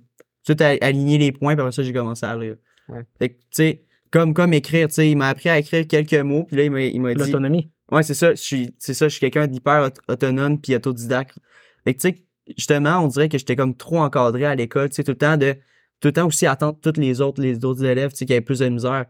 tout 0.47 0.57
aligné 0.61 1.17
les 1.19 1.33
points, 1.33 1.55
puis 1.55 1.61
après 1.63 1.73
ça, 1.73 1.83
j'ai 1.83 1.93
commencé 1.93 2.25
à 2.27 2.37
lire. 2.37 2.57
Ouais. 2.89 3.01
Fait 3.19 3.31
que, 3.31 3.35
tu 3.35 3.47
sais, 3.53 3.85
comme, 4.11 4.35
comme 4.35 4.53
écrire, 4.53 4.89
tu 4.89 4.95
sais, 4.95 5.11
il 5.11 5.17
m'a 5.17 5.29
appris 5.29 5.49
à 5.49 5.59
écrire 5.59 5.87
quelques 5.87 6.15
mots, 6.15 6.45
puis 6.45 6.57
là, 6.57 6.65
il 6.65 6.71
m'a, 6.71 6.83
il 6.83 7.01
m'a 7.01 7.15
dit. 7.15 7.21
L'autonomie. 7.21 7.71
Ouais, 7.91 8.03
c'est 8.03 8.15
ça. 8.15 8.31
Je 8.35 8.41
suis, 8.41 8.75
c'est 8.79 8.95
ça. 8.95 9.07
Je 9.09 9.13
suis 9.13 9.21
quelqu'un 9.21 9.47
d'hyper 9.47 9.87
aut- 9.89 10.13
autonome 10.13 10.61
puis 10.61 10.75
autodidacte. 10.75 11.39
Fait 11.85 11.95
que, 11.95 12.01
tu 12.01 12.09
sais, 12.09 12.25
justement, 12.57 13.01
on 13.01 13.09
dirait 13.09 13.29
que 13.29 13.37
j'étais 13.39 13.57
comme 13.57 13.77
trop 13.77 13.99
encadré 13.99 14.45
à 14.47 14.55
l'école, 14.55 14.89
tu 14.89 14.97
sais, 14.97 15.05
tout 15.05 15.13
le 15.13 15.19
temps 15.19 15.37
de, 15.37 15.53
tout 16.01 16.09
le 16.09 16.13
temps 16.13 16.27
aussi 16.27 16.47
attendre 16.47 16.79
tous 16.81 16.99
les 17.01 17.21
autres, 17.21 17.43
les 17.43 17.65
autres 17.65 17.85
élèves, 17.85 18.13
tu 18.13 18.19
sais, 18.19 18.27
qui 18.27 18.33
avaient 18.33 18.41
plus 18.41 18.61
de 18.61 18.69
misère. 18.69 19.07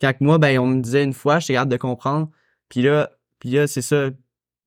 Quand 0.00 0.12
moi, 0.20 0.38
ben, 0.38 0.58
on 0.58 0.66
me 0.66 0.80
disait 0.80 1.04
une 1.04 1.12
fois, 1.12 1.38
j'étais 1.38 1.52
capable 1.54 1.70
de 1.72 1.76
comprendre. 1.76 2.30
Puis 2.68 2.82
là, 2.82 3.10
puis 3.38 3.50
là, 3.50 3.66
c'est 3.66 3.82
ça. 3.82 4.10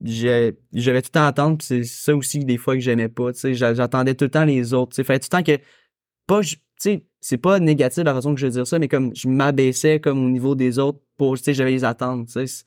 J'avais 0.04 0.52
tout 0.54 0.67
le 0.74 1.02
temps 1.02 1.24
à 1.24 1.28
attendre, 1.28 1.58
puis 1.58 1.65
c'est 1.67 1.84
ça 1.84 2.15
aussi 2.15 2.39
des 2.39 2.58
fois 2.58 2.76
que 2.76 2.80
j'aimais 2.82 3.10
pas, 3.10 3.34
tu 3.34 3.39
sais. 3.39 3.54
j'a- 3.56 3.74
J'attendais 3.74 4.13
tout 4.13 4.26
le 4.26 4.32
temps 4.32 4.46
les 4.46 4.74
autres, 4.74 4.91
tu 4.91 4.96
sais. 4.98 5.04
Fallait 5.04 5.20
tout 5.20 5.28
le 5.32 5.38
temps 5.38 5.43
que, 5.43 5.60
pas, 6.28 6.41
tu 6.41 6.58
sais, 6.78 7.06
c'est 7.20 7.38
pas 7.38 7.60
négatif 7.60 8.04
la 8.04 8.13
façon 8.13 8.34
que 8.36 8.39
je 8.39 8.46
veux 8.46 8.52
dire 8.52 8.67
ça, 8.67 8.78
mais 8.80 8.88
comme 8.88 9.15
je 9.15 9.28
m'abaissais 9.28 10.00
comme 10.00 10.24
au 10.24 10.30
niveau 10.30 10.54
des 10.56 10.78
autres 10.78 11.00
pour, 11.17 11.36
tu 11.38 11.43
sais, 11.46 11.54
j'avais 11.56 11.72
les 11.72 11.84
attendre, 11.84 12.26
tu 12.28 12.46
sais. 12.48 12.63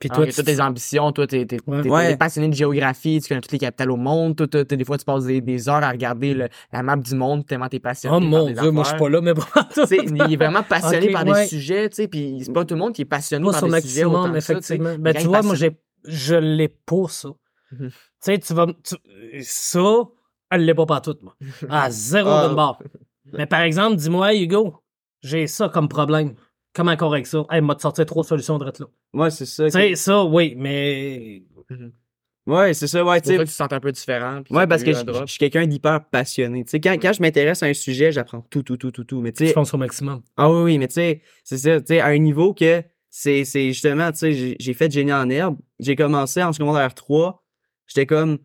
Puis 0.00 0.08
Alors 0.10 0.18
toi, 0.22 0.26
tu 0.26 0.36
toutes 0.36 0.44
tes 0.44 0.60
ambitions, 0.60 1.10
toi, 1.10 1.26
t'es, 1.26 1.44
Ouais. 1.66 1.88
Ouais. 1.90 2.16
passionné 2.16 2.48
de 2.48 2.54
géographie, 2.54 3.20
tu 3.20 3.28
connais 3.28 3.40
toutes 3.40 3.50
les 3.50 3.58
capitales 3.58 3.90
au 3.90 3.96
monde, 3.96 4.36
toi, 4.36 4.46
des 4.64 4.84
fois, 4.84 4.96
tu 4.96 5.04
passes 5.04 5.24
des, 5.24 5.40
des 5.40 5.68
heures 5.68 5.82
à 5.82 5.90
regarder 5.90 6.34
le- 6.34 6.48
la 6.72 6.82
map 6.84 6.96
du 6.96 7.14
monde 7.16 7.44
tellement 7.46 7.68
t'es 7.68 7.80
passionné. 7.80 8.14
Oh 8.16 8.20
mon 8.20 8.48
dieu, 8.50 8.70
moi 8.70 8.84
je 8.84 8.90
suis 8.90 8.98
pas 8.98 9.08
là, 9.08 9.20
mais 9.20 9.34
bon. 9.34 9.42
Tu 9.74 9.86
sais, 9.86 9.96
il 10.04 10.32
est 10.32 10.36
vraiment 10.36 10.62
passionné 10.62 11.10
par 11.10 11.26
ouais. 11.26 11.42
des 11.42 11.48
sujets, 11.48 11.88
tu 11.88 11.96
sais, 11.96 12.06
puis 12.08 12.38
c'est 12.44 12.52
pas 12.52 12.64
tout 12.64 12.74
le 12.74 12.80
monde 12.80 12.92
qui 12.94 13.02
est 13.02 13.06
passionné 13.06 13.44
pas 13.44 13.50
par 13.52 13.60
son 13.60 13.68
des 13.68 13.80
sujets 13.80 14.04
autant 14.04 14.28
maximum, 14.28 14.34
que 14.34 14.40
ça, 14.40 14.52
effectivement. 14.52 14.94
Ben, 15.00 15.14
tu 15.16 15.26
vois, 15.26 15.42
moi, 15.42 15.54
j'ai, 15.56 15.76
je 16.04 16.36
l'ai 16.36 16.68
pas, 16.68 17.08
ça. 17.08 17.30
Mhm. 17.72 17.88
Tu 17.88 17.94
sais, 18.20 18.38
tu 18.38 18.54
vas, 18.54 18.66
tu- 18.84 19.42
ça, 19.42 19.82
elle 20.50 20.64
l'est 20.64 20.74
pas 20.74 20.86
partout, 20.86 21.16
moi. 21.22 21.34
À 21.68 21.90
zéro 21.90 22.30
Ah. 22.30 22.48
de 22.48 22.54
bord. 22.54 22.80
Mais 23.32 23.46
par 23.46 23.60
exemple, 23.62 23.96
dis-moi, 23.96 24.34
Hugo, 24.36 24.76
j'ai 25.22 25.46
ça 25.48 25.68
comme 25.68 25.88
problème. 25.88 26.34
Comment 26.78 26.96
correct 26.96 27.26
ça? 27.26 27.44
Hey, 27.50 27.60
m'a 27.60 27.76
sorti 27.76 28.06
trois 28.06 28.22
solutions 28.22 28.56
de 28.56 28.64
là. 28.66 28.72
Ouais, 29.12 29.30
c'est 29.30 29.46
ça. 29.46 29.68
sais, 29.68 29.96
ça, 29.96 30.22
oui, 30.24 30.54
mais. 30.56 31.42
Ouais, 32.46 32.72
c'est 32.72 32.86
ça, 32.86 33.04
ouais, 33.04 33.16
C'est 33.16 33.22
tu 33.22 33.28
sais. 33.30 33.36
que 33.38 33.42
tu 33.42 33.48
te 33.48 33.52
sens 33.52 33.68
un 33.72 33.80
peu 33.80 33.90
différent. 33.90 34.42
Ouais, 34.50 34.66
parce 34.68 34.84
que 34.84 34.92
je 34.92 35.00
je 35.04 35.26
suis 35.26 35.38
quelqu'un 35.40 35.66
d'hyper 35.66 36.04
passionné. 36.08 36.64
Tu 36.64 36.70
sais, 36.70 36.80
quand, 36.80 36.92
quand 36.92 37.12
je 37.12 37.20
m'intéresse 37.20 37.64
à 37.64 37.66
un 37.66 37.74
sujet, 37.74 38.12
j'apprends 38.12 38.42
tout, 38.42 38.62
tout, 38.62 38.76
tout, 38.76 38.92
tout, 38.92 39.02
tout. 39.02 39.20
Mais 39.20 39.32
tu 39.32 39.42
Je 39.42 39.48
sais, 39.48 39.54
pense 39.54 39.74
au 39.74 39.76
maximum. 39.76 40.22
ah 40.36 40.48
oui, 40.50 40.62
oui, 40.62 40.78
mais 40.78 40.86
tu 40.86 40.94
sais, 40.94 41.20
c'est 41.42 41.58
ça, 41.58 41.80
tu 41.80 41.86
sais, 41.88 42.00
à 42.00 42.06
un 42.06 42.18
niveau 42.18 42.54
que 42.54 42.84
c'est, 43.10 43.44
c'est 43.44 43.66
justement, 43.72 44.12
tu 44.12 44.18
sais, 44.18 44.32
j'ai- 44.34 44.56
j'ai 44.60 44.72
fait 44.72 44.88
génie 44.90 45.12
en 45.12 45.28
herbe. 45.28 45.58
J'ai 45.80 45.96
commencé 45.96 46.40
en 46.44 46.52
secondaire 46.52 46.94
3. 46.94 47.44
J'étais 47.88 48.06
comme, 48.06 48.38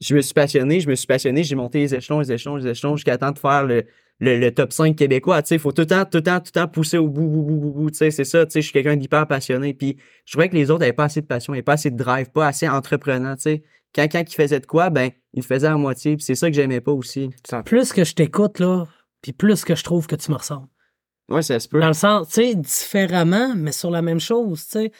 je 0.00 0.14
me 0.14 0.20
suis 0.22 0.32
passionné, 0.34 0.78
je 0.80 0.88
me 0.88 0.94
suis 0.94 1.08
passionné, 1.08 1.42
j'ai 1.42 1.56
monté 1.56 1.80
les 1.80 1.94
échelons, 1.96 2.20
les 2.20 2.30
échelons, 2.30 2.54
les 2.56 2.68
échelons 2.68 2.94
jusqu'à 2.96 3.18
temps 3.18 3.32
de 3.32 3.38
faire 3.40 3.64
le, 3.64 3.84
le, 4.18 4.38
le 4.38 4.52
top 4.52 4.72
5 4.72 4.96
québécois. 4.96 5.42
Tu 5.42 5.48
sais, 5.48 5.54
il 5.56 5.60
faut 5.60 5.72
tout 5.72 5.82
le 5.82 5.86
temps, 5.86 6.04
tout 6.04 6.18
le 6.18 6.22
temps, 6.22 6.38
tout 6.38 6.50
le 6.54 6.60
temps 6.60 6.68
pousser 6.68 6.98
au 6.98 7.08
bout, 7.08 7.26
bout, 7.26 7.42
bout, 7.42 7.56
bout, 7.56 7.72
bout. 7.72 7.90
Tu 7.90 7.98
sais, 7.98 8.10
c'est 8.10 8.24
ça, 8.24 8.46
tu 8.46 8.52
sais, 8.52 8.60
je 8.60 8.66
suis 8.66 8.72
quelqu'un 8.72 8.96
d'hyper 8.96 9.26
passionné. 9.26 9.74
Puis 9.74 9.96
je 10.24 10.32
trouvais 10.32 10.48
que 10.48 10.54
les 10.54 10.70
autres 10.70 10.82
avaient 10.82 10.92
pas 10.92 11.04
assez 11.04 11.20
de 11.20 11.26
passion, 11.26 11.54
ils 11.54 11.58
avaient 11.58 11.62
pas 11.62 11.74
assez 11.74 11.90
de 11.90 11.96
drive, 11.96 12.30
pas 12.30 12.46
assez 12.46 12.68
entreprenant, 12.68 13.36
tu 13.36 13.42
sais. 13.42 13.62
Quand, 13.94 14.06
quand 14.10 14.22
ils 14.30 14.34
faisaient 14.34 14.60
de 14.60 14.66
quoi, 14.66 14.90
ben, 14.90 15.10
ils 15.32 15.40
le 15.40 15.46
faisaient 15.46 15.68
à 15.68 15.76
moitié. 15.76 16.16
Puis 16.16 16.24
c'est 16.24 16.34
ça 16.34 16.48
que 16.48 16.54
j'aimais 16.54 16.80
pas 16.80 16.92
aussi. 16.92 17.30
Plus 17.64 17.92
que 17.92 18.04
je 18.04 18.14
t'écoute, 18.14 18.58
là, 18.58 18.86
puis 19.22 19.32
plus 19.32 19.64
que 19.64 19.74
je 19.74 19.84
trouve 19.84 20.06
que 20.06 20.16
tu 20.16 20.30
me 20.30 20.36
ressembles. 20.36 20.68
Ouais, 21.28 21.42
ça 21.42 21.58
se 21.58 21.68
peut. 21.68 21.80
Dans 21.80 21.88
le 21.88 21.94
sens, 21.94 22.28
tu 22.28 22.34
sais, 22.34 22.54
différemment, 22.54 23.54
mais 23.56 23.72
sur 23.72 23.90
la 23.90 24.02
même 24.02 24.20
chose, 24.20 24.64
tu 24.64 24.70
sais. 24.70 24.92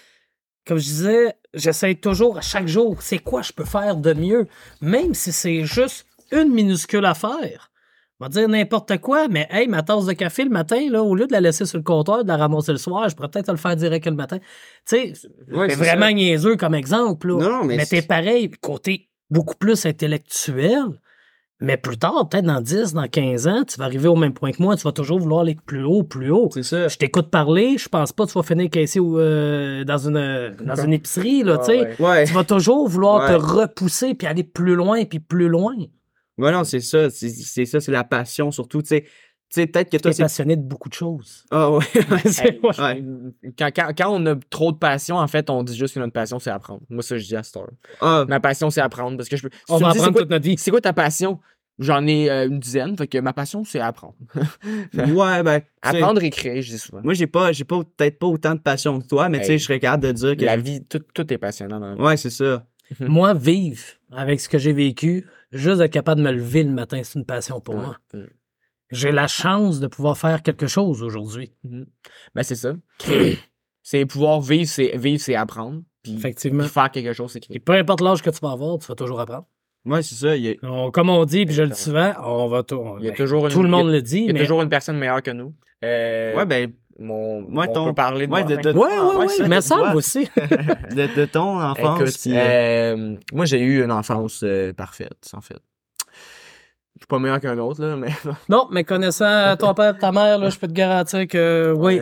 Comme 0.66 0.78
je 0.78 0.84
disais, 0.84 1.34
j'essaie 1.54 1.94
toujours 1.94 2.38
à 2.38 2.40
chaque 2.40 2.66
jour, 2.66 3.00
c'est 3.00 3.20
quoi 3.20 3.42
je 3.42 3.52
peux 3.52 3.64
faire 3.64 3.96
de 3.96 4.12
mieux, 4.12 4.48
même 4.80 5.14
si 5.14 5.30
c'est 5.30 5.64
juste 5.64 6.06
une 6.32 6.52
minuscule 6.52 7.04
affaire. 7.04 7.70
On 8.18 8.24
va 8.24 8.28
dire 8.30 8.48
n'importe 8.48 8.96
quoi, 8.98 9.28
mais 9.28 9.46
hey, 9.50 9.68
ma 9.68 9.82
tasse 9.82 10.06
de 10.06 10.12
café 10.14 10.44
le 10.44 10.50
matin, 10.50 10.80
là, 10.90 11.02
au 11.02 11.14
lieu 11.14 11.26
de 11.26 11.32
la 11.32 11.40
laisser 11.40 11.66
sur 11.66 11.76
le 11.76 11.84
comptoir, 11.84 12.22
de 12.24 12.28
la 12.28 12.38
ramasser 12.38 12.72
le 12.72 12.78
soir, 12.78 13.08
je 13.10 13.14
pourrais 13.14 13.28
peut-être 13.28 13.50
le 13.50 13.58
faire 13.58 13.76
direct 13.76 14.06
le 14.06 14.12
matin. 14.14 14.38
Tu 14.38 14.44
sais, 14.86 15.12
Ouais, 15.52 15.68
c'est 15.68 15.76
vraiment 15.76 16.06
ça. 16.06 16.12
niaiseux 16.12 16.56
comme 16.56 16.74
exemple, 16.74 17.28
là. 17.28 17.34
Non, 17.48 17.64
mais 17.64 17.76
mais 17.76 17.84
t'es 17.84 18.00
pareil, 18.00 18.50
côté 18.62 19.10
beaucoup 19.28 19.54
plus 19.56 19.84
intellectuel. 19.86 20.84
Mais 21.60 21.78
plus 21.78 21.96
tard, 21.98 22.28
peut-être 22.28 22.44
dans 22.44 22.60
10, 22.60 22.92
dans 22.92 23.08
15 23.08 23.46
ans, 23.48 23.64
tu 23.66 23.78
vas 23.78 23.84
arriver 23.86 24.08
au 24.08 24.16
même 24.16 24.34
point 24.34 24.52
que 24.52 24.62
moi, 24.62 24.76
tu 24.76 24.82
vas 24.82 24.92
toujours 24.92 25.18
vouloir 25.18 25.40
aller 25.40 25.56
plus 25.66 25.84
haut, 25.84 26.02
plus 26.02 26.30
haut. 26.30 26.50
C'est 26.52 26.62
ça. 26.62 26.86
Je 26.88 26.98
t'écoute 26.98 27.30
parler, 27.30 27.78
je 27.78 27.88
pense 27.88 28.12
pas 28.12 28.26
que 28.26 28.32
tu 28.32 28.38
vas 28.38 28.42
finir 28.42 28.68
caissé 28.68 29.00
ou, 29.00 29.18
euh, 29.18 29.82
dans 29.84 29.96
une 30.08 30.54
dans 30.62 30.74
une 30.76 30.92
épicerie, 30.92 31.42
là, 31.42 31.56
Ah, 31.60 31.64
tu 31.64 31.72
sais. 31.72 31.80
ouais. 31.80 31.96
Ouais. 31.98 32.24
Tu 32.26 32.34
vas 32.34 32.44
toujours 32.44 32.86
vouloir 32.88 33.26
te 33.28 33.34
repousser 33.34 34.14
puis 34.14 34.26
aller 34.26 34.42
plus 34.44 34.74
loin 34.74 35.04
puis 35.06 35.18
plus 35.18 35.48
loin. 35.48 35.74
Ouais, 36.38 36.52
non, 36.52 36.64
c'est 36.64 36.80
ça. 36.80 37.10
C'est 37.10 37.28
c'est 37.30 37.64
ça, 37.66 37.80
c'est 37.80 37.92
la 37.92 38.04
passion 38.04 38.50
surtout. 38.50 38.82
Tu 38.82 38.88
sais, 38.88 39.02
Tu 39.02 39.08
sais, 39.60 39.66
peut-être 39.66 39.90
que 39.90 39.96
Tu 39.96 40.02
toi, 40.02 40.10
es 40.10 40.14
c'est. 40.14 40.22
passionné 40.24 40.56
de 40.56 40.62
beaucoup 40.62 40.88
de 40.88 40.94
choses. 40.94 41.44
Ah 41.50 41.70
ouais. 41.70 41.84
Hey, 42.42 42.60
ouais. 42.62 43.02
Quand, 43.58 43.70
quand, 43.74 43.90
quand 43.96 44.10
on 44.10 44.26
a 44.26 44.34
trop 44.50 44.72
de 44.72 44.76
passion, 44.78 45.16
en 45.16 45.26
fait, 45.28 45.48
on 45.50 45.62
dit 45.62 45.76
juste 45.76 45.94
que 45.94 46.00
notre 46.00 46.12
passion, 46.12 46.38
c'est 46.38 46.50
apprendre. 46.50 46.82
Moi, 46.90 47.02
ça, 47.02 47.16
je 47.16 47.24
dis 47.24 47.36
à 47.36 47.42
Star. 47.42 47.68
Ah, 48.00 48.24
Ma 48.28 48.40
passion, 48.40 48.70
c'est 48.70 48.80
apprendre. 48.80 49.16
Parce 49.16 49.28
que 49.28 49.36
je 49.36 49.42
peux. 49.42 49.50
si 49.52 49.60
On 49.68 49.78
tu 49.78 49.84
va 49.84 49.92
dis, 49.92 49.98
apprendre 49.98 50.12
quoi- 50.14 50.22
toute 50.22 50.30
notre 50.30 50.44
vie. 50.44 50.56
C'est 50.58 50.70
quoi 50.70 50.80
ta 50.80 50.92
passion? 50.92 51.38
J'en 51.78 52.06
ai 52.06 52.30
euh, 52.30 52.48
une 52.48 52.58
dizaine. 52.58 52.96
Fait 52.96 53.06
que 53.06 53.18
ma 53.18 53.32
passion, 53.34 53.62
c'est 53.64 53.80
apprendre. 53.80 54.14
ouais, 54.94 55.42
ben. 55.42 55.60
tu 55.60 55.66
apprendre 55.82 56.22
et 56.22 56.30
créer, 56.30 56.62
je 56.62 56.72
dis 56.72 56.78
souvent. 56.78 57.02
Moi, 57.04 57.14
j'ai 57.14 57.26
pas, 57.26 57.52
j'ai 57.52 57.64
pas, 57.64 57.78
peut-être 57.96 58.18
pas 58.18 58.26
autant 58.26 58.54
de 58.54 58.60
passion 58.60 58.98
que 59.00 59.06
toi, 59.06 59.28
mais 59.28 59.40
tu 59.40 59.46
sais, 59.46 59.58
je 59.58 59.64
serais 59.64 59.78
capable 59.78 60.04
de 60.04 60.12
dire 60.12 60.36
que. 60.36 60.44
La 60.44 60.56
vie, 60.56 60.82
tout, 60.84 61.02
tout 61.14 61.30
est 61.32 61.38
passionnant 61.38 61.78
dans 61.78 61.90
la 61.90 61.94
vie. 61.94 62.00
Ouais, 62.00 62.16
c'est 62.16 62.30
ça. 62.30 62.66
Moi, 63.00 63.34
vivre 63.34 63.82
avec 64.12 64.40
ce 64.40 64.48
que 64.48 64.58
j'ai 64.58 64.72
vécu, 64.72 65.26
juste 65.52 65.80
être 65.80 65.92
capable 65.92 66.20
de 66.22 66.26
me 66.26 66.32
lever 66.32 66.62
le 66.62 66.70
matin, 66.70 67.00
c'est 67.02 67.18
une 67.18 67.24
passion 67.26 67.60
pour 67.60 67.76
moi. 67.76 67.96
Ouais. 68.14 68.20
J'ai 68.90 69.10
la 69.10 69.26
chance 69.26 69.80
de 69.80 69.88
pouvoir 69.88 70.16
faire 70.16 70.42
quelque 70.42 70.66
chose 70.68 71.02
aujourd'hui. 71.02 71.52
Ben, 71.64 72.42
c'est 72.42 72.54
ça. 72.54 72.74
C'est 73.88 74.04
pouvoir 74.04 74.40
vivre, 74.40 74.68
c'est 74.68 74.96
vivre, 74.96 75.20
c'est 75.22 75.36
apprendre. 75.36 75.80
Puis, 76.02 76.16
Effectivement. 76.16 76.64
puis 76.64 76.72
faire 76.72 76.90
quelque 76.90 77.12
chose, 77.12 77.30
c'est 77.30 77.38
Et 77.38 77.42
créer. 77.46 77.60
peu 77.60 77.72
importe 77.74 78.00
l'âge 78.00 78.20
que 78.20 78.30
tu 78.30 78.40
vas 78.42 78.50
avoir, 78.50 78.78
tu 78.80 78.86
vas 78.88 78.96
toujours 78.96 79.20
apprendre. 79.20 79.46
Ouais, 79.84 80.02
c'est 80.02 80.16
ça. 80.16 80.34
il 80.36 80.42
y 80.44 80.50
a- 80.50 80.54
On- 80.64 80.90
comme 80.90 81.08
on 81.08 81.24
dit, 81.24 81.46
puis 81.46 81.54
je 81.54 81.62
le 81.62 81.68
dis 81.68 81.80
souvent, 81.80 82.12
on 82.24 82.48
va 82.48 82.64
tout. 82.64 82.82
Il 82.98 83.04
y 83.04 83.06
a 83.06 83.10
ben, 83.12 83.16
toujours 83.16 83.46
une- 83.46 83.52
tout 83.52 83.62
le 83.62 83.68
monde 83.68 83.86
il 83.86 83.90
y 83.90 83.92
a- 83.92 83.96
le 83.98 84.02
dit, 84.02 84.18
Il 84.18 84.26
y 84.26 84.30
a 84.30 84.32
mais. 84.32 84.40
toujours 84.40 84.60
une 84.60 84.68
personne 84.68 84.98
meilleure 84.98 85.22
que 85.22 85.30
nous. 85.30 85.54
Euh, 85.84 86.34
Ouais, 86.34 86.46
ben, 86.46 86.72
mon, 86.98 87.42
Ouais, 87.54 87.66
on 87.68 87.72
ton- 87.72 87.84
peut 87.86 87.94
parler 87.94 88.26
de 88.26 88.32
ouais, 88.32 88.44
moi. 88.44 88.56
de- 88.56 88.62
de- 88.62 88.72
Ouais, 88.78 88.88
ouais, 88.88 89.00
Ouais, 89.00 89.16
ouais, 89.26 89.28
ça, 89.28 89.48
mais 89.48 89.60
ça 89.60 89.94
aussi. 89.94 90.28
de, 90.36 91.14
de 91.14 91.24
ton 91.26 91.60
enfance. 91.60 92.00
Écoute, 92.00 92.18
puis, 92.22 92.36
euh, 92.36 92.96
euh, 92.96 93.16
moi, 93.32 93.44
j'ai 93.44 93.60
eu 93.60 93.82
une 93.84 93.92
enfance 93.92 94.40
euh, 94.42 94.72
parfaite, 94.72 95.30
en 95.34 95.40
fait. 95.40 95.58
Je 96.98 97.02
suis 97.02 97.06
pas 97.08 97.18
meilleur 97.18 97.40
qu'un 97.40 97.58
autre, 97.58 97.84
là, 97.84 97.94
mais... 97.94 98.08
non, 98.48 98.68
mais 98.70 98.82
connaissant 98.82 99.54
ton 99.58 99.74
père, 99.74 99.98
ta 99.98 100.12
mère, 100.12 100.38
là, 100.38 100.48
je 100.48 100.58
peux 100.58 100.66
te 100.66 100.72
garantir 100.72 101.26
que 101.28 101.74
oui. 101.76 102.00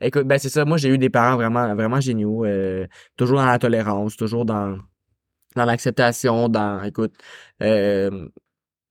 Écoute, 0.00 0.22
ben 0.26 0.38
c'est 0.38 0.48
ça. 0.48 0.64
Moi, 0.64 0.78
j'ai 0.78 0.88
eu 0.88 0.96
des 0.96 1.10
parents 1.10 1.36
vraiment, 1.36 1.74
vraiment 1.74 2.00
géniaux. 2.00 2.46
euh, 2.46 2.86
toujours 3.18 3.36
dans 3.38 3.44
la 3.46 3.58
tolérance, 3.58 4.16
toujours 4.16 4.46
dans, 4.46 4.78
dans 5.54 5.64
l'acceptation, 5.66 6.48
dans, 6.48 6.82
écoute, 6.82 7.12
euh, 7.62 8.26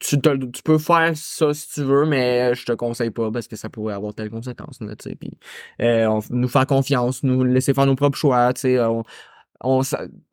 tu, 0.02 0.20
te- 0.20 0.46
tu 0.48 0.64
peux 0.64 0.78
faire 0.78 1.12
ça 1.16 1.54
si 1.54 1.70
tu 1.70 1.84
veux, 1.84 2.06
mais 2.06 2.54
je 2.56 2.66
te 2.66 2.72
conseille 2.74 3.12
pas 3.12 3.32
parce 3.32 3.48
que 3.48 3.56
ça 3.56 3.70
pourrait 3.70 3.94
avoir 3.94 4.14
telle 4.14 4.30
conséquence, 4.30 4.80
là, 4.82 4.96
tu 4.96 5.10
sais. 5.10 5.16
Puis, 5.16 5.32
euh, 5.82 6.08
on- 6.08 6.22
nous 6.32 6.48
faire 6.48 6.66
confiance, 6.66 7.24
nous 7.24 7.44
laisser 7.44 7.74
faire 7.74 7.86
nos 7.86 7.96
propres 7.96 8.18
choix, 8.18 8.52
tu 8.54 8.62
sais. 8.62 8.80
On, 8.80 9.04
on, 9.64 9.82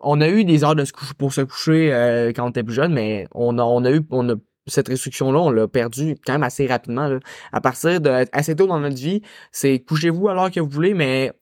on 0.00 0.20
a 0.22 0.28
eu 0.28 0.44
des 0.44 0.64
heures 0.64 0.74
de 0.74 0.84
se 0.84 0.92
coucher 0.92 1.12
pour 1.18 1.32
se 1.34 1.42
coucher 1.42 1.92
euh, 1.92 2.32
quand 2.34 2.46
on 2.46 2.50
était 2.50 2.62
plus 2.64 2.74
jeune, 2.74 2.94
mais 2.94 3.28
on 3.34 3.58
a, 3.58 3.62
on 3.62 3.84
a 3.84 3.90
eu, 3.92 4.00
on 4.10 4.28
a 4.30 4.34
cette 4.66 4.88
restriction-là, 4.88 5.38
on 5.38 5.50
l'a 5.50 5.68
perdu 5.68 6.16
quand 6.26 6.32
même 6.32 6.42
assez 6.42 6.66
rapidement. 6.66 7.08
Là. 7.08 7.18
À 7.52 7.60
partir 7.60 8.00
de 8.00 8.10
assez 8.32 8.56
tôt 8.56 8.66
dans 8.66 8.80
notre 8.80 8.96
vie, 8.96 9.22
c'est 9.52 9.78
couchez-vous 9.80 10.28
à 10.28 10.34
l'heure 10.34 10.50
que 10.50 10.60
vous 10.60 10.68
voulez, 10.68 10.94
mais 10.94 11.32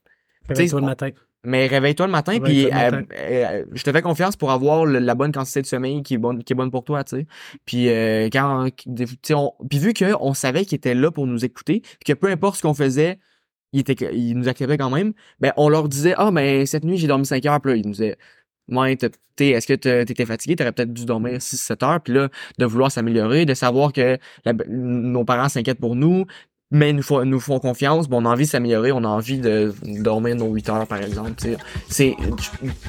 matin. 0.87 1.11
Mais 1.47 1.67
réveille-toi 1.67 2.07
le 2.07 2.13
matin, 2.13 2.33
Réveille-toi 2.33 2.71
puis 2.71 2.97
euh, 2.97 3.03
euh, 3.19 3.65
je 3.73 3.83
te 3.83 3.91
fais 3.93 4.03
confiance 4.03 4.37
pour 4.37 4.51
avoir 4.51 4.85
le- 4.85 4.99
la 4.99 5.15
bonne 5.15 5.33
quantité 5.33 5.63
de 5.63 5.67
sommeil 5.67 6.03
qui 6.03 6.15
est 6.15 6.19
bonne, 6.19 6.43
qui 6.45 6.53
est 6.53 6.57
bonne 6.57 6.71
pour 6.71 6.85
toi, 6.85 7.03
tu 7.05 7.17
sais. 7.17 7.27
Puis 7.65 7.89
euh, 7.89 8.29
quand, 8.33 8.69
des- 8.87 9.07
tu 9.07 9.17
sais, 9.23 9.35
on, 9.35 9.53
puis 9.71 9.79
vu 9.79 9.95
qu'on 9.95 10.35
savait 10.35 10.65
qu'il 10.65 10.77
était 10.77 10.95
là 10.95 11.11
pour 11.11 11.27
nous 11.27 11.45
écouter, 11.45 11.81
puis 11.81 11.99
que 12.07 12.13
peu 12.13 12.29
importe 12.29 12.57
ce 12.57 12.63
qu'on 12.63 12.75
faisait, 12.75 13.19
il 13.73 13.81
était, 13.81 13.97
il 14.15 14.35
nous 14.35 14.49
acceptait 14.49 14.77
quand 14.79 14.91
même. 14.91 15.13
Ben 15.41 15.53
on 15.57 15.69
leur 15.69 15.89
disait, 15.89 16.15
ah 16.19 16.31
ben 16.31 16.67
cette 16.67 16.85
nuit 16.85 16.97
j'ai 16.99 17.07
dormi 17.09 17.27
5 17.27 17.45
heures, 17.47 17.61
puis 17.61 17.73
là 17.73 17.77
ils 17.77 17.85
nous 17.87 17.93
disaient, 17.93 18.17
ouais, 18.69 18.93
est-ce 19.39 19.67
que 19.67 19.75
t'étais 19.75 20.25
fatigué, 20.25 20.57
t'aurais 20.57 20.73
peut-être 20.73 20.93
dû 20.93 21.05
dormir 21.05 21.39
6-7 21.41 21.85
heures, 21.85 22.01
puis 22.01 22.15
là 22.15 22.29
de 22.59 22.65
vouloir 22.65 22.91
s'améliorer, 22.91 23.45
de 23.45 23.55
savoir 23.55 23.93
que 23.93 24.19
la- 24.45 24.55
nos 24.69 25.25
parents 25.25 25.49
s'inquiètent 25.49 25.81
pour 25.81 25.95
nous, 25.97 26.25
mais 26.73 26.93
nous 26.93 27.03
font, 27.03 27.25
nous 27.25 27.39
font 27.39 27.61
confiance, 27.61 28.09
bon, 28.09 28.23
on 28.23 28.27
a 28.27 28.31
envie 28.31 28.45
de 28.45 28.51
s'améliorer, 28.51 28.91
on 28.91 29.05
a 29.05 29.09
envie 29.09 29.39
de 29.39 29.73
dormir 29.83 30.35
nos 30.35 30.53
8 30.53 30.69
heures, 30.69 30.87
par 30.89 30.99
exemple. 31.01 31.41
C'est, 31.89 32.17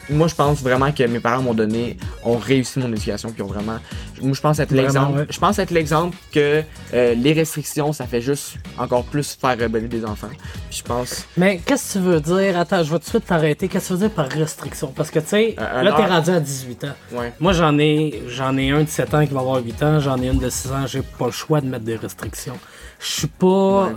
moi, 0.10 0.28
je 0.28 0.34
pense 0.34 0.62
vraiment 0.64 0.92
que 0.92 1.04
mes 1.04 1.20
parents 1.20 1.44
m'ont 1.44 1.54
donné, 1.54 1.98
ont 2.24 2.38
réussi 2.38 2.80
mon 2.80 2.92
éducation, 2.92 3.32
puis 3.32 3.44
ont 3.44 3.48
vraiment, 3.48 3.78
moi, 4.22 4.34
je 4.34 4.42
pense 4.42 4.58
être 4.58 4.72
l'exemple, 4.72 5.20
ouais. 5.20 5.28
je 5.30 5.40
pense 5.40 5.60
être 5.60 5.70
l'exemple 5.70 6.18
que 6.32 6.64
euh, 6.96 7.14
les 7.14 7.34
restrictions, 7.34 7.94
ça 7.94 8.08
fait 8.08 8.22
juste 8.22 8.56
encore 8.80 9.04
plus 9.04 9.38
faire 9.40 9.60
rebeller 9.60 9.88
des 9.88 10.06
enfants. 10.06 10.30
Puis 10.70 10.80
je 10.80 10.84
pense, 10.84 11.28
Mais 11.38 11.62
qu'est-ce 11.64 11.94
que 11.94 12.00
tu 12.00 12.06
veux 12.06 12.20
dire? 12.20 12.58
Attends, 12.58 12.82
je 12.82 12.92
vais 12.92 12.98
tout 12.98 13.06
de 13.06 13.10
suite 13.10 13.26
t'arrêter. 13.28 13.68
Qu'est-ce 13.68 13.90
que 13.90 13.94
tu 13.94 14.00
veux 14.00 14.08
dire 14.08 14.16
par 14.16 14.28
restriction? 14.28 14.92
Parce 14.96 15.12
que, 15.12 15.20
tu 15.20 15.28
sais, 15.28 15.56
un 15.60 15.84
là, 15.84 15.94
t'es 15.94 16.06
rendu 16.06 16.32
à 16.32 16.40
18 16.40 16.84
ans. 16.86 16.88
ouais. 17.12 17.32
Moi, 17.40 17.54
j'en 17.54 17.78
ai, 17.78 18.24
j'en 18.28 18.58
ai 18.58 18.72
un 18.72 18.84
de 18.84 18.90
7 18.90 19.14
ans 19.14 19.26
qui 19.28 19.34
va 19.36 19.42
avoir 19.42 19.64
8 19.64 19.84
ans, 19.84 20.00
j'en 20.00 20.20
ai 20.20 20.30
une 20.30 20.40
de 20.40 20.50
6 20.50 20.72
ans, 20.72 20.88
j'ai 20.88 21.04
pas 21.04 21.28
le 21.28 21.32
choix 21.32 21.62
de 21.62 21.68
mettre 21.68 21.86
des 21.86 21.96
restrictions. 21.96 22.58
Je 23.00 23.06
suis 23.06 23.28
pas, 23.28 23.88
Ouais. 23.88 23.94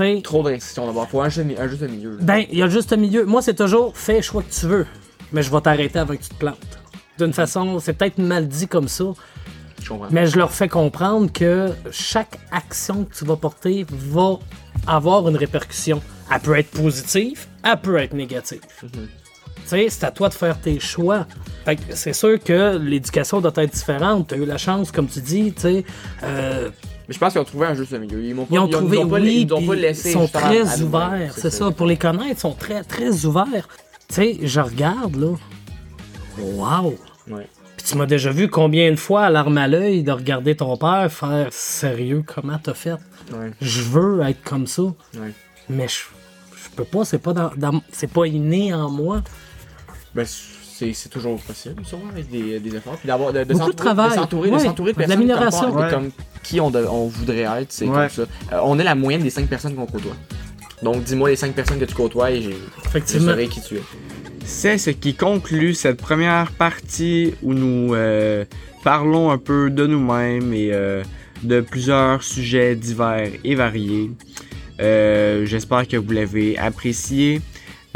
euh, 0.00 0.20
Trop 0.20 0.42
de 0.42 0.48
restrictions 0.48 0.86
d'abord. 0.86 1.08
Faut 1.08 1.20
un 1.22 1.28
juste, 1.28 1.46
un 1.58 1.68
juste 1.68 1.82
milieu. 1.82 2.10
là. 2.10 2.16
ben, 2.20 2.44
il 2.50 2.58
y 2.58 2.62
a 2.62 2.68
juste 2.68 2.92
milieu. 2.96 3.24
Moi, 3.24 3.40
c'est 3.42 3.54
toujours, 3.54 3.96
fais 3.96 4.16
le 4.16 4.22
choix 4.22 4.42
que 4.42 4.52
tu 4.52 4.66
veux, 4.66 4.86
mais 5.32 5.42
je 5.42 5.50
vais 5.50 5.60
t'arrêter 5.60 5.98
avant 5.98 6.14
que 6.14 6.22
tu 6.22 6.28
te 6.28 6.34
plantes. 6.34 6.58
D'une 7.18 7.32
façon, 7.32 7.78
c'est 7.78 7.92
peut-être 7.94 8.18
mal 8.18 8.48
dit 8.48 8.68
comme 8.68 8.88
ça, 8.88 9.04
Je 9.82 9.92
mais 10.10 10.26
je 10.26 10.36
leur 10.38 10.50
fais 10.52 10.68
comprendre 10.68 11.32
que 11.32 11.70
chaque 11.90 12.38
action 12.50 13.04
que 13.04 13.14
tu 13.14 13.24
vas 13.24 13.36
porter 13.36 13.86
va 13.90 14.38
avoir 14.86 15.28
une 15.28 15.36
répercussion. 15.36 16.02
Elle 16.32 16.40
peut 16.40 16.56
être 16.58 16.70
positive, 16.70 17.46
elle 17.64 17.80
peut 17.80 17.96
être 17.98 18.14
négative. 18.14 18.60
Tu 18.80 18.88
sais, 19.64 19.86
c'est 19.90 20.04
à 20.04 20.10
toi 20.10 20.28
de 20.28 20.34
faire 20.34 20.58
tes 20.60 20.80
choix. 20.80 21.26
Fait 21.64 21.76
que 21.76 21.82
c'est 21.90 22.12
sûr 22.14 22.38
que 22.42 22.76
l'éducation 22.78 23.40
doit 23.40 23.52
être 23.56 23.72
différente. 23.72 24.28
Tu 24.28 24.34
as 24.34 24.38
eu 24.38 24.44
la 24.46 24.58
chance, 24.58 24.90
comme 24.90 25.06
tu 25.06 25.20
dis, 25.20 25.52
tu 25.52 25.60
sais. 25.62 25.84
euh, 26.24 26.70
je 27.12 27.18
pense 27.18 27.32
qu'ils 27.32 27.40
ont 27.40 27.44
trouvé 27.44 27.66
un 27.66 27.74
juste 27.74 27.92
milieu. 27.92 28.22
Ils 28.24 28.34
m'ont 28.34 28.44
pas, 28.46 28.54
ils 28.54 28.58
ont 28.58 28.68
trouvé, 28.68 28.96
ils 28.98 29.00
ont 29.04 29.08
pas, 29.08 29.20
oui, 29.20 29.46
ils 29.48 29.52
ont 29.54 29.66
pas 29.66 29.74
laissé. 29.74 30.10
ils 30.10 30.12
sont 30.12 30.28
très 30.28 30.80
ouverts. 30.82 31.34
C'est 31.36 31.50
ça. 31.50 31.70
Pour 31.70 31.86
les 31.86 31.96
connaître, 31.96 32.30
ils 32.30 32.38
sont 32.38 32.54
très, 32.54 32.82
très 32.84 33.24
ouverts. 33.24 33.68
Tu 34.08 34.14
sais, 34.14 34.38
je 34.42 34.60
regarde, 34.60 35.16
là. 35.16 35.34
Wow! 36.38 36.94
Ouais. 37.30 37.46
Puis 37.76 37.86
tu 37.86 37.96
m'as 37.96 38.06
déjà 38.06 38.30
vu 38.30 38.48
combien 38.48 38.90
de 38.90 38.96
fois 38.96 39.24
à 39.26 39.30
l'arme 39.30 39.58
à 39.58 39.68
l'œil 39.68 40.02
de 40.02 40.12
regarder 40.12 40.56
ton 40.56 40.76
père 40.76 41.10
faire 41.12 41.48
sérieux, 41.50 42.22
comment 42.26 42.58
t'as 42.62 42.74
fait? 42.74 42.92
Ouais. 43.32 43.50
Je 43.60 43.82
veux 43.82 44.20
être 44.22 44.42
comme 44.42 44.66
ça, 44.66 44.82
Ouais. 44.82 45.32
mais 45.68 45.88
je, 45.88 46.00
je 46.62 46.68
peux 46.74 46.84
pas, 46.84 47.04
c'est 47.04 47.18
pas 47.18 47.32
dans, 47.32 47.50
dans- 47.56 47.82
c'est 47.92 48.10
pas 48.10 48.26
inné 48.26 48.72
en 48.74 48.90
moi. 48.90 49.22
Ben, 50.14 50.26
c'est 50.94 51.08
toujours 51.08 51.38
possible, 51.40 51.84
sûrement, 51.84 52.10
avec 52.12 52.30
des, 52.30 52.58
des 52.60 52.76
efforts. 52.76 52.96
Puis 52.96 53.06
d'avoir, 53.06 53.32
de, 53.32 53.40
de 53.40 53.44
Beaucoup 53.44 53.58
de 53.58 53.64
s'entourer- 53.64 53.76
travail. 53.76 54.10
De 54.10 54.14
s'entourer 54.14 54.50
de, 54.50 54.54
Ouais. 54.56 54.62
de 54.62 54.66
De 54.86 54.92
personnes 54.92 55.08
l'amélioration. 55.10 55.60
comme, 55.62 55.72
toi, 55.72 55.84
Ouais. 55.86 55.90
comme 55.92 56.10
qui 56.42 56.60
on, 56.60 56.70
de- 56.70 56.84
on 56.90 57.06
voudrait 57.06 57.38
être, 57.62 57.66
c'est 57.72 57.86
Ouais. 57.86 58.08
comme 58.08 58.08
ça. 58.08 58.22
Euh, 58.52 58.60
on 58.64 58.78
est 58.78 58.84
la 58.84 58.94
moyenne 58.94 59.22
des 59.22 59.30
cinq 59.30 59.46
personnes 59.48 59.74
qu'on 59.74 59.86
côtoie. 59.86 60.16
Donc, 60.82 61.04
dis-moi 61.04 61.30
les 61.30 61.36
cinq 61.36 61.52
personnes 61.54 61.78
que 61.78 61.84
tu 61.84 61.94
côtoies 61.94 62.32
et 62.32 62.42
je 62.42 62.50
Effectivement. 62.86 63.30
saurai 63.30 63.46
qui 63.48 63.60
tu 63.60 63.76
es. 63.76 63.82
C'est 64.44 64.78
ce 64.78 64.90
qui 64.90 65.14
conclut 65.14 65.74
cette 65.74 65.98
première 65.98 66.50
partie 66.50 67.34
où 67.42 67.54
nous 67.54 67.94
euh, 67.94 68.44
parlons 68.82 69.30
un 69.30 69.38
peu 69.38 69.70
de 69.70 69.86
nous-mêmes 69.86 70.52
et 70.52 70.70
euh, 70.72 71.04
de 71.44 71.60
plusieurs 71.60 72.22
sujets 72.24 72.74
divers 72.74 73.30
et 73.44 73.54
variés. 73.54 74.10
Euh, 74.80 75.44
J'espère 75.46 75.86
que 75.86 75.96
vous 75.96 76.10
l'avez 76.10 76.58
apprécié. 76.58 77.40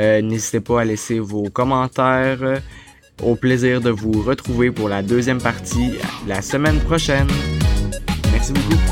Euh, 0.01 0.21
N'hésitez 0.23 0.61
pas 0.61 0.83
à 0.83 0.85
laisser 0.85 1.19
vos 1.19 1.45
commentaires. 1.51 2.61
Au 3.23 3.35
plaisir 3.35 3.81
de 3.81 3.91
vous 3.91 4.23
retrouver 4.23 4.71
pour 4.71 4.89
la 4.89 5.03
deuxième 5.03 5.41
partie 5.41 5.93
la 6.27 6.43
semaine 6.43 6.79
prochaine. 6.81 7.29
Merci 8.33 8.53
beaucoup. 8.53 8.86